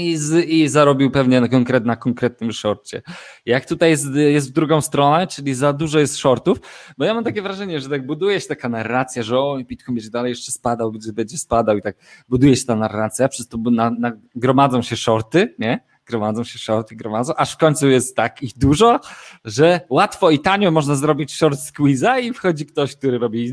I, 0.00 0.16
z, 0.16 0.48
I 0.48 0.68
zarobił 0.68 1.10
pewnie 1.10 1.40
na, 1.40 1.48
konkret, 1.48 1.84
na 1.84 1.96
konkretnym 1.96 2.52
shorcie. 2.52 3.02
Jak 3.46 3.66
tutaj 3.66 3.90
jest, 3.90 4.06
jest 4.14 4.50
w 4.50 4.52
drugą 4.52 4.80
stronę, 4.80 5.26
czyli 5.26 5.54
za 5.54 5.72
dużo 5.72 5.98
jest 5.98 6.16
shortów, 6.16 6.58
bo 6.98 7.04
ja 7.04 7.14
mam 7.14 7.24
takie 7.24 7.42
wrażenie, 7.42 7.80
że 7.80 7.88
tak 7.88 8.06
buduje 8.06 8.40
się 8.40 8.48
taka 8.48 8.68
narracja, 8.68 9.22
że 9.22 9.38
o, 9.38 9.58
Bitcoin 9.68 9.94
będzie 9.94 10.10
dalej 10.10 10.30
jeszcze 10.30 10.52
spadał, 10.52 10.92
będzie, 10.92 11.12
będzie 11.12 11.38
spadał 11.38 11.76
i 11.76 11.82
tak 11.82 11.96
buduje 12.28 12.56
się 12.56 12.66
ta 12.66 12.76
narracja, 12.76 13.28
przez 13.28 13.48
to 13.48 13.58
na, 13.58 13.90
na, 13.90 14.12
gromadzą 14.34 14.82
się 14.82 14.96
shorty, 14.96 15.54
nie? 15.58 15.93
Gromadzą 16.06 16.44
się 16.44 16.58
shorty, 16.58 16.96
gromadzą, 16.96 17.34
aż 17.34 17.54
w 17.54 17.56
końcu 17.56 17.88
jest 17.88 18.16
tak 18.16 18.42
ich 18.42 18.58
dużo, 18.58 19.00
że 19.44 19.80
łatwo 19.90 20.30
i 20.30 20.38
tanio 20.38 20.70
można 20.70 20.94
zrobić 20.94 21.34
short 21.34 21.58
squeeze'a 21.60 22.22
i 22.22 22.32
wchodzi 22.32 22.66
ktoś, 22.66 22.96
który 22.96 23.18
robi 23.18 23.52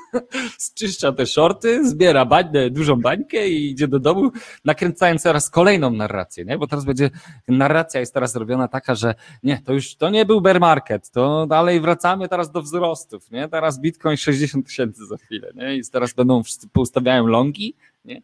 zczyszcza 0.58 1.12
te 1.12 1.26
shorty, 1.26 1.88
zbiera 1.88 2.24
bańę, 2.24 2.70
dużą 2.70 2.96
bańkę 2.96 3.48
i 3.48 3.70
idzie 3.70 3.88
do 3.88 3.98
domu, 3.98 4.30
nakręcając 4.64 5.22
teraz 5.22 5.50
kolejną 5.50 5.90
narrację, 5.90 6.44
nie? 6.44 6.58
bo 6.58 6.66
teraz 6.66 6.84
będzie, 6.84 7.10
narracja 7.48 8.00
jest 8.00 8.14
teraz 8.14 8.36
robiona 8.36 8.68
taka, 8.68 8.94
że 8.94 9.14
nie, 9.42 9.62
to 9.62 9.72
już, 9.72 9.96
to 9.96 10.10
nie 10.10 10.26
był 10.26 10.40
bear 10.40 10.60
market, 10.60 11.10
to 11.10 11.46
dalej 11.46 11.80
wracamy 11.80 12.28
teraz 12.28 12.50
do 12.50 12.62
wzrostów, 12.62 13.30
nie? 13.30 13.48
Teraz 13.48 13.80
Bitcoin 13.80 14.16
60 14.16 14.66
tysięcy 14.66 15.06
za 15.06 15.16
chwilę, 15.16 15.52
nie? 15.54 15.76
I 15.76 15.82
teraz 15.92 16.14
będą 16.14 16.42
wszyscy 16.42 16.68
poustawiają 16.68 17.26
longi, 17.26 17.74
nie? 18.06 18.22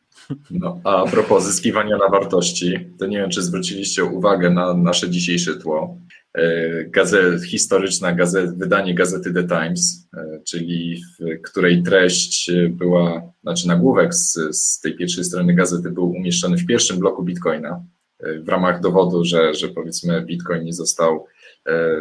No, 0.51 0.81
a 0.85 1.05
propos 1.05 1.45
zyskiwania 1.45 1.97
na 1.97 2.09
wartości, 2.09 2.75
to 2.99 3.07
nie 3.07 3.19
wiem, 3.19 3.31
czy 3.31 3.43
zwróciliście 3.43 4.05
uwagę 4.05 4.51
na 4.51 4.75
nasze 4.75 5.11
dzisiejsze 5.11 5.57
tło. 5.57 5.99
E, 6.35 6.85
gazet, 6.85 7.45
historyczna 7.45 8.13
gazet, 8.13 8.59
wydanie 8.59 8.95
gazety 8.95 9.33
The 9.35 9.45
Times, 9.45 10.09
e, 10.17 10.41
czyli 10.45 11.03
w 11.21 11.43
której 11.43 11.83
treść 11.83 12.51
była, 12.71 13.33
znaczy 13.43 13.69
nagłówek 13.69 14.15
z, 14.15 14.39
z 14.57 14.81
tej 14.81 14.97
pierwszej 14.97 15.25
strony 15.25 15.55
gazety 15.55 15.91
był 15.91 16.11
umieszczony 16.11 16.57
w 16.57 16.67
pierwszym 16.67 16.99
bloku 16.99 17.23
Bitcoina, 17.23 17.85
e, 18.21 18.39
w 18.39 18.49
ramach 18.49 18.81
dowodu, 18.81 19.25
że, 19.25 19.55
że 19.55 19.69
powiedzmy 19.69 20.23
Bitcoin 20.23 20.65
nie 20.65 20.73
został 20.73 21.27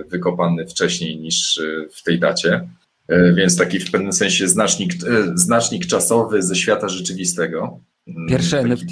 wykopany 0.09 0.67
wcześniej 0.67 1.19
niż 1.19 1.61
w 1.95 2.03
tej 2.03 2.19
dacie. 2.19 2.67
E, 3.11 3.33
więc 3.33 3.57
taki 3.57 3.79
w 3.79 3.91
pewnym 3.91 4.13
sensie 4.13 4.47
znacznik, 4.47 4.93
e, 4.93 5.31
znacznik 5.35 5.85
czasowy 5.85 6.43
ze 6.43 6.55
świata 6.55 6.89
rzeczywistego. 6.89 7.79
Mm, 8.07 8.27
Pierwsze 8.29 8.57
taki, 8.57 8.69
NFT. 8.71 8.91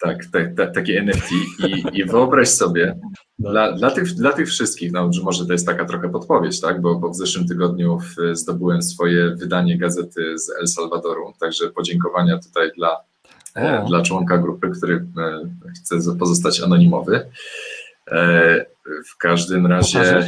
Tak, 0.00 0.26
tak, 0.32 0.54
tak, 0.56 0.74
takie 0.74 0.98
NFT 0.98 1.30
i, 1.68 1.98
i 1.98 2.04
wyobraź 2.04 2.48
sobie, 2.48 2.98
dla, 3.38 3.72
dla, 3.72 3.90
tych, 3.90 4.14
dla 4.14 4.32
tych 4.32 4.48
wszystkich, 4.48 4.92
no 4.92 5.10
może 5.22 5.46
to 5.46 5.52
jest 5.52 5.66
taka 5.66 5.84
trochę 5.84 6.08
podpowiedź, 6.08 6.60
tak, 6.60 6.80
bo, 6.80 6.94
bo 6.94 7.10
w 7.10 7.16
zeszłym 7.16 7.48
tygodniu 7.48 7.98
w, 7.98 8.36
zdobyłem 8.36 8.82
swoje 8.82 9.30
wydanie 9.30 9.78
gazety 9.78 10.38
z 10.38 10.50
El 10.60 10.68
Salwadoru, 10.68 11.34
także 11.40 11.70
podziękowania 11.70 12.38
tutaj 12.38 12.70
dla, 12.76 12.96
e, 13.54 13.84
dla 13.86 14.02
członka 14.02 14.38
grupy, 14.38 14.70
który 14.70 14.94
e, 14.94 15.40
chce 15.76 16.16
pozostać 16.18 16.60
anonimowy. 16.60 17.26
E, 18.10 18.66
w 19.06 19.16
każdym 19.18 19.66
razie... 19.66 20.26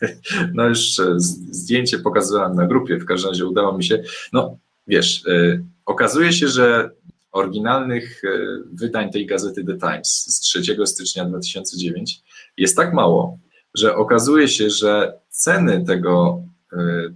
No 0.54 0.68
już 0.68 1.00
e, 1.00 1.14
zdjęcie 1.50 1.98
pokazywałem 1.98 2.54
na 2.54 2.66
grupie, 2.66 2.96
w 2.96 3.04
każdym 3.04 3.30
razie 3.30 3.46
udało 3.46 3.78
mi 3.78 3.84
się. 3.84 4.02
No 4.32 4.56
wiesz, 4.86 5.26
e, 5.26 5.62
okazuje 5.86 6.32
się, 6.32 6.48
że 6.48 6.90
oryginalnych 7.32 8.22
e, 8.24 8.28
wydań 8.72 9.10
tej 9.10 9.26
gazety 9.26 9.64
The 9.64 9.76
Times 9.78 10.08
z 10.08 10.40
3 10.40 10.62
stycznia 10.84 11.24
2009 11.24 12.22
jest 12.56 12.76
tak 12.76 12.94
mało, 12.94 13.38
że 13.74 13.96
okazuje 13.96 14.48
się, 14.48 14.70
że 14.70 15.18
ceny 15.30 15.84
tego, 15.84 16.42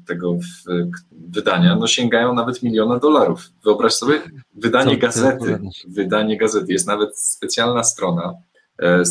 tego 0.06 0.36
wydania 1.12 1.76
no, 1.76 1.86
sięgają 1.86 2.34
nawet 2.34 2.62
miliona 2.62 2.98
dolarów. 2.98 3.50
Wyobraź 3.64 3.92
sobie, 3.92 4.20
wydanie 4.54 4.98
gazety, 4.98 5.58
wydanie 5.88 6.38
gazety, 6.38 6.72
jest 6.72 6.86
nawet 6.86 7.18
specjalna 7.18 7.84
strona, 7.84 8.34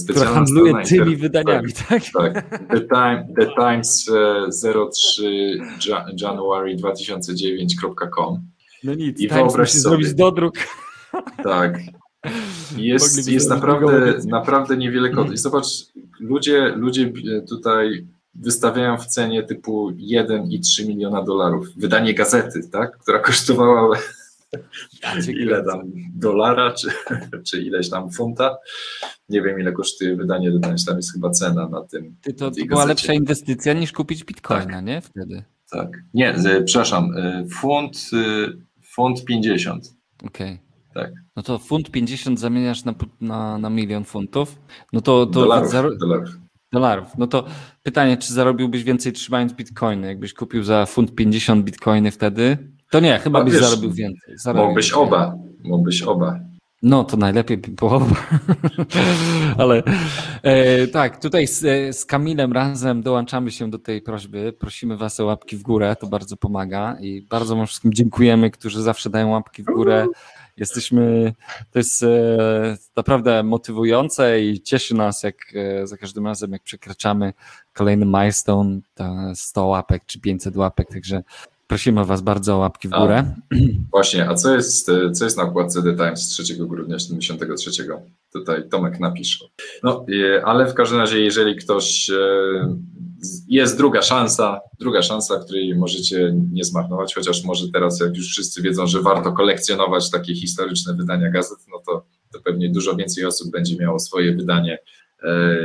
Która 0.09 0.25
handluje 0.25 0.73
tymi 0.85 1.15
wydaniami, 1.15 1.73
tak? 1.89 2.03
Tak. 2.13 2.49
The, 2.69 2.81
Time, 2.81 3.27
The 3.39 3.45
Times 3.45 4.09
03 4.91 5.27
e, 5.89 6.15
January 6.21 6.75
2009.com. 6.75 8.39
No 8.83 8.93
nic, 8.93 9.19
I 9.19 9.27
Times 9.27 9.57
musi 9.57 9.79
sobie, 9.79 9.81
zrobić 9.81 10.13
dodruk. 10.13 10.55
Tak. 11.43 11.79
Jest, 12.77 13.31
jest 13.31 13.49
naprawdę, 13.49 14.17
naprawdę 14.27 14.77
niewiele 14.77 15.09
kodów. 15.09 15.33
I 15.33 15.37
zobacz, 15.37 15.67
ludzie, 16.19 16.73
ludzie 16.75 17.13
tutaj 17.49 18.07
wystawiają 18.35 18.97
w 18.97 19.05
cenie 19.05 19.43
typu 19.43 19.91
1,3 19.91 20.87
miliona 20.87 21.23
dolarów. 21.23 21.67
Wydanie 21.77 22.13
gazety, 22.13 22.69
tak? 22.71 22.97
która 22.97 23.19
kosztowała 23.19 23.97
ile 25.27 25.63
tam 25.63 25.81
dolara, 26.13 26.73
czy, 26.73 26.87
czy 27.47 27.61
ileś 27.61 27.89
tam 27.89 28.11
funta. 28.11 28.57
Nie 29.29 29.41
wiem, 29.41 29.59
ile 29.59 29.71
kosztuje 29.71 30.15
wydanie, 30.15 30.51
tam 30.61 30.95
jest 30.95 31.13
chyba 31.13 31.29
cena 31.29 31.69
na 31.69 31.83
tym. 31.83 32.15
Ty 32.21 32.33
to, 32.33 32.51
to 32.51 32.65
była 32.65 32.85
lepsza 32.85 33.13
inwestycja 33.13 33.73
niż 33.73 33.91
kupić 33.91 34.23
bitcoina, 34.23 34.65
tak. 34.65 34.85
nie? 34.85 35.01
Wtedy. 35.01 35.43
Tak. 35.71 35.89
Nie, 36.13 36.35
przepraszam, 36.65 37.17
y, 37.17 37.49
funt, 37.49 38.09
y, 38.13 38.57
funt 38.83 39.25
50. 39.25 39.95
Okej. 40.25 40.53
Okay. 40.53 40.71
Tak. 40.93 41.11
No 41.35 41.43
to 41.43 41.59
funt 41.59 41.91
50 41.91 42.39
zamieniasz 42.39 42.83
na, 42.83 42.95
na, 43.21 43.57
na 43.57 43.69
milion 43.69 44.03
funtów. 44.03 44.59
No 44.93 45.01
to, 45.01 45.25
to 45.25 45.31
dolarów, 45.31 45.71
dolarów. 45.99 46.29
Dolarów. 46.71 47.07
No 47.17 47.27
to 47.27 47.45
pytanie, 47.83 48.17
czy 48.17 48.33
zarobiłbyś 48.33 48.83
więcej 48.83 49.13
trzymając 49.13 49.53
bitcoiny? 49.53 50.07
Jakbyś 50.07 50.33
kupił 50.33 50.63
za 50.63 50.85
funt 50.85 51.15
50 51.15 51.65
bitcoiny 51.65 52.11
wtedy? 52.11 52.57
To 52.91 52.99
nie, 52.99 53.19
chyba 53.19 53.39
no, 53.39 53.45
byś 53.45 53.53
wiesz, 53.53 53.63
zarobił 53.63 53.91
więcej. 53.91 54.37
Zarobił 54.37 54.65
mógłbyś 54.65 54.85
więcej. 54.85 55.03
oba. 55.03 55.35
Mógłbyś 55.63 56.01
oba. 56.01 56.39
No, 56.83 57.03
to 57.03 57.17
najlepiej 57.17 57.57
by 57.57 57.71
było. 57.71 58.07
Ale 59.57 59.83
e, 60.43 60.87
tak, 60.87 61.21
tutaj 61.21 61.47
z, 61.47 61.59
z, 61.97 62.05
Kamilem 62.05 62.53
razem 62.53 63.01
dołączamy 63.01 63.51
się 63.51 63.69
do 63.69 63.79
tej 63.79 64.01
prośby. 64.01 64.53
Prosimy 64.53 64.97
Was 64.97 65.19
o 65.19 65.25
łapki 65.25 65.57
w 65.57 65.61
górę, 65.61 65.95
to 65.99 66.07
bardzo 66.07 66.37
pomaga 66.37 66.97
i 66.99 67.21
bardzo 67.21 67.55
Wam 67.55 67.67
wszystkim 67.67 67.93
dziękujemy, 67.93 68.51
którzy 68.51 68.81
zawsze 68.81 69.09
dają 69.09 69.29
łapki 69.29 69.63
w 69.63 69.65
górę. 69.65 70.07
Jesteśmy, 70.57 71.33
to 71.71 71.79
jest 71.79 72.03
e, 72.03 72.77
naprawdę 72.95 73.43
motywujące 73.43 74.41
i 74.41 74.61
cieszy 74.61 74.95
nas, 74.95 75.23
jak 75.23 75.35
e, 75.55 75.87
za 75.87 75.97
każdym 75.97 76.27
razem, 76.27 76.51
jak 76.51 76.63
przekraczamy 76.63 77.33
kolejny 77.73 78.05
milestone, 78.05 78.79
100 79.35 79.65
łapek 79.65 80.05
czy 80.05 80.19
500 80.19 80.55
łapek, 80.55 80.89
także 80.89 81.23
prosimy 81.71 82.05
Was 82.05 82.21
bardzo 82.21 82.55
o 82.55 82.57
łapki 82.57 82.87
w 82.87 82.91
górę. 82.91 83.23
A, 83.51 83.55
właśnie, 83.91 84.29
a 84.29 84.35
co 84.35 84.55
jest, 84.55 84.89
e, 84.89 85.11
co 85.11 85.23
jest 85.23 85.37
na 85.37 85.43
okładce 85.43 85.83
The 85.83 85.93
Times 85.93 86.27
3 86.27 86.55
grudnia 86.55 86.99
73? 86.99 87.71
Tutaj 88.33 88.69
Tomek 88.69 88.99
napisze. 88.99 89.45
No, 89.83 90.05
ale 90.43 90.65
w 90.65 90.73
każdym 90.73 90.99
razie, 90.99 91.19
jeżeli 91.19 91.55
ktoś 91.55 92.11
jest 93.47 93.77
druga 93.77 94.01
szansa, 94.01 94.59
druga 94.79 95.01
szansa, 95.01 95.39
której 95.39 95.75
możecie 95.75 96.35
nie 96.51 96.63
zmarnować, 96.63 97.15
chociaż 97.15 97.43
może 97.43 97.71
teraz, 97.73 97.99
jak 97.99 98.17
już 98.17 98.27
wszyscy 98.27 98.61
wiedzą, 98.61 98.87
że 98.87 99.01
warto 99.01 99.31
kolekcjonować 99.31 100.11
takie 100.11 100.35
historyczne 100.35 100.93
wydania 100.93 101.29
gazet, 101.29 101.59
no 101.71 101.81
to, 101.85 102.05
to 102.33 102.39
pewnie 102.39 102.69
dużo 102.69 102.95
więcej 102.95 103.25
osób 103.25 103.51
będzie 103.51 103.77
miało 103.77 103.99
swoje 103.99 104.35
wydanie, 104.35 104.79
e, 105.23 105.57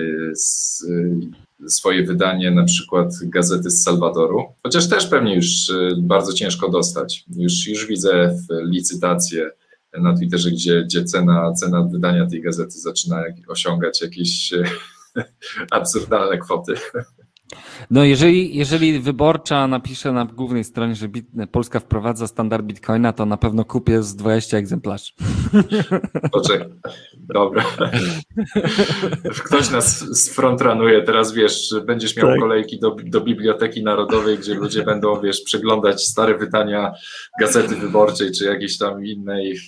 swoje 1.68 2.04
wydanie 2.04 2.50
na 2.50 2.64
przykład 2.64 3.08
gazety 3.22 3.70
z 3.70 3.82
Salwadoru, 3.82 4.44
chociaż 4.62 4.88
też 4.88 5.06
pewnie 5.06 5.34
już 5.34 5.70
e, 5.70 5.88
bardzo 5.98 6.32
ciężko 6.32 6.68
dostać. 6.68 7.24
Już, 7.36 7.66
już 7.66 7.86
widzę 7.86 8.36
licytację 8.50 9.50
na 9.98 10.16
Twitterze, 10.16 10.50
gdzie, 10.50 10.82
gdzie 10.82 11.04
cena, 11.04 11.52
cena 11.52 11.82
wydania 11.82 12.26
tej 12.26 12.42
gazety 12.42 12.78
zaczyna 12.78 13.24
osiągać 13.48 14.02
jakieś 14.02 14.52
e, 14.52 14.64
absurdalne 15.70 16.38
kwoty. 16.38 16.74
No 17.90 18.04
jeżeli, 18.04 18.56
jeżeli 18.56 19.00
wyborcza 19.00 19.66
napisze 19.66 20.12
na 20.12 20.24
głównej 20.24 20.64
stronie, 20.64 20.94
że 20.94 21.08
bit, 21.08 21.26
Polska 21.52 21.80
wprowadza 21.80 22.26
standard 22.26 22.64
bitcoina, 22.64 23.12
to 23.12 23.26
na 23.26 23.36
pewno 23.36 23.64
kupię 23.64 24.02
z 24.02 24.16
20 24.16 24.58
egzemplarzy. 24.58 25.12
Poczekaj, 26.32 26.68
dobra. 27.18 27.64
Ktoś 29.46 29.70
nas 29.70 30.18
sfrontranuje, 30.22 31.02
teraz 31.02 31.32
wiesz, 31.32 31.74
będziesz 31.86 32.16
miał 32.16 32.26
tak. 32.26 32.40
kolejki 32.40 32.78
do, 32.80 32.96
do 33.04 33.20
Biblioteki 33.20 33.82
Narodowej, 33.82 34.38
gdzie 34.38 34.54
ludzie 34.54 34.82
będą, 34.82 35.20
wiesz, 35.20 35.40
przeglądać 35.40 36.04
stare 36.04 36.38
wydania 36.38 36.92
Gazety 37.40 37.76
Wyborczej, 37.76 38.32
czy 38.32 38.44
jakiejś 38.44 38.78
tam 38.78 39.04
innej, 39.04 39.58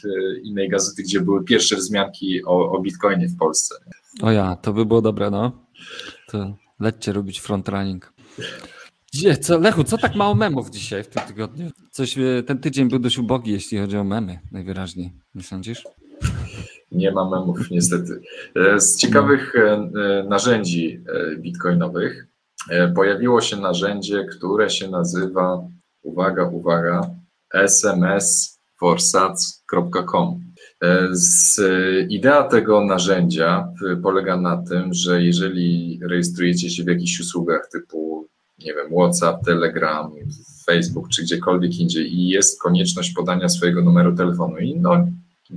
innej 0.43 0.69
gazety, 0.69 1.03
gdzie 1.03 1.21
były 1.21 1.45
pierwsze 1.45 1.77
wzmianki 1.77 2.45
o, 2.45 2.73
o 2.73 2.81
bitcoinie 2.81 3.29
w 3.29 3.37
Polsce. 3.37 3.75
O 4.23 4.31
ja, 4.31 4.57
to 4.57 4.73
by 4.73 4.87
było 4.87 5.03
dobre, 5.03 5.31
no. 5.31 5.53
To... 6.29 6.68
Lećcie 6.81 7.13
robić 7.13 7.41
frontrunning. 7.41 8.13
Co, 9.41 9.59
Lechu, 9.59 9.85
co 9.85 9.99
tak 9.99 10.15
mało 10.15 10.35
memów 10.35 10.71
dzisiaj 10.71 11.05
w 11.05 11.09
tym 11.09 11.23
tygodniu? 11.23 11.71
Coś, 11.91 12.19
e, 12.19 12.43
ten 12.47 12.59
tydzień 12.59 12.89
był 12.89 12.99
dość 12.99 13.19
ubogi, 13.19 13.53
jeśli 13.53 13.79
chodzi 13.79 13.97
o 13.97 14.05
memy, 14.05 14.39
najwyraźniej. 14.53 15.13
Nie 15.35 15.43
sądzisz? 15.43 15.85
Nie 16.93 17.13
ma 17.13 17.31
memów, 17.31 17.71
niestety. 17.71 18.21
E, 18.57 18.81
z 18.81 18.97
ciekawych 18.97 19.55
e, 19.57 19.89
narzędzi 20.29 21.05
bitcoinowych 21.39 22.27
pojawiło 22.95 23.41
się 23.41 23.57
narzędzie, 23.57 24.25
które 24.25 24.71
się 24.71 24.91
nazywa, 24.91 25.69
uwaga, 26.03 26.49
uwaga, 26.49 27.11
smsforsats.com. 27.55 30.48
E, 30.83 31.09
z, 31.11 31.61
idea 32.11 32.43
tego 32.43 32.85
narzędzia 32.85 33.69
polega 34.03 34.37
na 34.37 34.63
tym, 34.63 34.95
że 34.95 35.23
jeżeli 35.23 36.01
rejestrujecie 36.03 36.71
się 36.71 36.85
w 36.85 36.89
jakichś 36.89 37.21
usługach 37.21 37.69
typu, 37.73 38.27
nie 38.59 38.75
wiem, 38.75 38.93
WhatsApp, 38.93 39.45
Telegram, 39.45 40.13
Facebook 40.67 41.09
czy 41.09 41.23
gdziekolwiek 41.23 41.81
indziej 41.81 42.15
i 42.15 42.29
jest 42.29 42.63
konieczność 42.63 43.13
podania 43.13 43.49
swojego 43.49 43.83
numeru 43.83 44.17
telefonu 44.17 44.59
i 44.59 44.77
no, 44.77 45.07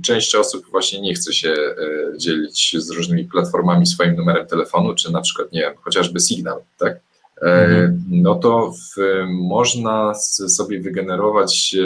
część 0.02 0.34
osób 0.34 0.70
właśnie 0.70 1.00
nie 1.00 1.14
chce 1.14 1.32
się 1.32 1.48
e, 1.48 2.18
dzielić 2.18 2.76
z 2.78 2.90
różnymi 2.90 3.24
platformami 3.24 3.86
swoim 3.86 4.16
numerem 4.16 4.46
telefonu, 4.46 4.94
czy 4.94 5.12
na 5.12 5.20
przykład, 5.20 5.52
nie 5.52 5.60
wiem, 5.60 5.74
chociażby 5.82 6.20
Signal, 6.20 6.58
tak? 6.78 7.00
E, 7.42 7.64
mhm. 7.64 8.04
no 8.10 8.34
to 8.34 8.72
w, 8.72 8.96
można 9.28 10.14
sobie 10.48 10.80
wygenerować 10.80 11.76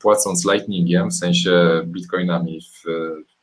płacąc 0.00 0.44
Lightningiem, 0.44 1.10
w 1.10 1.14
sensie 1.14 1.82
bitcoinami 1.84 2.60
w, 2.60 2.88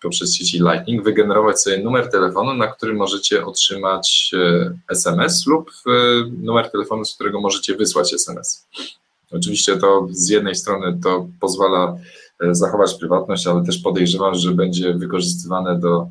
poprzez 0.01 0.35
sieci 0.35 0.57
Lightning, 0.59 1.03
wygenerować 1.03 1.61
sobie 1.61 1.83
numer 1.83 2.09
telefonu, 2.09 2.53
na 2.53 2.67
którym 2.67 2.97
możecie 2.97 3.45
otrzymać 3.45 4.31
SMS 4.89 5.47
lub 5.47 5.71
e, 5.87 5.91
numer 6.41 6.71
telefonu, 6.71 7.05
z 7.05 7.15
którego 7.15 7.41
możecie 7.41 7.75
wysłać 7.75 8.13
SMS. 8.13 8.67
Oczywiście 9.31 9.77
to 9.77 10.07
z 10.11 10.29
jednej 10.29 10.55
strony 10.55 10.99
to 11.03 11.27
pozwala 11.39 11.97
e, 12.39 12.55
zachować 12.55 12.93
prywatność, 12.93 13.47
ale 13.47 13.65
też 13.65 13.77
podejrzewam, 13.77 14.35
że 14.35 14.51
będzie 14.51 14.93
wykorzystywane 14.93 15.79
do, 15.79 16.07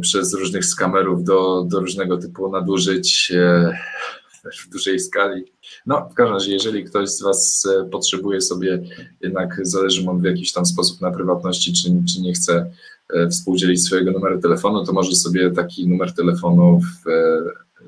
przez 0.00 0.34
różnych 0.34 0.64
skamerów 0.64 1.24
do, 1.24 1.64
do 1.68 1.80
różnego 1.80 2.16
typu 2.16 2.50
nadużyć 2.50 3.32
w 4.44 4.68
dużej 4.68 5.00
skali. 5.00 5.44
No, 5.86 6.08
w 6.12 6.14
każdym 6.14 6.34
razie, 6.34 6.52
jeżeli 6.52 6.84
ktoś 6.84 7.08
z 7.08 7.22
Was 7.22 7.68
e, 7.80 7.84
potrzebuje 7.84 8.40
sobie, 8.40 8.82
jednak 9.20 9.60
zależy 9.62 10.04
mu 10.04 10.18
w 10.18 10.24
jakiś 10.24 10.52
tam 10.52 10.66
sposób 10.66 11.00
na 11.00 11.10
prywatności, 11.10 11.72
czy, 11.72 11.88
czy 12.12 12.20
nie 12.20 12.32
chce 12.32 12.70
e, 13.14 13.28
współdzielić 13.28 13.84
swojego 13.84 14.12
numeru 14.12 14.40
telefonu, 14.40 14.84
to 14.84 14.92
może 14.92 15.14
sobie 15.14 15.50
taki 15.50 15.88
numer 15.88 16.14
telefonu 16.14 16.80
w, 16.80 17.08
e, 17.08 17.42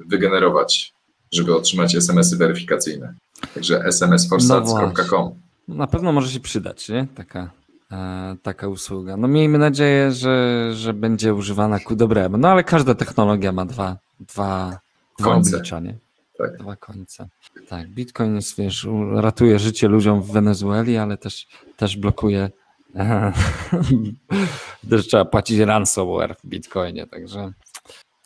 wygenerować, 0.07 0.95
żeby 1.33 1.57
otrzymać 1.57 1.95
SMS-y 1.95 2.37
weryfikacyjne. 2.37 3.15
Także 3.55 3.85
smsforsats.com. 3.85 5.31
No 5.69 5.75
na 5.75 5.87
pewno 5.87 6.13
może 6.13 6.31
się 6.31 6.41
przydać, 6.41 6.89
nie? 6.89 7.07
Taka, 7.15 7.51
e, 7.93 8.37
taka 8.43 8.69
usługa. 8.69 9.17
No 9.17 9.29
miejmy 9.29 9.59
nadzieję, 9.59 10.13
że, 10.13 10.71
że 10.75 10.95
będzie 10.95 11.35
używana 11.35 11.81
ku 11.81 11.97
dobremu. 11.97 12.37
No 12.37 12.49
ale 12.49 12.65
każda 12.65 12.95
technologia 12.95 13.53
ma 13.53 13.65
dwa, 13.67 13.99
dwa, 14.21 14.79
dwa 15.19 15.35
oblicza, 15.35 15.81
nie? 15.81 16.04
Tak. 16.39 16.57
Dwa 16.59 16.77
końce. 16.77 17.29
Tak, 17.69 17.89
Bitcoin 17.89 18.35
jest, 18.35 18.57
wiesz, 18.57 18.87
ratuje 19.13 19.59
życie 19.59 19.89
ludziom 19.89 20.23
w 20.23 20.33
Wenezueli, 20.33 20.97
ale 20.97 21.17
też, 21.17 21.47
też 21.77 21.97
blokuje 21.97 22.51
też 24.91 25.07
trzeba 25.07 25.25
płacić 25.25 25.59
ransomware 25.59 26.37
w 26.45 26.47
Bitcoinie, 26.47 27.07
także 27.07 27.53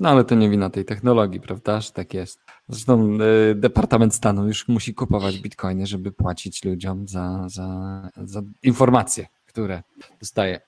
no 0.00 0.08
ale 0.08 0.24
to 0.24 0.34
nie 0.34 0.50
wina 0.50 0.70
tej 0.70 0.84
technologii, 0.84 1.40
prawda, 1.40 1.80
że 1.80 1.90
tak 1.90 2.14
jest. 2.14 2.40
Zresztą 2.68 3.18
y, 3.50 3.54
Departament 3.54 4.14
Stanu 4.14 4.46
już 4.46 4.68
musi 4.68 4.94
kupować 4.94 5.38
bitcoiny, 5.38 5.86
żeby 5.86 6.12
płacić 6.12 6.64
ludziom 6.64 7.08
za, 7.08 7.44
za, 7.48 8.10
za 8.16 8.42
informacje, 8.62 9.26
które 9.46 9.82
dostaje. 10.20 10.60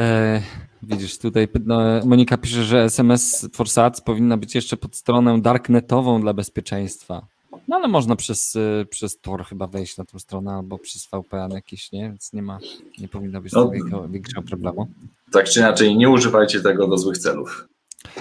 E, 0.00 0.42
widzisz, 0.82 1.18
tutaj 1.18 1.48
no, 1.64 1.80
Monika 2.04 2.36
pisze, 2.36 2.64
że 2.64 2.84
SMS 2.84 3.48
Forsats 3.52 4.00
powinna 4.00 4.36
być 4.36 4.54
jeszcze 4.54 4.76
pod 4.76 4.96
stronę 4.96 5.40
darknetową 5.40 6.20
dla 6.20 6.34
bezpieczeństwa. 6.34 7.26
No 7.68 7.76
ale 7.76 7.88
można 7.88 8.16
przez, 8.16 8.56
e, 8.56 8.84
przez 8.84 9.20
Tor 9.20 9.44
chyba 9.44 9.66
wejść 9.66 9.96
na 9.96 10.04
tą 10.04 10.18
stronę 10.18 10.52
albo 10.52 10.78
przez 10.78 11.08
VPN 11.12 11.50
jakieś, 11.50 11.92
nie? 11.92 12.02
Więc 12.02 12.32
nie 12.32 12.42
ma, 12.42 12.58
nie 12.98 13.08
powinno 13.08 13.40
być 13.40 13.52
no, 13.52 13.70
większego 14.08 14.42
problemu. 14.42 14.88
Tak 15.32 15.48
czy 15.48 15.60
inaczej, 15.60 15.96
nie 15.96 16.10
używajcie 16.10 16.60
tego 16.60 16.88
do 16.88 16.98
złych 16.98 17.18
celów. 17.18 17.68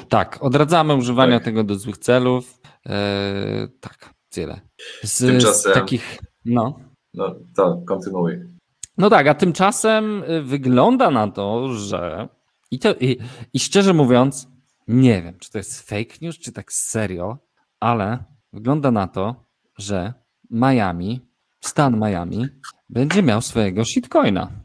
Tak, 0.09 0.37
odradzamy 0.43 0.95
używania 0.95 1.37
tak. 1.37 1.45
tego 1.45 1.63
do 1.63 1.75
złych 1.75 1.97
celów. 1.97 2.61
E, 2.85 3.67
tak, 3.79 4.13
tyle. 4.29 4.61
Z, 5.03 5.17
Tymczasem, 5.17 5.71
z 5.71 5.75
takich, 5.75 6.19
no. 6.45 6.79
No 7.13 7.35
to 7.55 7.81
kontynuuj. 7.85 8.54
No 8.97 9.09
tak, 9.09 9.27
a 9.27 9.33
tymczasem 9.33 10.23
y, 10.23 10.41
wygląda 10.41 11.11
na 11.11 11.27
to, 11.27 11.73
że 11.73 12.29
i, 12.71 12.79
to, 12.79 12.95
i, 12.95 13.17
i 13.53 13.59
szczerze 13.59 13.93
mówiąc, 13.93 14.47
nie 14.87 15.21
wiem, 15.21 15.37
czy 15.39 15.51
to 15.51 15.57
jest 15.57 15.89
fake 15.89 16.15
news, 16.21 16.39
czy 16.39 16.51
tak 16.51 16.73
serio, 16.73 17.37
ale 17.79 18.23
wygląda 18.53 18.91
na 18.91 19.07
to, 19.07 19.45
że 19.77 20.13
Miami, 20.51 21.21
stan 21.61 21.99
Miami, 21.99 22.47
będzie 22.89 23.23
miał 23.23 23.41
swojego 23.41 23.85
shitcoina. 23.85 24.51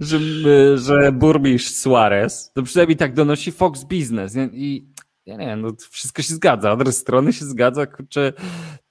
że, 0.00 0.18
że 0.78 1.12
burmistrz 1.12 1.74
Suarez, 1.74 2.52
to 2.54 2.62
przynajmniej 2.62 2.96
tak 2.96 3.14
donosi 3.14 3.52
Fox 3.52 3.84
Business. 3.84 4.36
I 4.52 4.93
ja 5.26 5.36
nie 5.36 5.46
wiem, 5.46 5.60
no 5.60 5.68
wszystko 5.90 6.22
się 6.22 6.34
zgadza, 6.34 6.70
adres 6.70 6.98
strony 6.98 7.32
się 7.32 7.44
zgadza, 7.44 7.86
kurczę, 7.86 8.32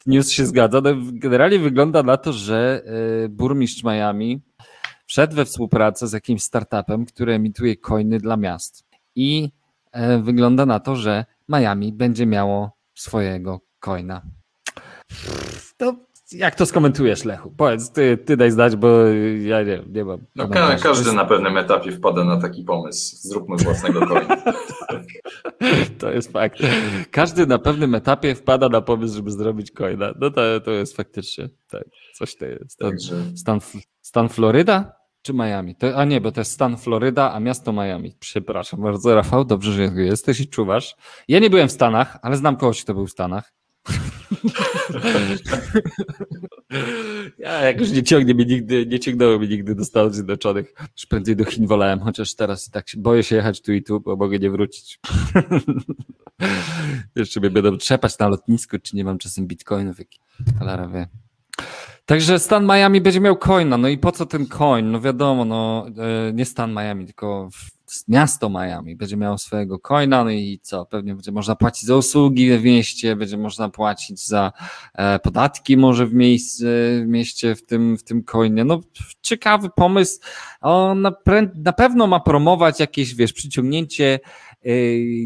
news 0.05 0.31
się 0.31 0.45
zgadza. 0.45 0.81
No, 0.81 0.89
generalnie 1.11 1.59
wygląda 1.59 2.03
na 2.03 2.17
to, 2.17 2.33
że 2.33 2.81
y, 3.25 3.29
burmistrz 3.29 3.83
Miami 3.83 4.41
wszedł 5.05 5.35
we 5.35 5.45
współpracę 5.45 6.07
z 6.07 6.13
jakimś 6.13 6.43
startupem, 6.43 7.05
który 7.05 7.33
emituje 7.33 7.75
coiny 7.75 8.19
dla 8.19 8.37
miast. 8.37 8.83
I 9.15 9.49
e, 9.91 10.19
wygląda 10.19 10.65
na 10.65 10.79
to, 10.79 10.95
że 10.95 11.25
Miami 11.49 11.93
będzie 11.93 12.25
miało 12.25 12.71
swojego 12.95 13.59
coina. 13.79 14.21
To 15.77 15.95
jak 16.31 16.55
to 16.55 16.65
skomentujesz, 16.65 17.25
Lechu? 17.25 17.53
Powiedz, 17.57 17.91
ty, 17.91 18.17
ty 18.17 18.37
daj 18.37 18.51
znać, 18.51 18.75
bo 18.75 18.87
ja 19.41 19.63
nie, 19.63 19.83
nie 19.89 20.05
mam. 20.05 20.19
No, 20.35 20.47
ka 20.47 20.75
każdy 20.75 21.13
na 21.13 21.25
pewnym 21.25 21.57
etapie 21.57 21.91
wpada 21.91 22.23
na 22.23 22.41
taki 22.41 22.63
pomysł. 22.63 23.15
Zróbmy 23.17 23.57
własnego 23.57 24.07
coina. 24.07 24.37
To 25.99 26.11
jest 26.11 26.31
fakt. 26.31 26.59
Każdy 27.11 27.47
na 27.47 27.59
pewnym 27.59 27.95
etapie 27.95 28.35
wpada 28.35 28.69
na 28.69 28.81
pomysł, 28.81 29.15
żeby 29.15 29.31
zrobić 29.31 29.71
coina. 29.71 30.13
No 30.19 30.29
to, 30.31 30.59
to 30.59 30.71
jest 30.71 30.95
faktycznie 30.95 31.49
tak. 31.69 31.83
Coś 32.13 32.35
to 32.35 32.45
jest. 32.45 32.71
Stan, 32.71 32.99
stan, 33.35 33.59
stan 34.01 34.29
Floryda? 34.29 35.03
czy 35.23 35.33
Miami? 35.33 35.75
To, 35.75 35.97
a 35.97 36.05
nie, 36.05 36.21
bo 36.21 36.31
to 36.31 36.41
jest 36.41 36.51
stan 36.51 36.77
Floryda, 36.77 37.33
a 37.33 37.39
miasto 37.39 37.73
Miami. 37.73 38.15
Przepraszam 38.19 38.81
bardzo, 38.81 39.15
Rafał, 39.15 39.45
dobrze, 39.45 39.73
że 39.73 40.01
jesteś 40.01 40.39
i 40.39 40.47
czuwasz. 40.47 40.95
Ja 41.27 41.39
nie 41.39 41.49
byłem 41.49 41.67
w 41.67 41.71
Stanach, 41.71 42.17
ale 42.21 42.37
znam 42.37 42.57
kogoś, 42.57 42.83
kto 42.83 42.93
był 42.93 43.07
w 43.07 43.11
Stanach. 43.11 43.53
Ja 47.37 47.61
jakoś 47.61 47.91
nie 47.91 48.03
ciągnie 48.03 48.33
mnie 48.33 48.45
nigdy, 48.45 48.85
nie 48.85 48.99
ciągnęło 48.99 49.39
mnie 49.39 49.47
nigdy 49.47 49.75
do 49.75 49.85
Stanów 49.85 50.15
Zjednoczonych. 50.15 50.73
Już 50.97 51.05
prędzej 51.05 51.35
do 51.35 51.45
Chin 51.45 51.67
wolałem, 51.67 51.99
chociaż 51.99 52.35
teraz 52.35 52.69
tak 52.69 52.89
się, 52.89 52.97
boję 52.99 53.23
się 53.23 53.35
jechać 53.35 53.61
tu 53.61 53.73
i 53.73 53.83
tu, 53.83 53.99
bo 53.99 54.15
mogę 54.15 54.39
nie 54.39 54.49
wrócić. 54.49 54.99
Jeszcze 57.15 57.39
mnie 57.39 57.49
będą 57.49 57.77
trzepać 57.77 58.19
na 58.19 58.27
lotnisku, 58.27 58.79
czy 58.79 58.95
nie 58.95 59.03
mam 59.03 59.17
czasem 59.17 59.47
bitcoinów, 59.47 59.99
jaki 59.99 60.19
cholera 60.59 60.87
wie. 60.87 61.07
Także 62.05 62.39
stan 62.39 62.65
Miami 62.65 63.01
będzie 63.01 63.19
miał 63.19 63.37
coina. 63.37 63.77
No 63.77 63.87
i 63.87 63.97
po 63.97 64.11
co 64.11 64.25
ten 64.25 64.47
coin? 64.47 64.91
No 64.91 65.01
wiadomo, 65.01 65.45
no 65.45 65.85
e, 66.29 66.33
nie 66.33 66.45
stan 66.45 66.73
Miami, 66.73 67.05
tylko 67.05 67.49
miasto 68.07 68.49
Miami 68.49 68.95
będzie 68.95 69.17
miało 69.17 69.37
swojego 69.37 69.79
coina, 69.79 70.23
no 70.23 70.29
i 70.29 70.59
co? 70.61 70.85
Pewnie 70.85 71.15
będzie 71.15 71.31
można 71.31 71.55
płacić 71.55 71.85
za 71.85 71.95
usługi 71.95 72.57
w 72.57 72.63
mieście, 72.63 73.15
będzie 73.15 73.37
można 73.37 73.69
płacić 73.69 74.27
za 74.27 74.51
e, 74.93 75.19
podatki 75.19 75.77
może 75.77 76.07
w, 76.07 76.13
miejsce, 76.13 76.65
w 77.03 77.07
mieście 77.07 77.55
w 77.55 77.65
tym, 77.65 77.97
w 77.97 78.03
tym 78.03 78.23
coinie. 78.23 78.63
No 78.63 78.81
ciekawy 79.21 79.69
pomysł. 79.75 80.19
On 80.61 81.01
na, 81.01 81.11
na 81.55 81.73
pewno 81.73 82.07
ma 82.07 82.19
promować 82.19 82.79
jakieś, 82.79 83.15
wiesz, 83.15 83.33
przyciągnięcie 83.33 84.19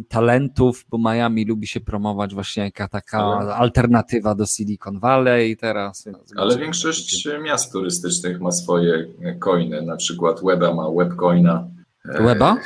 talentów, 0.09 0.85
bo 0.89 0.97
Miami 0.97 1.45
lubi 1.45 1.67
się 1.67 1.79
promować 1.79 2.33
właśnie 2.33 2.63
jako 2.63 2.87
taka 2.87 3.17
Ale... 3.17 3.55
alternatywa 3.55 4.35
do 4.35 4.45
Silicon 4.45 4.99
Valley 4.99 5.57
teraz. 5.57 6.07
Ale 6.35 6.57
większość 6.57 7.27
miast 7.43 7.71
turystycznych 7.71 8.41
ma 8.41 8.51
swoje 8.51 9.07
coiny, 9.39 9.81
na 9.81 9.95
przykład 9.95 10.41
Weba 10.43 10.73
ma 10.73 10.91
webcoina. 10.97 11.67
Weba? 12.05 12.57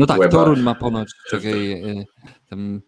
No 0.00 0.06
tak, 0.06 0.18
Weba. 0.18 0.30
Toruń 0.30 0.60
ma 0.60 0.74
ponoć 0.74 1.08
czekaj, 1.30 1.72
y, 1.72 2.04
tam 2.50 2.80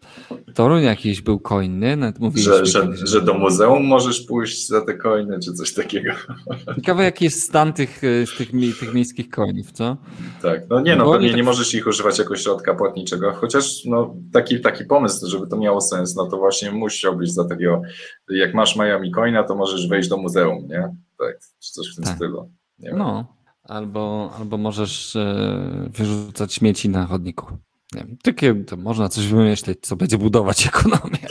Toruń 0.53 0.83
jakiś 0.83 1.21
był 1.21 1.39
coinny. 1.39 1.97
Że, 2.35 2.65
że, 2.65 2.87
że, 3.03 3.21
do 3.21 3.33
muzeum 3.33 3.85
możesz 3.85 4.21
pójść 4.21 4.67
za 4.67 4.81
te 4.81 4.93
coiny, 4.93 5.39
czy 5.39 5.53
coś 5.53 5.73
takiego. 5.73 6.11
Ciekawe, 6.75 7.03
jaki 7.03 7.25
jest 7.25 7.43
stan 7.43 7.73
tych, 7.73 8.03
y, 8.03 8.25
tych, 8.37 8.51
tych 8.79 8.93
miejskich 8.93 9.29
coinów, 9.29 9.71
co? 9.71 9.97
Tak, 10.41 10.69
no 10.69 10.81
nie 10.81 10.95
no, 10.95 11.11
pewnie 11.11 11.27
tak... 11.27 11.37
nie 11.37 11.43
możesz 11.43 11.73
ich 11.73 11.87
używać 11.87 12.19
jako 12.19 12.35
środka 12.35 12.73
płatniczego, 12.73 13.31
chociaż 13.31 13.85
no, 13.85 14.15
taki, 14.31 14.61
taki 14.61 14.85
pomysł, 14.85 15.27
żeby 15.27 15.47
to 15.47 15.57
miało 15.57 15.81
sens, 15.81 16.15
no 16.15 16.25
to 16.25 16.37
właśnie 16.37 16.71
musiałbyś 16.71 17.31
za 17.31 17.47
takiego, 17.47 17.81
jak 18.29 18.53
masz 18.53 18.75
Miami 18.75 19.11
Coina, 19.11 19.43
to 19.43 19.55
możesz 19.55 19.87
wejść 19.87 20.09
do 20.09 20.17
muzeum, 20.17 20.67
nie? 20.67 20.95
Tak, 21.19 21.39
czy 21.59 21.71
coś 21.71 21.91
w 21.91 21.95
tym 21.95 22.03
tak. 22.05 22.15
stylu. 22.15 22.51
no. 22.79 23.42
Albo, 23.63 24.33
albo 24.39 24.57
możesz 24.57 25.15
e, 25.15 25.89
wyrzucać 25.93 26.53
śmieci 26.53 26.89
na 26.89 27.05
chodniku. 27.05 27.57
Nie 27.95 28.03
wiem, 28.03 28.17
takie, 28.23 28.55
to 28.55 28.77
można 28.77 29.09
coś 29.09 29.27
wymyśleć, 29.27 29.79
co 29.81 29.95
będzie 29.95 30.17
budować 30.17 30.65
ekonomię. 30.67 31.27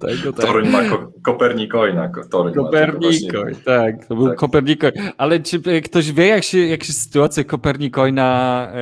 Tego, 0.00 0.32
tak. 0.32 0.46
Toruń 0.46 0.68
ma 0.68 0.88
ko 0.90 1.12
Kopernikoina. 1.22 2.10
Toruń 2.30 2.54
Kopernikoin, 2.54 3.54
tak, 3.64 4.06
to 4.06 4.16
był 4.16 4.28
tak. 4.28 4.38
Kopernikoin. 4.38 4.92
Ale 5.16 5.40
czy 5.40 5.60
e, 5.66 5.80
ktoś 5.80 6.12
wie, 6.12 6.26
jak 6.26 6.44
się, 6.44 6.58
jak 6.58 6.84
się 6.84 6.92
sytuacja 6.92 7.44
Kopernikoina 7.44 8.68
e, 8.72 8.76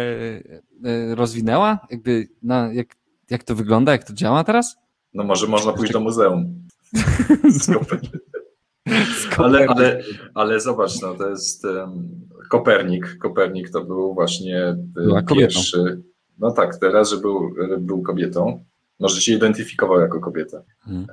e, 0.84 1.14
rozwinęła? 1.14 1.78
Jakby 1.90 2.28
na, 2.42 2.72
jak, 2.72 2.96
jak 3.30 3.44
to 3.44 3.54
wygląda, 3.54 3.92
jak 3.92 4.04
to 4.04 4.12
działa 4.12 4.44
teraz? 4.44 4.76
No 5.14 5.24
może 5.24 5.46
można 5.46 5.72
pójść 5.72 5.92
do 5.92 6.00
muzeum. 6.00 6.64
ale, 9.37 9.66
ale, 9.66 10.03
ale 10.35 10.61
zobacz, 10.61 11.03
no 11.03 11.14
to 11.14 11.30
jest 11.30 11.64
um, 11.64 12.09
Kopernik. 12.49 13.18
Kopernik 13.18 13.70
to 13.70 13.85
był 13.85 14.14
właśnie 14.14 14.76
pierwszy. 15.37 16.03
No 16.39 16.51
tak, 16.51 16.76
teraz, 16.76 17.11
że 17.11 17.16
był, 17.16 17.55
był 17.78 18.03
kobietą. 18.03 18.64
Może 19.01 19.20
się 19.20 19.32
identyfikował 19.32 20.01
jako 20.01 20.20
kobieta. 20.20 20.62
Hmm. 20.80 21.07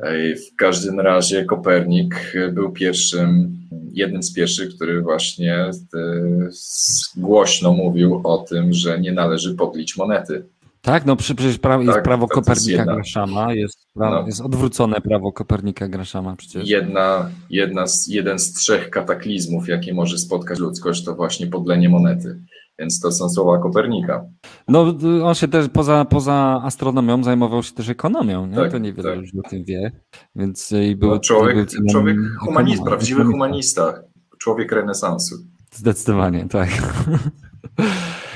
W 0.51 0.55
każdym 0.55 0.99
razie 0.99 1.45
Kopernik 1.45 2.33
był 2.51 2.71
pierwszym, 2.71 3.57
jednym 3.91 4.23
z 4.23 4.33
pierwszych, 4.33 4.75
który 4.75 5.01
właśnie 5.01 5.55
e, 5.55 5.71
głośno 7.17 7.73
mówił 7.73 8.21
o 8.23 8.37
tym, 8.37 8.73
że 8.73 8.99
nie 8.99 9.11
należy 9.11 9.55
podlić 9.55 9.97
monety. 9.97 10.43
Tak, 10.81 11.05
no 11.05 11.15
przecież 11.15 11.57
prawo, 11.57 11.83
jest 11.83 11.95
tak, 11.95 12.03
prawo 12.03 12.27
Kopernika 12.27 12.85
Graszama, 12.85 13.53
jest, 13.53 13.87
prawo, 13.93 14.15
no. 14.15 14.25
jest 14.25 14.41
odwrócone 14.41 15.01
prawo 15.01 15.31
Kopernika 15.31 15.87
Graszama 15.87 16.35
przecież. 16.35 16.69
Jedna, 16.69 17.29
jedna 17.49 17.87
z, 17.87 18.07
jeden 18.07 18.39
z 18.39 18.53
trzech 18.53 18.89
kataklizmów, 18.89 19.67
jakie 19.67 19.93
może 19.93 20.17
spotkać 20.17 20.59
ludzkość, 20.59 21.05
to 21.05 21.15
właśnie 21.15 21.47
podlenie 21.47 21.89
monety. 21.89 22.39
Więc 22.79 22.99
to 22.99 23.11
są 23.11 23.29
słowa 23.29 23.59
Kopernika. 23.59 24.25
No, 24.67 24.95
on 25.23 25.35
się 25.35 25.47
też 25.47 25.69
poza, 25.69 26.05
poza 26.05 26.61
astronomią 26.63 27.23
zajmował 27.23 27.63
się 27.63 27.73
też 27.73 27.89
ekonomią, 27.89 28.47
nie? 28.47 28.55
Tak, 28.55 28.71
to 28.71 28.77
niewiele 28.77 29.09
tak. 29.09 29.19
ludzi 29.19 29.39
o 29.45 29.49
tym 29.49 29.63
wie. 29.63 29.91
Więc 30.35 30.71
i 30.71 30.95
był, 30.95 31.09
no, 31.09 31.19
człowiek, 31.19 31.55
był 31.55 31.89
człowiek 31.91 32.17
humanista, 32.39 32.85
prawdziwy 32.85 33.23
humanista, 33.23 34.03
człowiek 34.39 34.71
renesansu. 34.71 35.35
Zdecydowanie, 35.71 36.47
tak. 36.49 36.69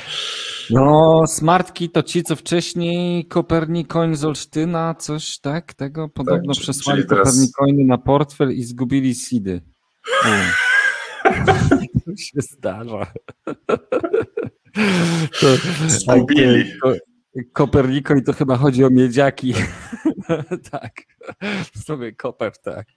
No, 0.70 1.24
smartki 1.28 1.90
to 1.90 2.04
ci, 2.04 2.24
co 2.24 2.36
wcześniej 2.36 3.26
Kopernikoin 3.26 4.16
z 4.16 4.26
Olsztyna, 4.26 4.96
coś 4.96 5.40
tak, 5.40 5.74
tego 5.74 6.10
podobno 6.10 6.54
tak, 6.54 6.62
przesłali 6.62 7.06
teraz... 7.08 7.28
Kopernikoiny 7.28 7.86
na 7.86 7.98
portfel 7.98 8.52
i 8.52 8.64
zgubili 8.64 9.16
seedy. 9.16 9.62
to 12.06 12.16
się 12.26 12.42
zdarza. 12.42 13.06
To, 15.40 15.48
Zgubili. 15.88 16.72
Tak, 16.84 16.94
Kopernikoin 17.54 18.24
to 18.24 18.34
chyba 18.34 18.58
chodzi 18.58 18.86
o 18.86 18.90
miedziaki. 18.90 19.54
tak. 20.72 20.92
Sobie 21.86 22.12
koper, 22.14 22.52
tak. 22.58 22.88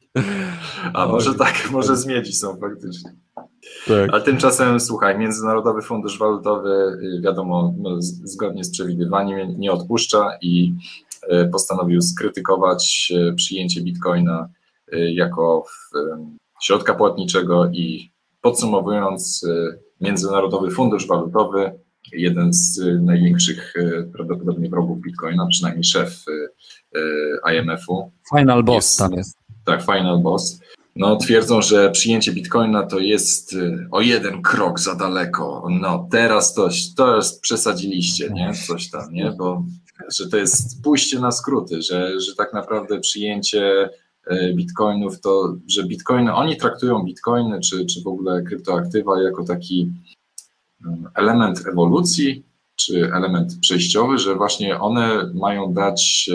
A 0.94 1.06
może 1.06 1.34
tak, 1.34 1.70
może 1.70 1.96
z 1.96 2.06
miedzi 2.06 2.32
są 2.32 2.60
faktycznie. 2.60 3.12
Tak. 3.88 4.10
Ale 4.12 4.22
tymczasem, 4.22 4.80
słuchaj, 4.80 5.18
Międzynarodowy 5.18 5.82
Fundusz 5.82 6.18
Walutowy, 6.18 6.98
y, 7.18 7.20
wiadomo, 7.20 7.74
no, 7.78 7.96
zgodnie 8.00 8.64
z 8.64 8.70
przewidywaniem 8.70 9.60
nie 9.60 9.72
odpuszcza 9.72 10.30
i 10.40 10.74
y, 11.32 11.48
postanowił 11.52 12.02
skrytykować 12.02 13.12
y, 13.30 13.34
przyjęcie 13.34 13.80
bitcoina 13.80 14.48
jako 15.12 15.64
środka 16.62 16.94
płatniczego 16.94 17.66
i 17.66 18.10
podsumowując, 18.40 19.46
Międzynarodowy 20.00 20.70
Fundusz 20.70 21.06
Walutowy, 21.06 21.72
jeden 22.12 22.52
z 22.52 22.80
największych 23.02 23.74
prawdopodobnie 24.12 24.70
wrogów 24.70 25.00
bitcoina, 25.00 25.46
przynajmniej 25.46 25.84
szef 25.84 26.24
IMF-u. 27.52 28.10
Final 28.36 28.64
boss 28.64 28.76
jest, 28.76 28.98
tam 28.98 29.12
jest. 29.12 29.38
Tak, 29.64 29.82
final 29.82 30.18
boss 30.18 30.60
no, 30.98 31.16
twierdzą, 31.16 31.62
że 31.62 31.90
przyjęcie 31.90 32.32
bitcoina 32.32 32.86
to 32.86 32.98
jest 32.98 33.52
y, 33.52 33.86
o 33.90 34.00
jeden 34.00 34.42
krok 34.42 34.80
za 34.80 34.94
daleko. 34.94 35.66
No, 35.80 36.08
teraz 36.10 36.54
to, 36.54 36.68
to 36.96 37.16
jest 37.16 37.40
przesadziliście, 37.40 38.30
nie? 38.30 38.52
Coś 38.66 38.90
tam, 38.90 39.12
nie? 39.12 39.32
Bo 39.38 39.64
że 40.18 40.28
to 40.28 40.36
jest 40.36 40.82
pójście 40.82 41.20
na 41.20 41.32
skróty, 41.32 41.82
że, 41.82 42.20
że 42.20 42.34
tak 42.34 42.52
naprawdę 42.52 43.00
przyjęcie 43.00 43.90
bitcoinów, 44.54 45.20
to 45.20 45.56
że 45.68 45.84
bitcoiny, 45.84 46.34
oni 46.34 46.56
traktują 46.56 47.04
bitcoiny 47.04 47.60
czy, 47.60 47.86
czy 47.86 48.02
w 48.02 48.06
ogóle 48.06 48.42
kryptoaktywa 48.42 49.22
jako 49.22 49.44
taki 49.44 49.92
element 51.14 51.66
ewolucji, 51.66 52.44
czy 52.76 53.10
element 53.14 53.58
przejściowy, 53.60 54.18
że 54.18 54.34
właśnie 54.34 54.78
one 54.78 55.32
mają 55.34 55.72
dać 55.72 56.30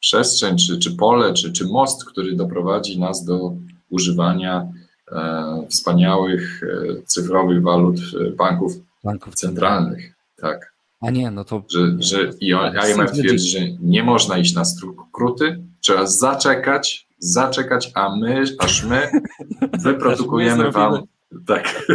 przestrzeń, 0.00 0.56
czy, 0.58 0.78
czy 0.78 0.96
pole, 0.96 1.34
czy, 1.34 1.52
czy 1.52 1.66
most, 1.66 2.04
który 2.04 2.36
doprowadzi 2.36 3.00
nas 3.00 3.24
do 3.24 3.52
używania 3.92 4.72
e, 5.12 5.66
wspaniałych 5.68 6.62
e, 6.62 7.02
cyfrowych 7.02 7.62
walut 7.62 7.96
e, 7.96 8.30
banków, 8.30 8.72
banków 9.04 9.34
centralnych. 9.34 10.14
Tak. 10.36 10.72
A 11.00 11.10
nie, 11.10 11.30
no 11.30 11.44
to. 11.44 11.62
Że, 11.70 11.96
że 11.98 12.30
IMF 12.40 13.12
twierdzi, 13.12 13.48
że 13.48 13.58
nie 13.80 14.02
można 14.02 14.38
iść 14.38 14.54
na 14.54 14.64
skróty, 14.64 15.64
trzeba 15.80 16.06
zaczekać, 16.06 17.06
zaczekać, 17.18 17.90
a 17.94 18.16
my, 18.16 18.44
aż 18.58 18.84
my 18.84 19.10
wyprodukujemy 19.84 20.70
wam. 20.70 21.02
Tak. 21.46 21.86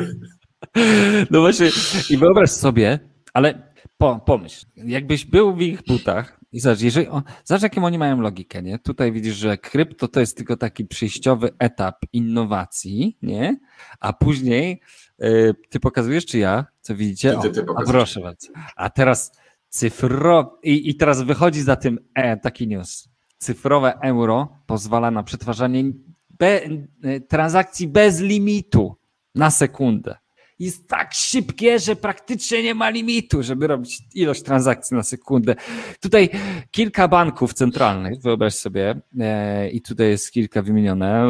No 1.31 1.39
właśnie, 1.39 1.69
i 2.09 2.17
wyobraź 2.17 2.49
sobie, 2.49 2.99
ale 3.33 3.71
po, 3.97 4.19
pomyśl, 4.25 4.65
jakbyś 4.75 5.25
był 5.25 5.55
w 5.55 5.61
ich 5.61 5.83
butach 5.87 6.36
i 6.51 6.59
zobacz, 6.59 6.81
jeżeli 6.81 7.07
on, 7.07 7.23
zobacz 7.43 7.63
jaką 7.63 7.85
oni 7.85 7.97
mają 7.97 8.21
logikę, 8.21 8.63
nie? 8.63 8.79
Tutaj 8.79 9.11
widzisz, 9.11 9.35
że 9.35 9.57
krypto 9.57 10.07
to 10.07 10.19
jest 10.19 10.37
tylko 10.37 10.57
taki 10.57 10.85
przejściowy 10.85 11.49
etap 11.59 11.95
innowacji, 12.13 13.17
nie? 13.21 13.59
A 13.99 14.13
później 14.13 14.81
yy, 15.19 15.55
ty 15.69 15.79
pokazujesz, 15.79 16.25
czy 16.25 16.37
ja, 16.37 16.65
co 16.81 16.95
widzicie? 16.95 17.37
O, 17.37 17.41
ty, 17.41 17.49
ty, 17.49 17.65
a 17.75 17.83
proszę 17.83 18.21
bardzo. 18.21 18.47
A 18.75 18.89
teraz 18.89 19.31
cyfro 19.69 20.59
i, 20.63 20.89
i 20.89 20.95
teraz 20.95 21.21
wychodzi 21.21 21.61
za 21.61 21.75
tym 21.75 21.99
e, 22.13 22.37
taki 22.37 22.67
news. 22.67 23.09
Cyfrowe 23.37 23.99
euro 24.01 24.57
pozwala 24.65 25.11
na 25.11 25.23
przetwarzanie 25.23 25.83
be, 26.29 26.61
e, 27.03 27.19
transakcji 27.19 27.87
bez 27.87 28.19
limitu 28.19 28.95
na 29.35 29.51
sekundę 29.51 30.17
jest 30.59 30.87
tak 30.87 31.13
szybkie, 31.13 31.79
że 31.79 31.95
praktycznie 31.95 32.63
nie 32.63 32.75
ma 32.75 32.89
limitu, 32.89 33.43
żeby 33.43 33.67
robić 33.67 33.99
ilość 34.15 34.43
transakcji 34.43 34.97
na 34.97 35.03
sekundę. 35.03 35.55
Tutaj 35.99 36.29
kilka 36.71 37.07
banków 37.07 37.53
centralnych, 37.53 38.21
wyobraź 38.21 38.53
sobie, 38.53 39.01
e, 39.19 39.69
i 39.69 39.81
tutaj 39.81 40.09
jest 40.09 40.31
kilka 40.31 40.61
wymienione. 40.61 41.27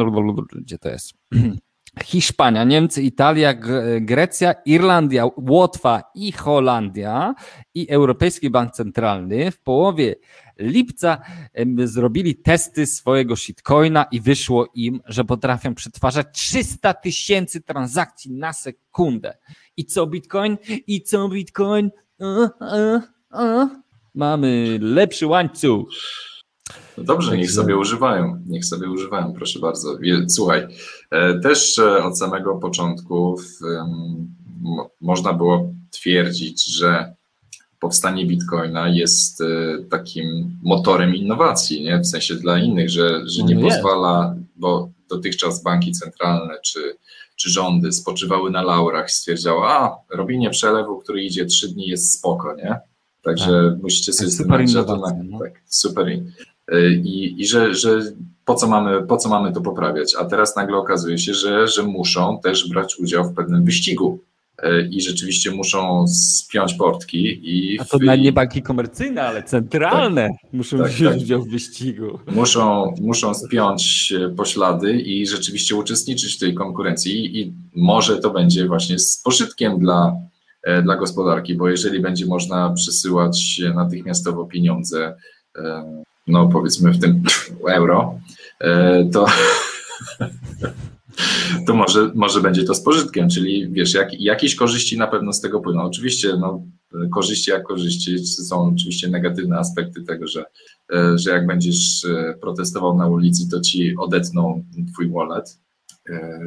Gdzie 0.52 0.78
to 0.78 0.88
jest? 0.88 1.12
Hiszpania, 2.04 2.64
Niemcy, 2.64 3.02
Italia, 3.02 3.54
Grecja, 4.00 4.54
Irlandia, 4.64 5.24
Łotwa 5.36 6.02
i 6.14 6.32
Holandia 6.32 7.34
i 7.74 7.90
Europejski 7.90 8.50
Bank 8.50 8.72
Centralny 8.72 9.50
w 9.50 9.60
połowie 9.60 10.14
lipca 10.58 11.18
zrobili 11.84 12.34
testy 12.36 12.86
swojego 12.86 13.36
shitcoina 13.36 14.06
i 14.12 14.20
wyszło 14.20 14.68
im, 14.74 15.00
że 15.06 15.24
potrafią 15.24 15.74
przetwarzać 15.74 16.26
300 16.32 16.94
tysięcy 16.94 17.60
transakcji 17.60 18.32
na 18.32 18.52
sekundę. 18.52 19.38
I 19.76 19.84
co 19.84 20.06
Bitcoin? 20.06 20.56
I 20.86 21.02
co 21.02 21.28
Bitcoin? 21.28 21.90
Uh, 22.18 22.50
uh, 22.60 23.02
uh. 23.32 23.68
Mamy 24.14 24.78
lepszy 24.82 25.26
łańcuch. 25.26 25.88
No 26.98 27.04
dobrze, 27.04 27.36
niech 27.36 27.52
sobie 27.52 27.76
używają, 27.76 28.42
niech 28.46 28.64
sobie 28.64 28.90
używają, 28.90 29.32
proszę 29.32 29.58
bardzo. 29.58 29.98
Słuchaj, 30.28 30.66
e, 31.10 31.40
też 31.40 31.78
e, 31.78 32.04
od 32.04 32.18
samego 32.18 32.54
początku 32.54 33.36
można 35.00 35.32
było 35.32 35.72
twierdzić, 35.90 36.76
że 36.76 37.14
powstanie 37.80 38.26
Bitcoina 38.26 38.88
jest 38.88 39.40
e, 39.40 39.44
takim 39.90 40.58
motorem 40.62 41.14
innowacji, 41.14 41.82
nie? 41.82 41.98
w 41.98 42.06
sensie 42.06 42.34
dla 42.34 42.58
innych, 42.58 42.90
że, 42.90 43.20
że 43.26 43.42
nie 43.42 43.54
no 43.54 43.60
pozwala, 43.60 44.34
bo 44.56 44.90
dotychczas 45.08 45.62
banki 45.62 45.92
centralne 45.92 46.54
czy, 46.62 46.96
czy 47.36 47.50
rządy 47.50 47.92
spoczywały 47.92 48.50
na 48.50 48.62
laurach, 48.62 49.10
stwierdzały, 49.10 49.66
a 49.66 49.96
robienie 50.10 50.50
przelewu, 50.50 50.98
który 50.98 51.22
idzie 51.22 51.46
trzy 51.46 51.68
dni 51.68 51.86
jest 51.86 52.12
spoko, 52.12 52.54
nie? 52.56 52.80
Także 53.22 53.70
tak. 53.70 53.82
musicie 53.82 54.12
sobie 54.12 54.30
super 54.30 54.68
że 54.68 54.84
to 54.84 54.96
na, 54.96 55.12
no. 55.24 55.38
tak, 55.38 55.62
super. 55.66 56.08
E, 56.68 56.90
I, 56.90 57.40
i 57.42 57.46
że, 57.46 57.74
że 57.74 58.00
po, 58.44 58.54
co 58.54 58.68
mamy, 58.68 59.06
po 59.06 59.16
co 59.16 59.28
mamy 59.28 59.52
to 59.52 59.60
poprawiać? 59.60 60.14
A 60.14 60.24
teraz 60.24 60.56
nagle 60.56 60.76
okazuje 60.76 61.18
się, 61.18 61.34
że, 61.34 61.68
że 61.68 61.82
muszą 61.82 62.40
też 62.40 62.68
brać 62.68 62.98
udział 62.98 63.24
w 63.24 63.34
pewnym 63.34 63.64
wyścigu 63.64 64.18
i 64.90 65.00
rzeczywiście 65.00 65.50
muszą 65.50 66.08
spiąć 66.08 66.74
portki. 66.74 67.40
I 67.42 67.80
A 67.80 67.84
to 67.84 67.98
na 67.98 68.16
nie 68.16 68.32
banki 68.32 68.62
komercyjne, 68.62 69.22
ale 69.22 69.42
centralne 69.42 70.28
tak, 70.42 70.52
muszą 70.52 70.78
tak, 70.78 70.88
wziąć 70.88 71.14
tak. 71.14 71.22
udział 71.22 71.42
w 71.42 71.50
wyścigu. 71.50 72.18
Muszą, 72.26 72.94
muszą 73.00 73.34
spiąć 73.34 74.12
poślady 74.36 74.92
i 74.92 75.26
rzeczywiście 75.26 75.76
uczestniczyć 75.76 76.36
w 76.36 76.38
tej 76.38 76.54
konkurencji 76.54 77.40
i 77.40 77.52
może 77.76 78.18
to 78.18 78.30
będzie 78.30 78.66
właśnie 78.66 78.98
z 78.98 79.16
pożytkiem 79.16 79.78
dla, 79.78 80.16
e, 80.62 80.82
dla 80.82 80.96
gospodarki, 80.96 81.54
bo 81.54 81.68
jeżeli 81.68 82.00
będzie 82.00 82.26
można 82.26 82.70
przesyłać 82.70 83.60
natychmiastowo 83.74 84.44
pieniądze, 84.44 85.16
e, 85.56 86.02
no 86.26 86.48
powiedzmy 86.48 86.92
w 86.92 87.00
tym 87.00 87.22
euro, 87.68 88.20
to 89.12 89.26
to 91.66 91.74
może, 91.74 92.10
może 92.14 92.40
będzie 92.40 92.64
to 92.64 92.74
z 92.74 92.80
pożytkiem, 92.80 93.28
czyli 93.28 93.68
wiesz, 93.70 93.94
jak, 93.94 94.20
jakieś 94.20 94.54
korzyści 94.54 94.98
na 94.98 95.06
pewno 95.06 95.32
z 95.32 95.40
tego 95.40 95.60
płyną. 95.60 95.82
Oczywiście 95.82 96.36
no, 96.36 96.62
korzyści 97.14 97.50
jak 97.50 97.62
korzyści, 97.62 98.26
są 98.26 98.72
oczywiście 98.74 99.08
negatywne 99.08 99.58
aspekty 99.58 100.02
tego, 100.02 100.26
że, 100.26 100.44
że 101.14 101.30
jak 101.30 101.46
będziesz 101.46 102.04
e, 102.04 102.34
protestował 102.40 102.96
na 102.96 103.06
ulicy, 103.06 103.48
to 103.50 103.60
ci 103.60 103.96
odetną 103.98 104.64
twój 104.92 105.10
wallet, 105.10 105.58
e, 106.10 106.40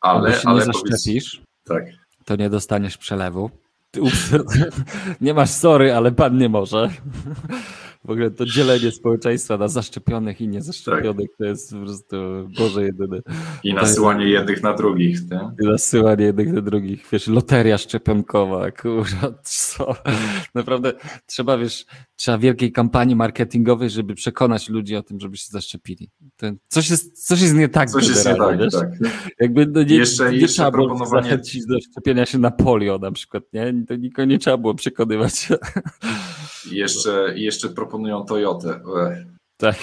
ale... 0.00 0.30
Jeśli 0.30 0.48
ale 0.48 0.66
nie 0.66 0.72
zaszczepisz, 0.72 1.42
tak. 1.64 1.84
to 2.24 2.36
nie 2.36 2.50
dostaniesz 2.50 2.98
przelewu. 2.98 3.50
Ups, 4.00 4.30
nie 5.20 5.34
masz 5.34 5.50
sorry, 5.50 5.92
ale 5.94 6.12
pan 6.12 6.38
nie 6.38 6.48
może. 6.48 6.90
W 8.06 8.10
ogóle 8.10 8.30
to 8.30 8.46
dzielenie 8.46 8.90
społeczeństwa 8.90 9.56
na 9.56 9.68
zaszczepionych 9.68 10.40
i 10.40 10.48
niezaszczepionych 10.48 11.28
tak. 11.28 11.38
to 11.38 11.44
jest 11.44 11.72
po 11.72 11.80
prostu 11.80 12.16
Boże 12.58 12.82
jedyne. 12.82 13.20
I 13.64 13.74
nasyłanie 13.74 14.26
jednych 14.26 14.62
na 14.62 14.74
drugich. 14.74 15.30
Nie? 15.30 15.50
I 15.62 15.68
nasyłanie 15.68 16.24
jednych 16.24 16.52
na 16.52 16.60
drugich. 16.60 17.06
Wiesz, 17.12 17.26
loteria 17.26 17.78
szczepionkowa, 17.78 18.70
kurwa, 18.70 19.34
co? 19.42 19.96
Naprawdę 20.54 20.92
trzeba, 21.26 21.58
wiesz, 21.58 21.86
trzeba 22.16 22.38
wielkiej 22.38 22.72
kampanii 22.72 23.16
marketingowej, 23.16 23.90
żeby 23.90 24.14
przekonać 24.14 24.68
ludzi 24.68 24.96
o 24.96 25.02
tym, 25.02 25.20
żeby 25.20 25.36
się 25.36 25.48
zaszczepili. 25.50 26.10
To 26.36 26.46
coś, 26.68 26.90
jest, 26.90 27.26
coś 27.26 27.40
jest 27.40 27.54
nie 27.54 27.68
tak. 27.68 27.90
Coś 27.90 28.08
jest 28.08 28.26
nie 28.26 28.34
tak, 28.36 28.58
wiesz? 28.58 28.72
tak. 28.72 28.88
Jakby 29.40 29.66
no 29.66 29.82
nie, 29.82 29.96
jeszcze, 29.96 30.30
nie 30.30 30.36
jeszcze 30.38 30.54
trzeba 30.54 30.70
było 30.70 30.86
proponowanie... 30.86 31.22
zachęcić 31.22 31.66
do 31.66 31.76
szczepienia 31.90 32.26
się 32.26 32.38
na 32.38 32.50
polio 32.50 32.98
na 32.98 33.12
przykład, 33.12 33.44
nie? 33.52 33.74
To 33.88 33.96
nikogo 33.96 34.24
nie 34.26 34.38
trzeba 34.38 34.56
było 34.56 34.74
przekonywać. 34.74 35.48
I 36.72 36.76
jeszcze, 36.76 37.32
jeszcze 37.36 37.68
proponują 37.68 38.24
Toyotę. 38.24 38.80
Tak. 39.56 39.76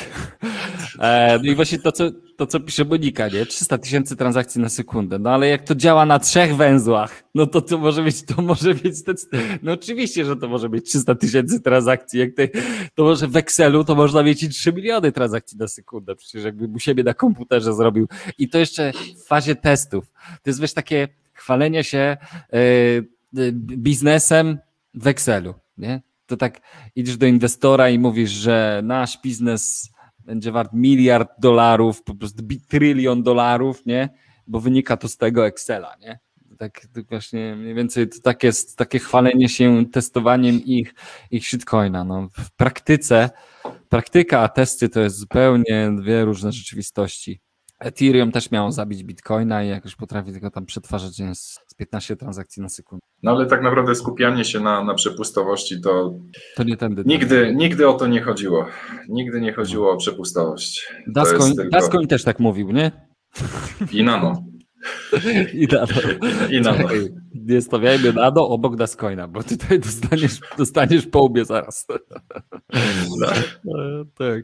E, 0.99 1.39
no 1.43 1.51
i 1.51 1.55
właśnie 1.55 1.79
to 1.79 1.91
co, 1.91 2.11
to, 2.37 2.47
co 2.47 2.59
pisze 2.59 2.85
Monika, 2.85 3.27
nie? 3.27 3.45
300 3.45 3.77
tysięcy 3.77 4.15
transakcji 4.15 4.61
na 4.61 4.69
sekundę. 4.69 5.19
No 5.19 5.29
ale 5.29 5.47
jak 5.47 5.63
to 5.63 5.75
działa 5.75 6.05
na 6.05 6.19
trzech 6.19 6.55
węzłach, 6.55 7.23
no 7.35 7.47
to 7.47 7.61
to 7.61 7.77
może 7.77 8.03
być, 8.03 8.25
to 8.25 8.41
może 8.41 8.75
być, 8.75 8.95
no 9.63 9.71
oczywiście, 9.71 10.25
że 10.25 10.35
to 10.35 10.47
może 10.47 10.69
być 10.69 10.85
300 10.89 11.15
tysięcy 11.15 11.61
transakcji. 11.61 12.19
Jak 12.19 12.33
te, 12.33 12.47
to 12.95 13.03
może 13.03 13.27
w 13.27 13.37
Excelu 13.37 13.83
to 13.83 13.95
można 13.95 14.23
mieć 14.23 14.43
i 14.43 14.49
3 14.49 14.73
miliony 14.73 15.11
transakcji 15.11 15.57
na 15.57 15.67
sekundę. 15.67 16.15
Przecież 16.15 16.43
jakby 16.43 16.65
u 16.75 16.79
siebie 16.79 17.03
na 17.03 17.13
komputerze 17.13 17.73
zrobił. 17.73 18.07
I 18.37 18.49
to 18.49 18.57
jeszcze 18.57 18.91
w 19.17 19.27
fazie 19.27 19.55
testów. 19.55 20.11
To 20.43 20.49
jest 20.49 20.61
wiesz 20.61 20.73
takie 20.73 21.07
chwalenie 21.33 21.83
się 21.83 22.17
yy, 23.33 23.51
biznesem 23.53 24.57
w 24.93 25.07
Excelu, 25.07 25.53
nie? 25.77 26.01
To 26.25 26.37
tak 26.37 26.61
idziesz 26.95 27.17
do 27.17 27.25
inwestora 27.25 27.89
i 27.89 27.99
mówisz, 27.99 28.31
że 28.31 28.81
nasz 28.83 29.21
biznes 29.21 29.89
będzie 30.19 30.51
wart 30.51 30.73
miliard 30.73 31.29
dolarów, 31.39 32.03
po 32.03 32.15
prostu 32.15 32.43
trylion 32.69 33.23
dolarów, 33.23 33.85
nie? 33.85 34.09
Bo 34.47 34.59
wynika 34.59 34.97
to 34.97 35.07
z 35.07 35.17
tego 35.17 35.47
Excela, 35.47 35.95
nie? 35.99 36.19
Tak, 36.57 36.87
właśnie 37.09 37.55
mniej 37.55 37.73
więcej 37.73 38.09
to 38.09 38.19
tak 38.23 38.43
jest, 38.43 38.77
takie 38.77 38.99
chwalenie 38.99 39.49
się 39.49 39.85
testowaniem 39.91 40.55
ich, 40.65 40.93
ich 41.31 41.47
shitcoina. 41.47 42.03
No, 42.03 42.29
w 42.37 42.51
praktyce, 42.51 43.29
praktyka, 43.89 44.39
a 44.39 44.49
testy 44.49 44.89
to 44.89 44.99
jest 44.99 45.17
zupełnie 45.17 45.91
dwie 45.97 46.25
różne 46.25 46.51
rzeczywistości. 46.51 47.41
Ethereum 47.79 48.31
też 48.31 48.51
miało 48.51 48.71
zabić 48.71 49.03
Bitcoina 49.03 49.63
i 49.63 49.69
jakoś 49.69 49.95
potrafi 49.95 50.31
tylko 50.31 50.51
tam 50.51 50.65
przetwarzać 50.65 51.19
z 51.73 51.75
15 51.75 52.15
transakcji 52.15 52.61
na 52.61 52.69
sekundę. 52.69 53.05
No 53.23 53.31
ale 53.31 53.45
tak 53.45 53.61
naprawdę 53.61 53.95
skupianie 53.95 54.45
się 54.45 54.59
na, 54.59 54.83
na 54.83 54.93
przepustowości 54.93 55.81
to, 55.81 56.13
to 56.55 56.63
nie 56.63 56.77
tędy. 56.77 57.03
Nigdy, 57.05 57.53
nigdy 57.55 57.87
o 57.87 57.93
to 57.93 58.07
nie 58.07 58.21
chodziło. 58.21 58.65
Nigdy 59.09 59.41
nie 59.41 59.53
chodziło 59.53 59.91
o 59.91 59.97
przepustowość. 59.97 60.93
Daskoń, 61.07 61.55
tylko... 61.55 61.69
Daskoń 61.69 62.07
też 62.07 62.23
tak 62.23 62.39
mówił, 62.39 62.71
nie? 62.71 62.91
I 63.91 64.03
nano. 64.03 64.43
I 65.53 65.67
nano. 65.71 65.93
I 66.49 66.61
nano. 66.61 66.89
Nie 67.33 67.61
stawiajmy 67.61 68.13
nano 68.13 68.49
obok 68.49 68.75
Daskoina, 68.75 69.27
bo 69.27 69.43
tutaj 69.43 69.79
dostaniesz, 69.79 70.39
dostaniesz 70.57 71.07
po 71.07 71.23
łbie 71.23 71.45
zaraz. 71.45 71.87
No. 73.19 73.27
tak. 74.17 74.43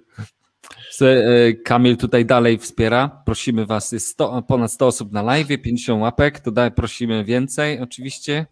E, 1.01 1.53
Kamil 1.53 1.97
tutaj 1.97 2.25
dalej 2.25 2.57
wspiera. 2.57 3.21
Prosimy 3.25 3.65
Was, 3.65 3.91
jest 3.91 4.07
100, 4.07 4.41
ponad 4.41 4.71
100 4.71 4.87
osób 4.87 5.11
na 5.11 5.21
live, 5.21 5.61
50 5.61 6.01
łapek, 6.01 6.39
to 6.39 6.51
dalej 6.51 6.71
prosimy 6.71 7.25
więcej 7.25 7.79
oczywiście. 7.79 8.45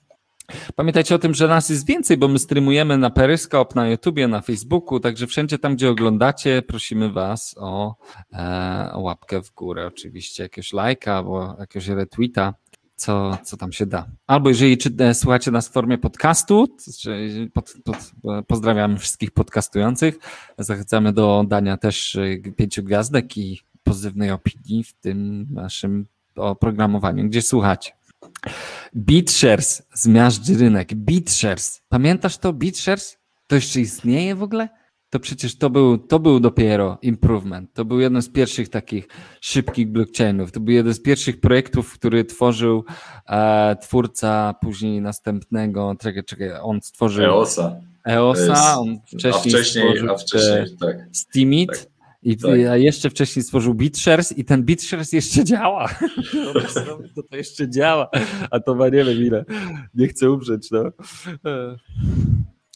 Pamiętajcie 0.75 1.15
o 1.15 1.19
tym, 1.19 1.33
że 1.33 1.47
nas 1.47 1.69
jest 1.69 1.87
więcej, 1.87 2.17
bo 2.17 2.27
my 2.27 2.39
streamujemy 2.39 2.97
na 2.97 3.09
Peryskop, 3.09 3.75
na 3.75 3.89
YouTubie, 3.89 4.27
na 4.27 4.41
Facebooku, 4.41 4.99
także 4.99 5.27
wszędzie 5.27 5.59
tam, 5.59 5.75
gdzie 5.75 5.89
oglądacie, 5.89 6.61
prosimy 6.61 7.11
Was 7.11 7.55
o, 7.57 7.95
e, 8.33 8.89
o 8.93 8.99
łapkę 8.99 9.41
w 9.41 9.53
górę, 9.53 9.87
oczywiście 9.87 10.43
jakiegoś 10.43 10.73
lajka 10.73 11.15
albo 11.17 11.55
jakiegoś 11.59 11.87
retweeta, 11.87 12.53
co, 12.97 13.37
co 13.43 13.57
tam 13.57 13.71
się 13.71 13.85
da. 13.85 14.07
Albo 14.27 14.49
jeżeli 14.49 14.77
czy, 14.77 14.89
e, 14.99 15.13
słuchacie 15.13 15.51
nas 15.51 15.69
w 15.69 15.71
formie 15.71 15.97
podcastu, 15.97 16.67
pod, 17.53 17.73
pod, 17.83 18.11
pozdrawiamy 18.47 18.97
wszystkich 18.97 19.31
podcastujących, 19.31 20.19
zachęcamy 20.57 21.13
do 21.13 21.45
dania 21.47 21.77
też 21.77 22.15
e, 22.15 22.51
pięciu 22.51 22.83
gwiazdek 22.83 23.37
i 23.37 23.61
pozytywnej 23.83 24.31
opinii 24.31 24.83
w 24.83 24.93
tym 24.93 25.47
naszym 25.49 26.05
oprogramowaniu, 26.35 27.25
gdzie 27.29 27.41
słuchacie. 27.41 27.91
BitShares 28.95 29.83
zmiażdży 29.93 30.57
rynek. 30.57 30.93
BitShares. 30.93 31.81
Pamiętasz 31.89 32.37
to 32.37 32.53
BitShares? 32.53 33.17
To 33.47 33.55
jeszcze 33.55 33.81
istnieje 33.81 34.35
w 34.35 34.43
ogóle? 34.43 34.69
To 35.09 35.19
przecież 35.19 35.57
to 35.57 35.69
był, 35.69 35.97
to 35.97 36.19
był 36.19 36.39
dopiero 36.39 36.97
improvement. 37.01 37.73
To 37.73 37.85
był 37.85 37.99
jeden 37.99 38.21
z 38.21 38.29
pierwszych 38.29 38.69
takich 38.69 39.07
szybkich 39.41 39.91
blockchainów. 39.91 40.51
To 40.51 40.59
był 40.59 40.73
jeden 40.73 40.93
z 40.93 41.01
pierwszych 41.01 41.39
projektów, 41.39 41.93
który 41.93 42.25
tworzył 42.25 42.83
e, 43.29 43.75
twórca 43.81 44.55
później 44.61 45.01
następnego, 45.01 45.95
czekaj, 45.99 46.23
czekaj, 46.23 46.49
on 46.61 46.81
stworzył 46.81 47.25
EOSa. 47.25 47.75
EOSa, 48.07 48.79
on 48.79 48.99
wcześniej, 49.05 49.33
a 49.33 49.57
wcześniej, 49.57 50.09
a 50.09 50.17
wcześniej 50.17 50.77
tak. 50.79 50.95
Steemit. 51.11 51.69
Tak. 51.69 51.97
I 52.23 52.37
tak. 52.37 52.51
a 52.51 52.77
jeszcze 52.77 53.09
wcześniej 53.09 53.43
stworzył 53.43 53.73
BitShares 53.73 54.37
i 54.37 54.45
ten 54.45 54.63
BitShares 54.63 55.13
jeszcze 55.13 55.43
działa. 55.43 55.87
to, 57.15 57.23
to 57.23 57.37
jeszcze 57.37 57.69
działa, 57.69 58.09
a 58.51 58.59
to 58.59 58.75
ma 58.75 58.89
nie 58.89 59.03
wiem 59.03 59.17
ile. 59.17 59.45
Nie 59.95 60.07
chcę 60.07 60.31
uprzeć, 60.31 60.71
no. 60.71 60.83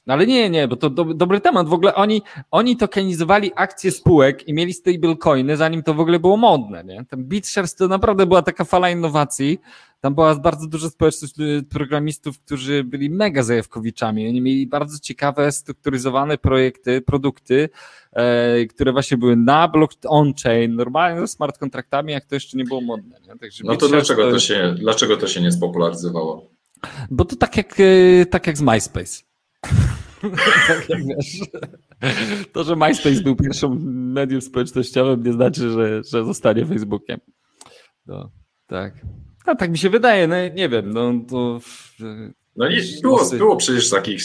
No 0.08 0.14
ale 0.14 0.28
nie, 0.28 0.50
nie, 0.50 0.68
bo 0.68 0.76
to 0.76 0.90
do, 0.90 1.04
dobry 1.04 1.42
temat. 1.42 1.68
W 1.68 1.74
ogóle 1.74 1.96
oni, 1.96 2.22
oni 2.52 2.78
tokenizowali 2.78 3.52
akcje 3.56 3.92
spółek 3.92 4.48
i 4.48 4.54
mieli 4.54 4.74
stablecoiny, 4.74 5.58
zanim 5.58 5.84
to 5.84 5.94
w 5.94 6.00
ogóle 6.00 6.20
było 6.20 6.38
modne. 6.38 6.84
Nie? 6.84 7.06
Ten 7.06 7.24
BitShares 7.24 7.76
to 7.76 7.88
naprawdę 7.88 8.26
była 8.26 8.42
taka 8.42 8.66
fala 8.66 8.90
innowacji. 8.90 9.60
Tam 10.02 10.16
była 10.16 10.36
bardzo 10.36 10.68
duża 10.68 10.90
społeczność 10.90 11.40
y, 11.40 11.64
programistów, 11.70 12.40
którzy 12.40 12.84
byli 12.84 13.10
mega 13.10 13.44
zajawkowiczami. 13.44 14.28
Oni 14.30 14.42
mieli 14.42 14.68
bardzo 14.68 15.00
ciekawe, 15.00 15.52
strukturyzowane 15.52 16.38
projekty, 16.38 17.02
produkty, 17.02 17.70
e, 18.14 18.66
które 18.66 18.92
właśnie 18.92 19.18
były 19.18 19.36
na 19.36 19.68
block 19.68 19.94
on-chain, 20.08 20.76
normalnie 20.76 21.20
ze 21.20 21.28
smart 21.28 21.58
kontraktami, 21.58 22.14
jak 22.14 22.26
to 22.26 22.36
jeszcze 22.36 22.58
nie 22.58 22.64
było 22.64 22.82
modne. 22.82 23.20
Nie? 23.28 23.38
Także 23.38 23.64
no 23.66 23.76
to 23.76 23.88
dlaczego 23.88 24.32
to, 24.32 24.40
się, 24.40 24.76
dlaczego 24.80 25.18
to 25.18 25.28
się 25.28 25.42
nie 25.42 25.52
spopularyzowało? 25.52 26.50
Bo 27.12 27.26
to 27.26 27.36
tak 27.36 27.58
jak, 27.58 27.80
y, 27.80 28.26
tak 28.32 28.48
jak 28.48 28.58
z 28.58 28.62
MySpace. 28.62 29.31
tak 30.68 30.90
jak 30.90 31.06
wiesz. 31.06 31.40
To, 32.54 32.64
że 32.64 32.76
MySpace 32.76 33.22
był 33.24 33.36
pierwszym 33.36 34.12
medium 34.12 34.42
społecznościowym, 34.42 35.24
nie 35.24 35.34
znaczy, 35.34 35.72
że, 35.72 36.04
że 36.04 36.26
zostanie 36.26 36.66
Facebookiem. 36.66 37.20
No, 38.06 38.32
tak. 38.68 38.94
A 39.46 39.56
tak 39.56 39.72
mi 39.72 39.78
się 39.78 39.90
wydaje, 39.90 40.28
no 40.28 40.36
nie 40.48 40.70
wiem, 40.70 40.94
no 40.94 41.14
to. 41.30 41.60
No 42.56 42.70
i 42.70 42.82
było, 43.02 43.30
było 43.38 43.56
przecież 43.56 43.90
takich, 43.90 44.22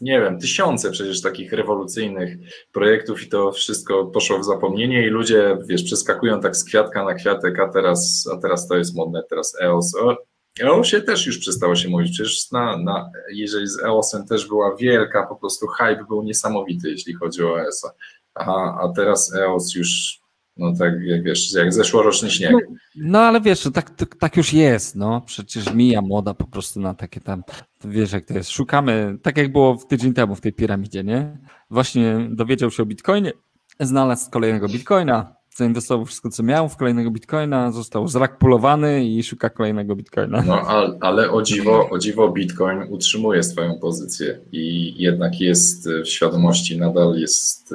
nie 0.00 0.20
wiem, 0.20 0.38
tysiące 0.38 0.90
przecież 0.90 1.22
takich 1.22 1.52
rewolucyjnych 1.52 2.36
projektów 2.72 3.22
i 3.22 3.28
to 3.28 3.52
wszystko 3.52 4.06
poszło 4.06 4.38
w 4.38 4.44
zapomnienie 4.44 5.06
i 5.06 5.10
ludzie, 5.10 5.58
wiesz, 5.68 5.82
przeskakują 5.82 6.40
tak 6.40 6.56
z 6.56 6.64
kwiatka 6.64 7.04
na 7.04 7.14
kwiatek, 7.14 7.60
a 7.60 7.68
teraz, 7.68 8.28
a 8.34 8.36
teraz 8.36 8.68
to 8.68 8.76
jest 8.76 8.96
modne, 8.96 9.22
teraz 9.30 9.56
EOS. 9.62 9.94
O, 9.94 10.16
EOSie 10.60 11.00
też 11.00 11.26
już 11.26 11.38
przestało 11.38 11.76
się 11.76 11.88
mówić, 11.88 12.12
przecież 12.12 12.50
na, 12.50 12.76
na, 12.76 13.10
jeżeli 13.32 13.66
z 13.66 13.78
EOSem 13.78 14.26
też 14.26 14.48
była 14.48 14.76
wielka, 14.76 15.26
po 15.26 15.36
prostu 15.36 15.66
hype 15.66 16.04
był 16.08 16.22
niesamowity, 16.22 16.90
jeśli 16.90 17.14
chodzi 17.14 17.42
o 17.42 17.60
EOS-a, 17.60 17.90
a, 18.34 18.78
a 18.82 18.92
teraz 18.96 19.34
EOS 19.34 19.74
już 19.74 20.20
no 20.56 20.72
tak, 20.78 20.92
jak 21.02 21.22
wiesz, 21.22 21.52
jak 21.52 21.72
zeszłoroczny 21.72 22.30
śnieg. 22.30 22.52
No, 22.52 22.60
no 22.96 23.18
ale 23.18 23.40
wiesz, 23.40 23.68
tak, 23.74 23.90
tak, 23.90 24.14
tak, 24.14 24.36
już 24.36 24.52
jest, 24.52 24.96
no. 24.96 25.20
Przecież 25.20 25.74
mija 25.74 26.02
moda 26.02 26.34
po 26.34 26.46
prostu 26.46 26.80
na 26.80 26.94
takie 26.94 27.20
tam, 27.20 27.42
wiesz 27.84 28.12
jak 28.12 28.24
to 28.24 28.34
jest, 28.34 28.50
szukamy, 28.50 29.18
tak 29.22 29.36
jak 29.36 29.52
było 29.52 29.76
w 29.76 29.86
tydzień 29.86 30.14
temu 30.14 30.34
w 30.34 30.40
tej 30.40 30.52
piramidzie, 30.52 31.04
nie? 31.04 31.38
Właśnie 31.70 32.28
dowiedział 32.30 32.70
się 32.70 32.82
o 32.82 32.86
Bitcoinie, 32.86 33.32
znalazł 33.80 34.30
kolejnego 34.30 34.68
Bitcoina, 34.68 35.35
zainwestował 35.56 36.06
wszystko, 36.06 36.30
co 36.30 36.42
miał 36.42 36.68
w 36.68 36.76
kolejnego 36.76 37.10
bitcoina, 37.10 37.72
został 37.72 38.08
zrakpulowany 38.08 39.04
i 39.04 39.22
szuka 39.22 39.50
kolejnego 39.50 39.96
bitcoina. 39.96 40.42
No 40.46 40.60
ale 41.00 41.30
o 41.30 41.42
dziwo, 41.42 41.88
o 41.90 41.98
dziwo 41.98 42.28
bitcoin 42.28 42.78
utrzymuje 42.90 43.42
swoją 43.42 43.78
pozycję 43.78 44.38
i 44.52 44.94
jednak 45.02 45.40
jest 45.40 45.88
w 45.88 46.06
świadomości, 46.06 46.78
nadal 46.78 47.14
jest, 47.14 47.74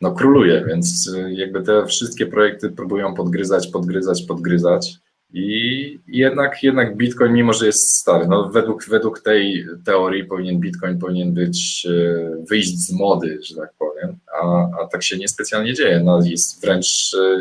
no 0.00 0.12
króluje, 0.12 0.64
więc 0.68 1.10
jakby 1.30 1.62
te 1.62 1.86
wszystkie 1.86 2.26
projekty 2.26 2.70
próbują 2.70 3.14
podgryzać, 3.14 3.66
podgryzać, 3.66 4.22
podgryzać 4.22 5.00
i 5.32 5.98
jednak, 6.06 6.62
jednak 6.62 6.96
Bitcoin, 6.96 7.32
mimo 7.32 7.52
że 7.52 7.66
jest 7.66 7.94
stary, 7.94 8.26
no 8.28 8.48
według, 8.48 8.84
według 8.84 9.20
tej 9.20 9.66
teorii 9.84 10.24
powinien 10.24 10.60
Bitcoin 10.60 10.98
powinien 10.98 11.34
być, 11.34 11.86
e, 11.90 12.44
wyjść 12.50 12.78
z 12.78 12.92
mody, 12.92 13.38
że 13.42 13.56
tak 13.56 13.70
powiem, 13.78 14.16
a, 14.42 14.70
a 14.82 14.86
tak 14.86 15.02
się 15.02 15.16
niespecjalnie 15.16 15.74
dzieje. 15.74 16.00
No 16.04 16.20
jest 16.24 16.62
wręcz, 16.62 17.14
e, 17.14 17.38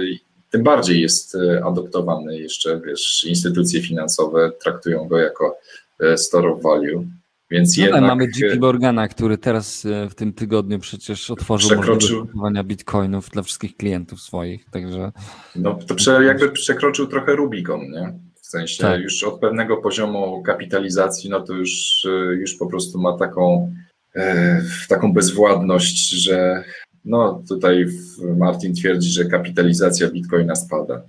tym 0.49 0.63
bardziej 0.63 1.01
jest 1.01 1.35
e, 1.35 1.65
adoptowany 1.65 2.37
jeszcze, 2.37 2.81
wiesz, 2.85 3.23
instytucje 3.23 3.81
finansowe 3.81 4.51
traktują 4.63 5.07
go 5.07 5.17
jako 5.17 5.57
store 6.15 6.49
of 6.49 6.61
value. 6.63 7.05
Więc 7.51 7.77
no 7.77 7.83
tak, 7.83 7.93
jednak... 7.93 8.09
mamy 8.09 8.25
JP 8.25 8.59
Morgana, 8.59 9.07
który 9.07 9.37
teraz 9.37 9.87
w 10.09 10.15
tym 10.15 10.33
tygodniu 10.33 10.79
przecież 10.79 11.31
otworzył 11.31 11.69
przekroczył... 11.69 11.93
możliwość 11.93 12.31
kupowania 12.31 12.63
bitcoinów 12.63 13.29
dla 13.29 13.43
wszystkich 13.43 13.77
klientów 13.77 14.21
swoich, 14.21 14.65
także... 14.71 15.11
No 15.55 15.73
to 15.73 15.95
prze, 15.95 16.23
jakby 16.23 16.51
przekroczył 16.51 17.07
trochę 17.07 17.35
Rubikon, 17.35 17.81
nie? 17.81 18.13
W 18.47 18.49
sensie 18.49 18.83
tak. 18.83 19.01
już 19.01 19.23
od 19.23 19.39
pewnego 19.39 19.77
poziomu 19.77 20.43
kapitalizacji, 20.43 21.29
no 21.29 21.41
to 21.41 21.53
już, 21.53 22.07
już 22.39 22.55
po 22.55 22.67
prostu 22.67 23.01
ma 23.01 23.17
taką, 23.17 23.73
e, 24.15 24.61
taką 24.89 25.13
bezwładność, 25.13 26.09
że 26.09 26.63
no 27.08 27.43
tutaj 27.49 27.86
Martin 28.38 28.74
twierdzi, 28.74 29.10
że 29.10 29.26
kapitalizacja 29.26 30.12
bitcoina 30.12 30.55
spada. 30.55 31.01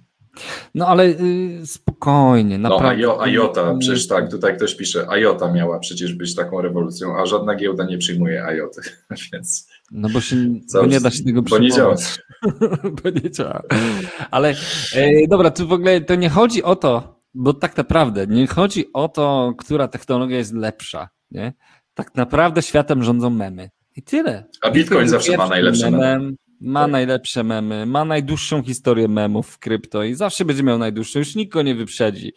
No 0.75 0.87
ale 0.87 1.05
y, 1.05 1.67
spokojnie, 1.67 2.59
no, 2.59 2.69
naprawdę. 2.69 3.07
No, 3.07 3.23
IOTA, 3.23 3.75
przecież 3.79 4.07
tak, 4.07 4.31
tutaj 4.31 4.57
ktoś 4.57 4.75
pisze, 4.75 5.07
IOTA 5.09 5.53
miała 5.53 5.79
przecież 5.79 6.15
być 6.15 6.35
taką 6.35 6.61
rewolucją, 6.61 7.19
a 7.19 7.27
żadna 7.27 7.55
giełda 7.55 7.85
nie 7.85 7.99
przyjmuje 7.99 8.45
IOTA, 8.45 8.81
więc... 9.33 9.69
No 9.91 10.09
bo, 10.09 10.21
się, 10.21 10.37
bo 10.73 10.87
nie 10.87 11.01
da 11.01 11.11
się 11.11 11.25
tego 11.25 11.43
przyjmować. 11.43 12.21
Bo 12.43 12.49
nie 12.49 12.51
działa. 12.51 12.93
bo 13.03 13.11
nie 13.11 13.31
działa. 13.31 13.63
Ale 14.31 14.55
e, 14.95 15.29
dobra, 15.29 15.51
tu 15.51 15.69
w 15.69 15.73
ogóle 15.73 16.01
to 16.01 16.15
nie 16.15 16.29
chodzi 16.29 16.63
o 16.63 16.77
to, 16.77 17.21
bo 17.35 17.55
tak 17.55 17.77
naprawdę 17.77 18.27
nie 18.27 18.47
chodzi 18.47 18.93
o 18.93 19.09
to, 19.09 19.55
która 19.59 19.89
technologia 19.89 20.39
jest 20.39 20.55
lepsza, 20.55 21.09
nie? 21.31 21.53
Tak 21.95 22.15
naprawdę 22.15 22.63
światem 22.63 23.03
rządzą 23.03 23.31
memy. 23.31 23.71
I 23.99 24.03
tyle. 24.03 24.45
A 24.61 24.71
Bitcoin, 24.71 24.75
Bitcoin 24.75 25.09
zawsze 25.09 25.37
ma 25.37 25.49
najlepsze 25.49 25.91
memy. 25.91 26.33
Ma 26.61 26.83
tak. 26.83 26.93
najlepsze 26.93 27.45
memy, 27.45 27.87
ma 27.87 28.05
najdłuższą 28.05 28.63
historię 28.63 29.09
memów 29.09 29.49
w 29.49 29.59
krypto 29.59 30.05
i 30.05 30.15
zawsze 30.15 30.45
będzie 30.45 30.63
miał 30.63 30.79
najdłuższą, 30.79 31.19
już 31.19 31.35
nikt 31.35 31.53
go 31.53 31.63
nie 31.63 31.75
wyprzedzi. 31.75 32.33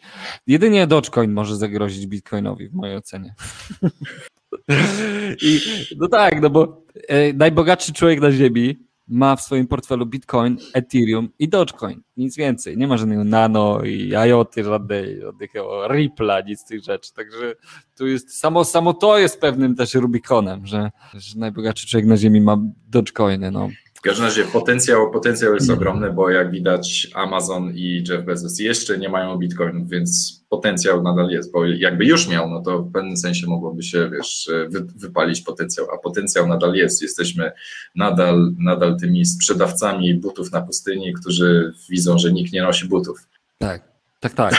Jedynie 0.46 0.86
Dogecoin 0.86 1.32
może 1.32 1.56
zagrozić 1.56 2.06
Bitcoinowi 2.06 2.68
w 2.68 2.72
mojej 2.74 2.96
ocenie. 2.96 3.34
I 5.42 5.60
no 5.96 6.08
tak, 6.08 6.42
no 6.42 6.50
bo 6.50 6.84
e, 7.08 7.32
najbogatszy 7.32 7.92
człowiek 7.92 8.20
na 8.20 8.32
ziemi 8.32 8.78
ma 9.12 9.36
w 9.36 9.42
swoim 9.42 9.66
portfelu 9.66 10.06
Bitcoin, 10.06 10.56
Ethereum 10.74 11.28
i 11.38 11.48
Dogecoin. 11.48 12.02
Nic 12.16 12.36
więcej. 12.36 12.76
Nie 12.76 12.86
ma 12.86 12.96
żadnego 12.96 13.24
nano 13.24 13.82
i 13.82 14.12
IoT, 14.28 14.54
żadnej, 14.64 15.20
żadnego 15.20 15.88
Ripple'a, 15.88 16.46
nic 16.46 16.60
z 16.60 16.64
tych 16.64 16.84
rzeczy. 16.84 17.14
Także 17.14 17.54
tu 17.96 18.06
jest 18.06 18.38
samo, 18.38 18.64
samo 18.64 18.94
to 18.94 19.18
jest 19.18 19.40
pewnym 19.40 19.74
też 19.74 19.94
Rubikonem, 19.94 20.66
że, 20.66 20.90
że 21.14 21.38
najbogatszy 21.38 21.86
człowiek 21.86 22.06
na 22.06 22.16
ziemi 22.16 22.40
ma 22.40 22.58
Dogecoiny. 22.88 23.50
No. 23.50 23.68
W 24.02 24.04
każdym 24.04 24.24
razie 24.24 24.44
potencjał, 24.44 25.10
potencjał 25.10 25.54
jest 25.54 25.70
ogromny, 25.70 26.12
bo 26.12 26.30
jak 26.30 26.50
widać 26.50 27.08
Amazon 27.14 27.72
i 27.74 28.04
Jeff 28.08 28.24
Bezos 28.24 28.58
jeszcze 28.58 28.98
nie 28.98 29.08
mają 29.08 29.38
bitcoinów, 29.38 29.88
więc 29.88 30.40
potencjał 30.48 31.02
nadal 31.02 31.30
jest, 31.30 31.52
bo 31.52 31.66
jakby 31.66 32.04
już 32.04 32.28
miał, 32.28 32.50
no 32.50 32.62
to 32.62 32.82
w 32.82 32.92
pewnym 32.92 33.16
sensie 33.16 33.46
mogłoby 33.46 33.82
się, 33.82 34.10
wiesz, 34.10 34.50
wy, 34.68 34.86
wypalić 34.96 35.40
potencjał, 35.40 35.86
a 35.94 35.98
potencjał 35.98 36.48
nadal 36.48 36.74
jest. 36.74 37.02
Jesteśmy 37.02 37.52
nadal, 37.94 38.52
nadal 38.58 38.96
tymi 39.00 39.24
sprzedawcami 39.24 40.14
butów 40.14 40.52
na 40.52 40.60
pustyni, 40.60 41.14
którzy 41.14 41.72
widzą, 41.90 42.18
że 42.18 42.32
nikt 42.32 42.52
nie 42.52 42.62
nosi 42.62 42.88
butów. 42.88 43.28
Tak, 43.58 43.82
tak, 44.20 44.34
tak. 44.34 44.54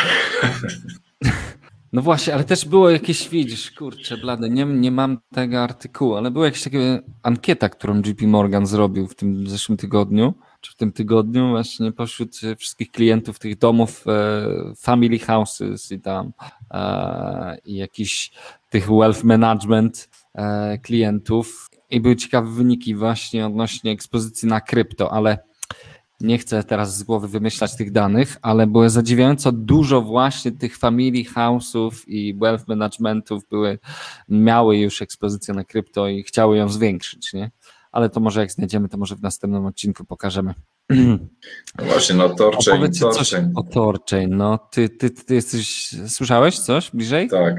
No 1.94 2.02
właśnie, 2.02 2.34
ale 2.34 2.44
też 2.44 2.66
było 2.66 2.90
jakieś, 2.90 3.30
widzisz, 3.30 3.72
kurczę, 3.72 4.18
blade, 4.18 4.50
nie, 4.50 4.66
nie 4.66 4.92
mam 4.92 5.18
tego 5.34 5.64
artykułu, 5.64 6.16
ale 6.16 6.32
była 6.32 6.46
jakaś 6.46 6.64
taka 6.64 6.78
ankieta, 7.24 7.70
którą 7.70 7.98
JP 7.98 8.22
Morgan 8.22 8.66
zrobił 8.66 9.08
w 9.08 9.16
tym 9.16 9.48
zeszłym 9.48 9.78
tygodniu 9.78 10.34
czy 10.62 10.72
w 10.72 10.76
tym 10.76 10.92
tygodniu 10.92 11.50
właśnie 11.50 11.92
pośród 11.92 12.36
wszystkich 12.58 12.92
klientów 12.92 13.40
tych 13.40 13.58
domów 13.58 14.06
e, 14.08 14.74
family 14.78 15.20
houses 15.20 15.92
i 15.92 16.00
tam 16.00 16.34
e, 16.72 17.58
i 17.66 17.76
jakiś 17.76 18.32
tych 18.70 18.90
wealth 18.90 19.24
management 19.24 20.10
e, 20.34 20.78
klientów. 20.78 21.70
I 21.90 22.02
były 22.02 22.16
ciekawe 22.16 22.52
wyniki 22.52 22.96
właśnie 22.96 23.46
odnośnie 23.46 23.92
ekspozycji 23.92 24.48
na 24.48 24.62
krypto, 24.62 25.14
ale 25.14 25.40
nie 26.24 26.38
chcę 26.38 26.64
teraz 26.64 26.98
z 26.98 27.04
głowy 27.04 27.28
wymyślać 27.28 27.76
tych 27.76 27.92
danych, 27.92 28.38
ale 28.42 28.68
było 28.68 28.90
zadziwiająco 28.90 29.52
dużo 29.52 30.02
właśnie 30.02 30.52
tych 30.52 30.78
family 30.78 31.24
house'ów 31.24 31.92
i 32.08 32.36
wealth 32.42 32.68
managementów 32.68 33.44
były, 33.50 33.80
miały 34.30 34.78
już 34.78 35.02
ekspozycję 35.02 35.54
na 35.54 35.64
krypto 35.64 36.08
i 36.08 36.24
chciały 36.24 36.58
ją 36.58 36.70
zwiększyć, 36.70 37.34
nie? 37.34 37.52
Ale 37.92 38.10
to 38.10 38.20
może 38.20 38.40
jak 38.40 38.52
znajdziemy, 38.52 38.90
to 38.90 38.98
może 38.98 39.16
w 39.16 39.22
następnym 39.22 39.66
odcinku 39.66 40.06
pokażemy. 40.06 40.54
No 41.80 41.86
właśnie, 41.86 42.16
no 42.16 42.30
Torchain, 42.30 42.78
Opowiedzcie 42.78 43.06
Torchain. 43.06 43.52
o 43.56 43.64
Torchain, 43.64 44.38
no 44.38 44.58
ty, 44.58 44.90
ty, 44.90 45.10
ty 45.10 45.36
jesteś, 45.36 45.96
słyszałeś 46.08 46.60
coś 46.60 46.92
bliżej? 46.92 47.30
Tak, 47.30 47.56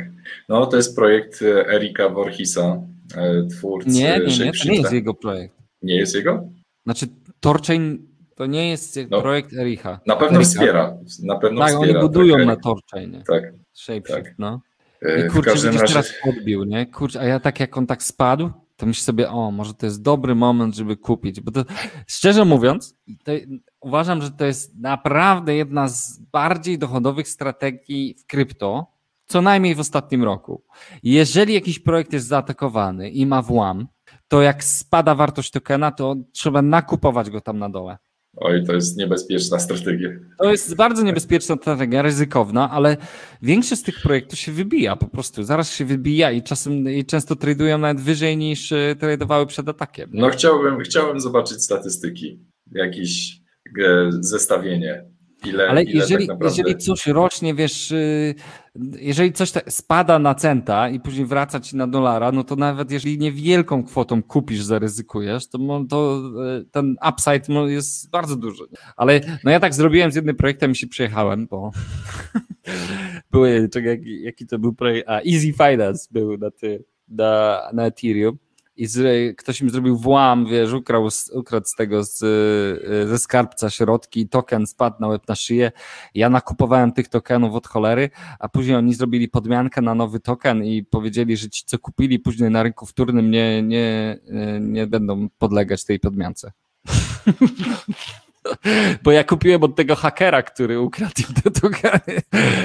no 0.49 0.67
to 0.67 0.77
jest 0.77 0.97
projekt 0.97 1.43
Erika 1.43 2.09
Voorhisa, 2.09 2.83
e, 3.17 3.47
twórcy 3.47 3.91
Nie, 3.91 4.21
nie, 4.27 4.39
nie, 4.45 4.53
to 4.53 4.69
nie 4.69 4.77
jest 4.77 4.93
jego 4.93 5.15
projekt. 5.15 5.55
Nie 5.83 5.97
jest 5.97 6.15
jego? 6.15 6.49
Znaczy 6.85 7.07
Torchain 7.41 8.14
to 8.35 8.47
nie 8.47 8.71
jest 8.71 8.99
No, 9.11 9.23
projekt 9.23 9.53
Ericha. 9.53 10.01
Na 10.07 10.17
pewno 10.17 10.37
Erika. 10.39 10.51
wspiera, 10.51 10.97
na 11.23 11.37
pewno 11.39 11.61
Tak, 11.61 11.71
wspiera. 11.71 11.93
oni 11.93 12.01
budują 12.01 12.37
tak, 12.37 12.47
na 12.47 12.53
Erik. 12.53 12.63
Torchainie. 12.65 13.23
Tak, 13.29 13.53
Shapeshift, 13.75 14.25
tak. 14.25 14.35
no. 14.39 14.61
E, 15.03 15.27
I 15.27 15.31
kurczę, 15.31 15.51
widzisz, 15.55 15.65
razie, 15.81 15.87
teraz 15.95 16.13
podbił, 16.25 16.65
nie? 16.65 16.87
Kurczę, 16.87 17.21
a 17.21 17.25
ja 17.25 17.41
tak 17.41 17.61
jak 17.61 17.77
on 17.77 17.87
tak 17.87 18.03
spadł, 18.03 18.51
to 18.77 18.87
myślę 18.87 19.05
sobie, 19.05 19.31
o, 19.31 19.51
może 19.51 19.75
to 19.75 19.87
jest 19.87 20.03
dobry 20.03 20.35
moment, 20.35 20.75
żeby 20.77 20.97
kupić, 20.97 21.41
bo 21.41 21.51
to, 21.53 21.65
szczerze 22.07 22.45
mówiąc, 22.45 22.97
to, 23.25 23.33
uważam, 23.81 24.23
że 24.23 24.31
to 24.31 24.45
jest 24.45 24.79
naprawdę 24.79 25.55
jedna 25.55 25.89
z 25.89 26.19
bardziej 26.33 26.79
dochodowych 26.79 27.29
strategii 27.29 28.15
w 28.19 28.27
krypto, 28.27 28.87
co 29.27 29.43
najmniej 29.43 29.75
w 29.75 29.81
ostatnim 29.81 30.25
roku. 30.25 30.63
Jeżeli 31.03 31.55
jakiś 31.55 31.79
projekt 31.79 32.13
jest 32.13 32.27
zaatakowany 32.27 33.11
i 33.11 33.27
ma 33.27 33.43
włam, 33.43 33.87
to 34.29 34.43
jak 34.43 34.65
spada 34.65 35.15
wartość 35.15 35.51
tokena, 35.51 35.91
to 35.93 36.17
trzeba 36.33 36.63
nakupować 36.63 37.31
go 37.31 37.41
tam 37.41 37.59
na 37.59 37.69
dole. 37.71 37.99
Oj, 38.37 38.65
to 38.67 38.73
jest 38.73 38.97
niebezpieczna 38.97 39.59
strategia. 39.59 40.09
To 40.39 40.51
jest 40.51 40.75
bardzo 40.75 41.03
niebezpieczna 41.03 41.57
strategia, 41.57 42.03
ryzykowna, 42.03 42.71
ale 42.71 42.97
większość 43.43 43.81
z 43.81 43.85
tych 43.85 44.03
projektów 44.03 44.39
się 44.39 44.53
wybija 44.53 44.97
po 44.97 45.07
prostu. 45.07 45.43
Zaraz 45.43 45.73
się 45.73 45.85
wybija 45.85 46.31
i 46.31 46.43
czasem 46.43 46.89
i 46.89 47.05
często 47.05 47.37
tradują 47.37 47.79
nawet 47.79 48.01
wyżej 48.01 48.37
niż 48.37 48.73
e, 48.73 48.97
tradowały 48.99 49.47
przed 49.47 49.69
atakiem. 49.69 50.11
No 50.13 50.31
chciałbym, 50.31 50.81
chciałbym 50.81 51.21
zobaczyć 51.21 51.63
statystyki, 51.63 52.41
jakieś 52.73 53.41
e, 53.85 54.11
zestawienie, 54.11 55.05
ile, 55.47 55.69
Ale 55.69 55.83
ile 55.83 55.93
jeżeli, 55.93 56.27
tak 56.27 56.35
naprawdę... 56.35 56.57
jeżeli 56.59 56.77
coś 56.77 57.07
rośnie, 57.07 57.55
wiesz, 57.55 57.91
y, 57.91 58.35
jeżeli 59.01 59.33
coś 59.33 59.53
spada 59.69 60.19
na 60.19 60.35
centa 60.35 60.89
i 60.89 61.01
później 61.01 61.27
wraca 61.27 61.61
ci 61.61 61.77
na 61.77 61.87
dolara, 61.87 62.33
no 62.33 62.45
to 62.45 62.57
nawet 62.57 62.91
jeżeli 62.91 63.19
niewielką 63.19 63.85
kwotą 63.85 64.23
kupisz, 64.23 64.63
zaryzykujesz, 64.63 65.49
to, 65.49 65.59
to 65.89 66.23
y, 66.61 66.65
ten 66.65 66.97
upside 67.09 67.55
jest 67.67 68.11
bardzo 68.11 68.37
duży. 68.37 68.65
Ale 68.97 69.21
no 69.45 69.51
ja 69.51 69.61
tak 69.61 69.75
zrobiłem 69.75 70.13
z 70.13 70.17
jednym 70.17 70.37
projektem 70.37 70.73
i 70.73 70.77
się 70.77 70.87
przyjechałem, 70.87 71.47
bo 71.47 71.71
były, 73.33 73.69
czekaj, 73.69 73.91
jaki, 73.91 74.23
jaki 74.23 74.47
to 74.47 74.59
był 74.59 74.75
projekt, 74.75 75.09
a 75.09 75.21
Easy 75.21 75.53
Finance 75.53 76.09
był 76.11 76.39
na, 76.39 76.51
ty, 76.51 76.85
na, 77.09 77.61
na 77.73 77.87
Ethereum 77.87 78.39
i 78.77 78.87
z, 78.87 79.37
ktoś 79.37 79.61
im 79.61 79.71
zrobił 79.71 79.97
włam, 79.97 80.47
wiesz, 80.47 80.73
ukrał, 80.73 81.11
z- 81.11 81.31
ukradł 81.31 81.67
z 81.67 81.75
tego 81.75 82.05
z, 82.05 82.23
y, 82.23 83.09
ze 83.09 83.19
skarbca 83.19 83.71
środki, 83.71 84.29
token 84.29 84.67
spadł 84.67 84.97
na 85.01 85.09
łeb 85.09 85.29
na 85.29 85.35
szyję. 85.35 85.73
Ja 86.15 86.31
nakupowałem 86.31 86.93
tych 86.93 87.09
tokenów 87.09 87.55
od 87.55 87.67
cholery, 87.67 88.11
a 88.39 88.49
później 88.49 88.77
oni 88.77 88.95
zrobili 88.95 89.29
podmiankę 89.29 89.83
na 89.83 89.95
nowy 89.95 90.21
token 90.21 90.65
i 90.65 90.83
powiedzieli, 90.85 91.37
że 91.37 91.51
ci, 91.51 91.65
co 91.67 91.79
kupili 91.79 92.19
później 92.19 92.51
na 92.51 92.63
rynku 92.63 92.87
wtórnym, 92.87 93.31
nie, 93.31 93.63
nie, 93.63 94.19
y, 94.57 94.61
nie 94.61 94.87
będą 94.87 95.29
podlegać 95.39 95.85
tej 95.85 96.01
podmiance. 96.01 96.53
Bo 99.03 99.13
ja 99.13 99.25
kupiłem 99.25 99.63
od 99.63 99.77
tego 99.77 99.95
hakera, 99.95 100.43
który 100.43 100.81
ukradł 100.81 101.13
im 101.29 101.35
te 101.43 101.51
tokeny, 101.51 102.21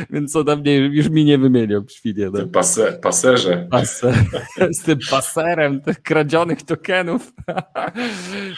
więc 0.10 0.36
on 0.36 0.46
tam 0.46 0.64
nie, 0.64 0.78
już 0.78 1.10
mi 1.10 1.26
nie 1.26 1.38
wymieniał 1.38 1.82
świnie. 1.90 2.30
No. 2.34 2.48
Pase, 2.48 3.00
paserze. 3.02 3.68
Paser, 3.72 4.16
z 4.80 4.84
tym 4.84 5.00
paserem 5.12 5.82
tych 5.82 6.02
kradzionych 6.02 6.64
tokenów. 6.64 7.34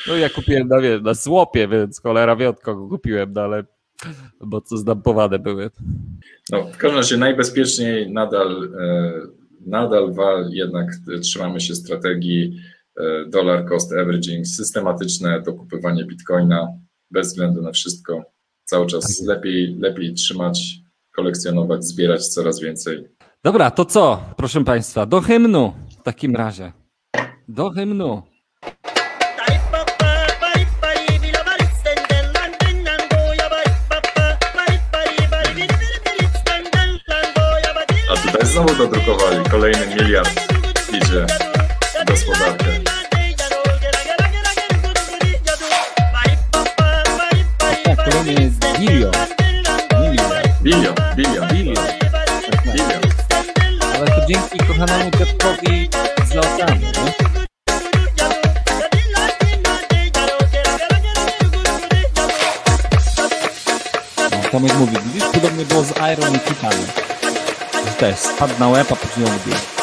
No 0.07 0.15
ja 0.15 0.29
kupiłem 0.29 0.67
na, 0.67 0.81
wie, 0.81 0.99
na 0.99 1.13
słopie, 1.13 1.67
więc 1.67 2.01
cholera 2.01 2.35
wie 2.35 2.49
od 2.49 2.59
kogo 2.59 2.87
kupiłem, 2.87 3.33
no 3.33 3.41
ale 3.41 3.63
bo 4.41 4.61
co 4.61 4.77
zdampowane 4.77 5.39
były. 5.39 5.69
No, 6.51 6.63
w 6.63 6.77
każdym 6.77 6.97
razie 6.97 7.17
najbezpieczniej 7.17 8.11
nadal, 8.11 8.69
e, 8.79 9.11
nadal 9.65 10.13
jednak 10.51 10.87
trzymamy 11.21 11.59
się 11.59 11.75
strategii 11.75 12.57
e, 12.97 13.29
dollar 13.29 13.69
cost 13.69 13.93
averaging, 13.93 14.47
systematyczne 14.47 15.41
dokupywanie 15.41 16.05
bitcoina 16.05 16.67
bez 17.11 17.27
względu 17.27 17.61
na 17.61 17.71
wszystko. 17.71 18.23
Cały 18.65 18.87
czas 18.87 19.21
lepiej, 19.21 19.77
lepiej 19.79 20.13
trzymać, 20.13 20.81
kolekcjonować, 21.15 21.83
zbierać 21.83 22.27
coraz 22.27 22.59
więcej. 22.59 23.07
Dobra, 23.43 23.71
to 23.71 23.85
co, 23.85 24.23
proszę 24.37 24.63
Państwa, 24.63 25.05
do 25.05 25.21
hymnu 25.21 25.73
w 25.99 26.03
takim 26.03 26.35
razie. 26.35 26.71
Do 27.47 27.69
hymnu. 27.69 28.23
A 38.11 38.17
tutaj 38.27 38.45
znowu 38.47 38.75
dodrukowali 38.75 39.49
kolejny 39.51 39.95
miliard 39.95 40.29
idzie 40.89 41.25
w 42.01 42.07
gospodarkę. 42.07 42.80
Kolejny 48.21 48.43
jest 48.43 48.79
bilion. 48.79 49.11
Bilion. 50.01 50.31
Bilion, 50.61 50.95
bilion, 51.15 51.47
Bilion. 51.49 53.01
Ale 53.95 54.07
to 54.07 54.25
dzięki 54.27 54.57
kochanemu 54.57 55.11
dziadkowi 55.11 55.89
z 56.25 56.35
oceanu, 56.37 56.81
nie? 56.81 57.13
Tomek 64.51 64.73
mówi, 64.79 64.97
widzisz, 65.05 65.29
podobnie 65.33 65.65
było 65.65 65.83
z 65.83 65.91
Iron 65.91 66.35
i 66.35 66.39
Titanem. 66.39 66.87
Też 67.99 68.19
spadł 68.19 68.53
na 68.59 68.69
łeb, 68.69 68.91
a 68.91 68.95
później 68.95 69.25
odbił. 69.25 69.80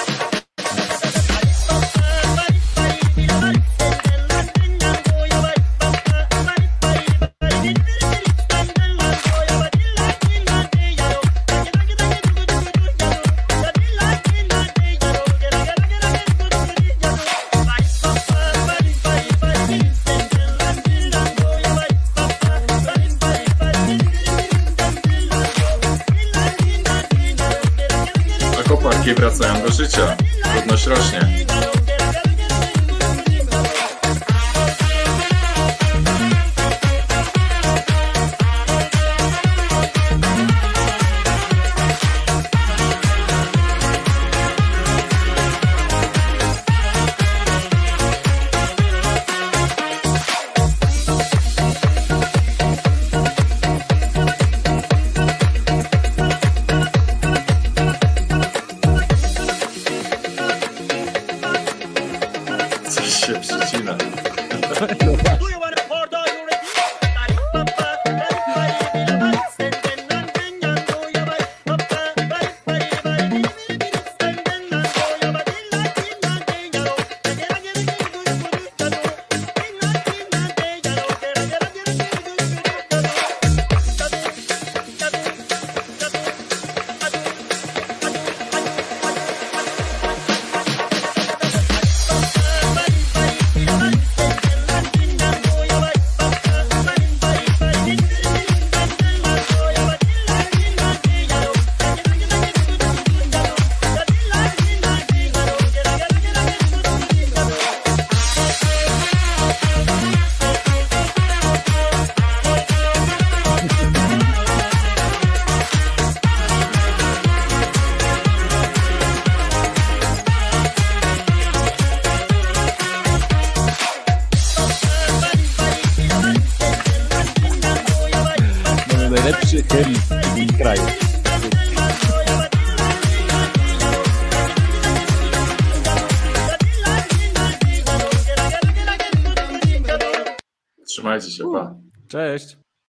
Wracają 29.14 29.62
do 29.62 29.72
życia. 29.72 30.16
Trudność 30.42 30.86
rośnie. 30.86 31.47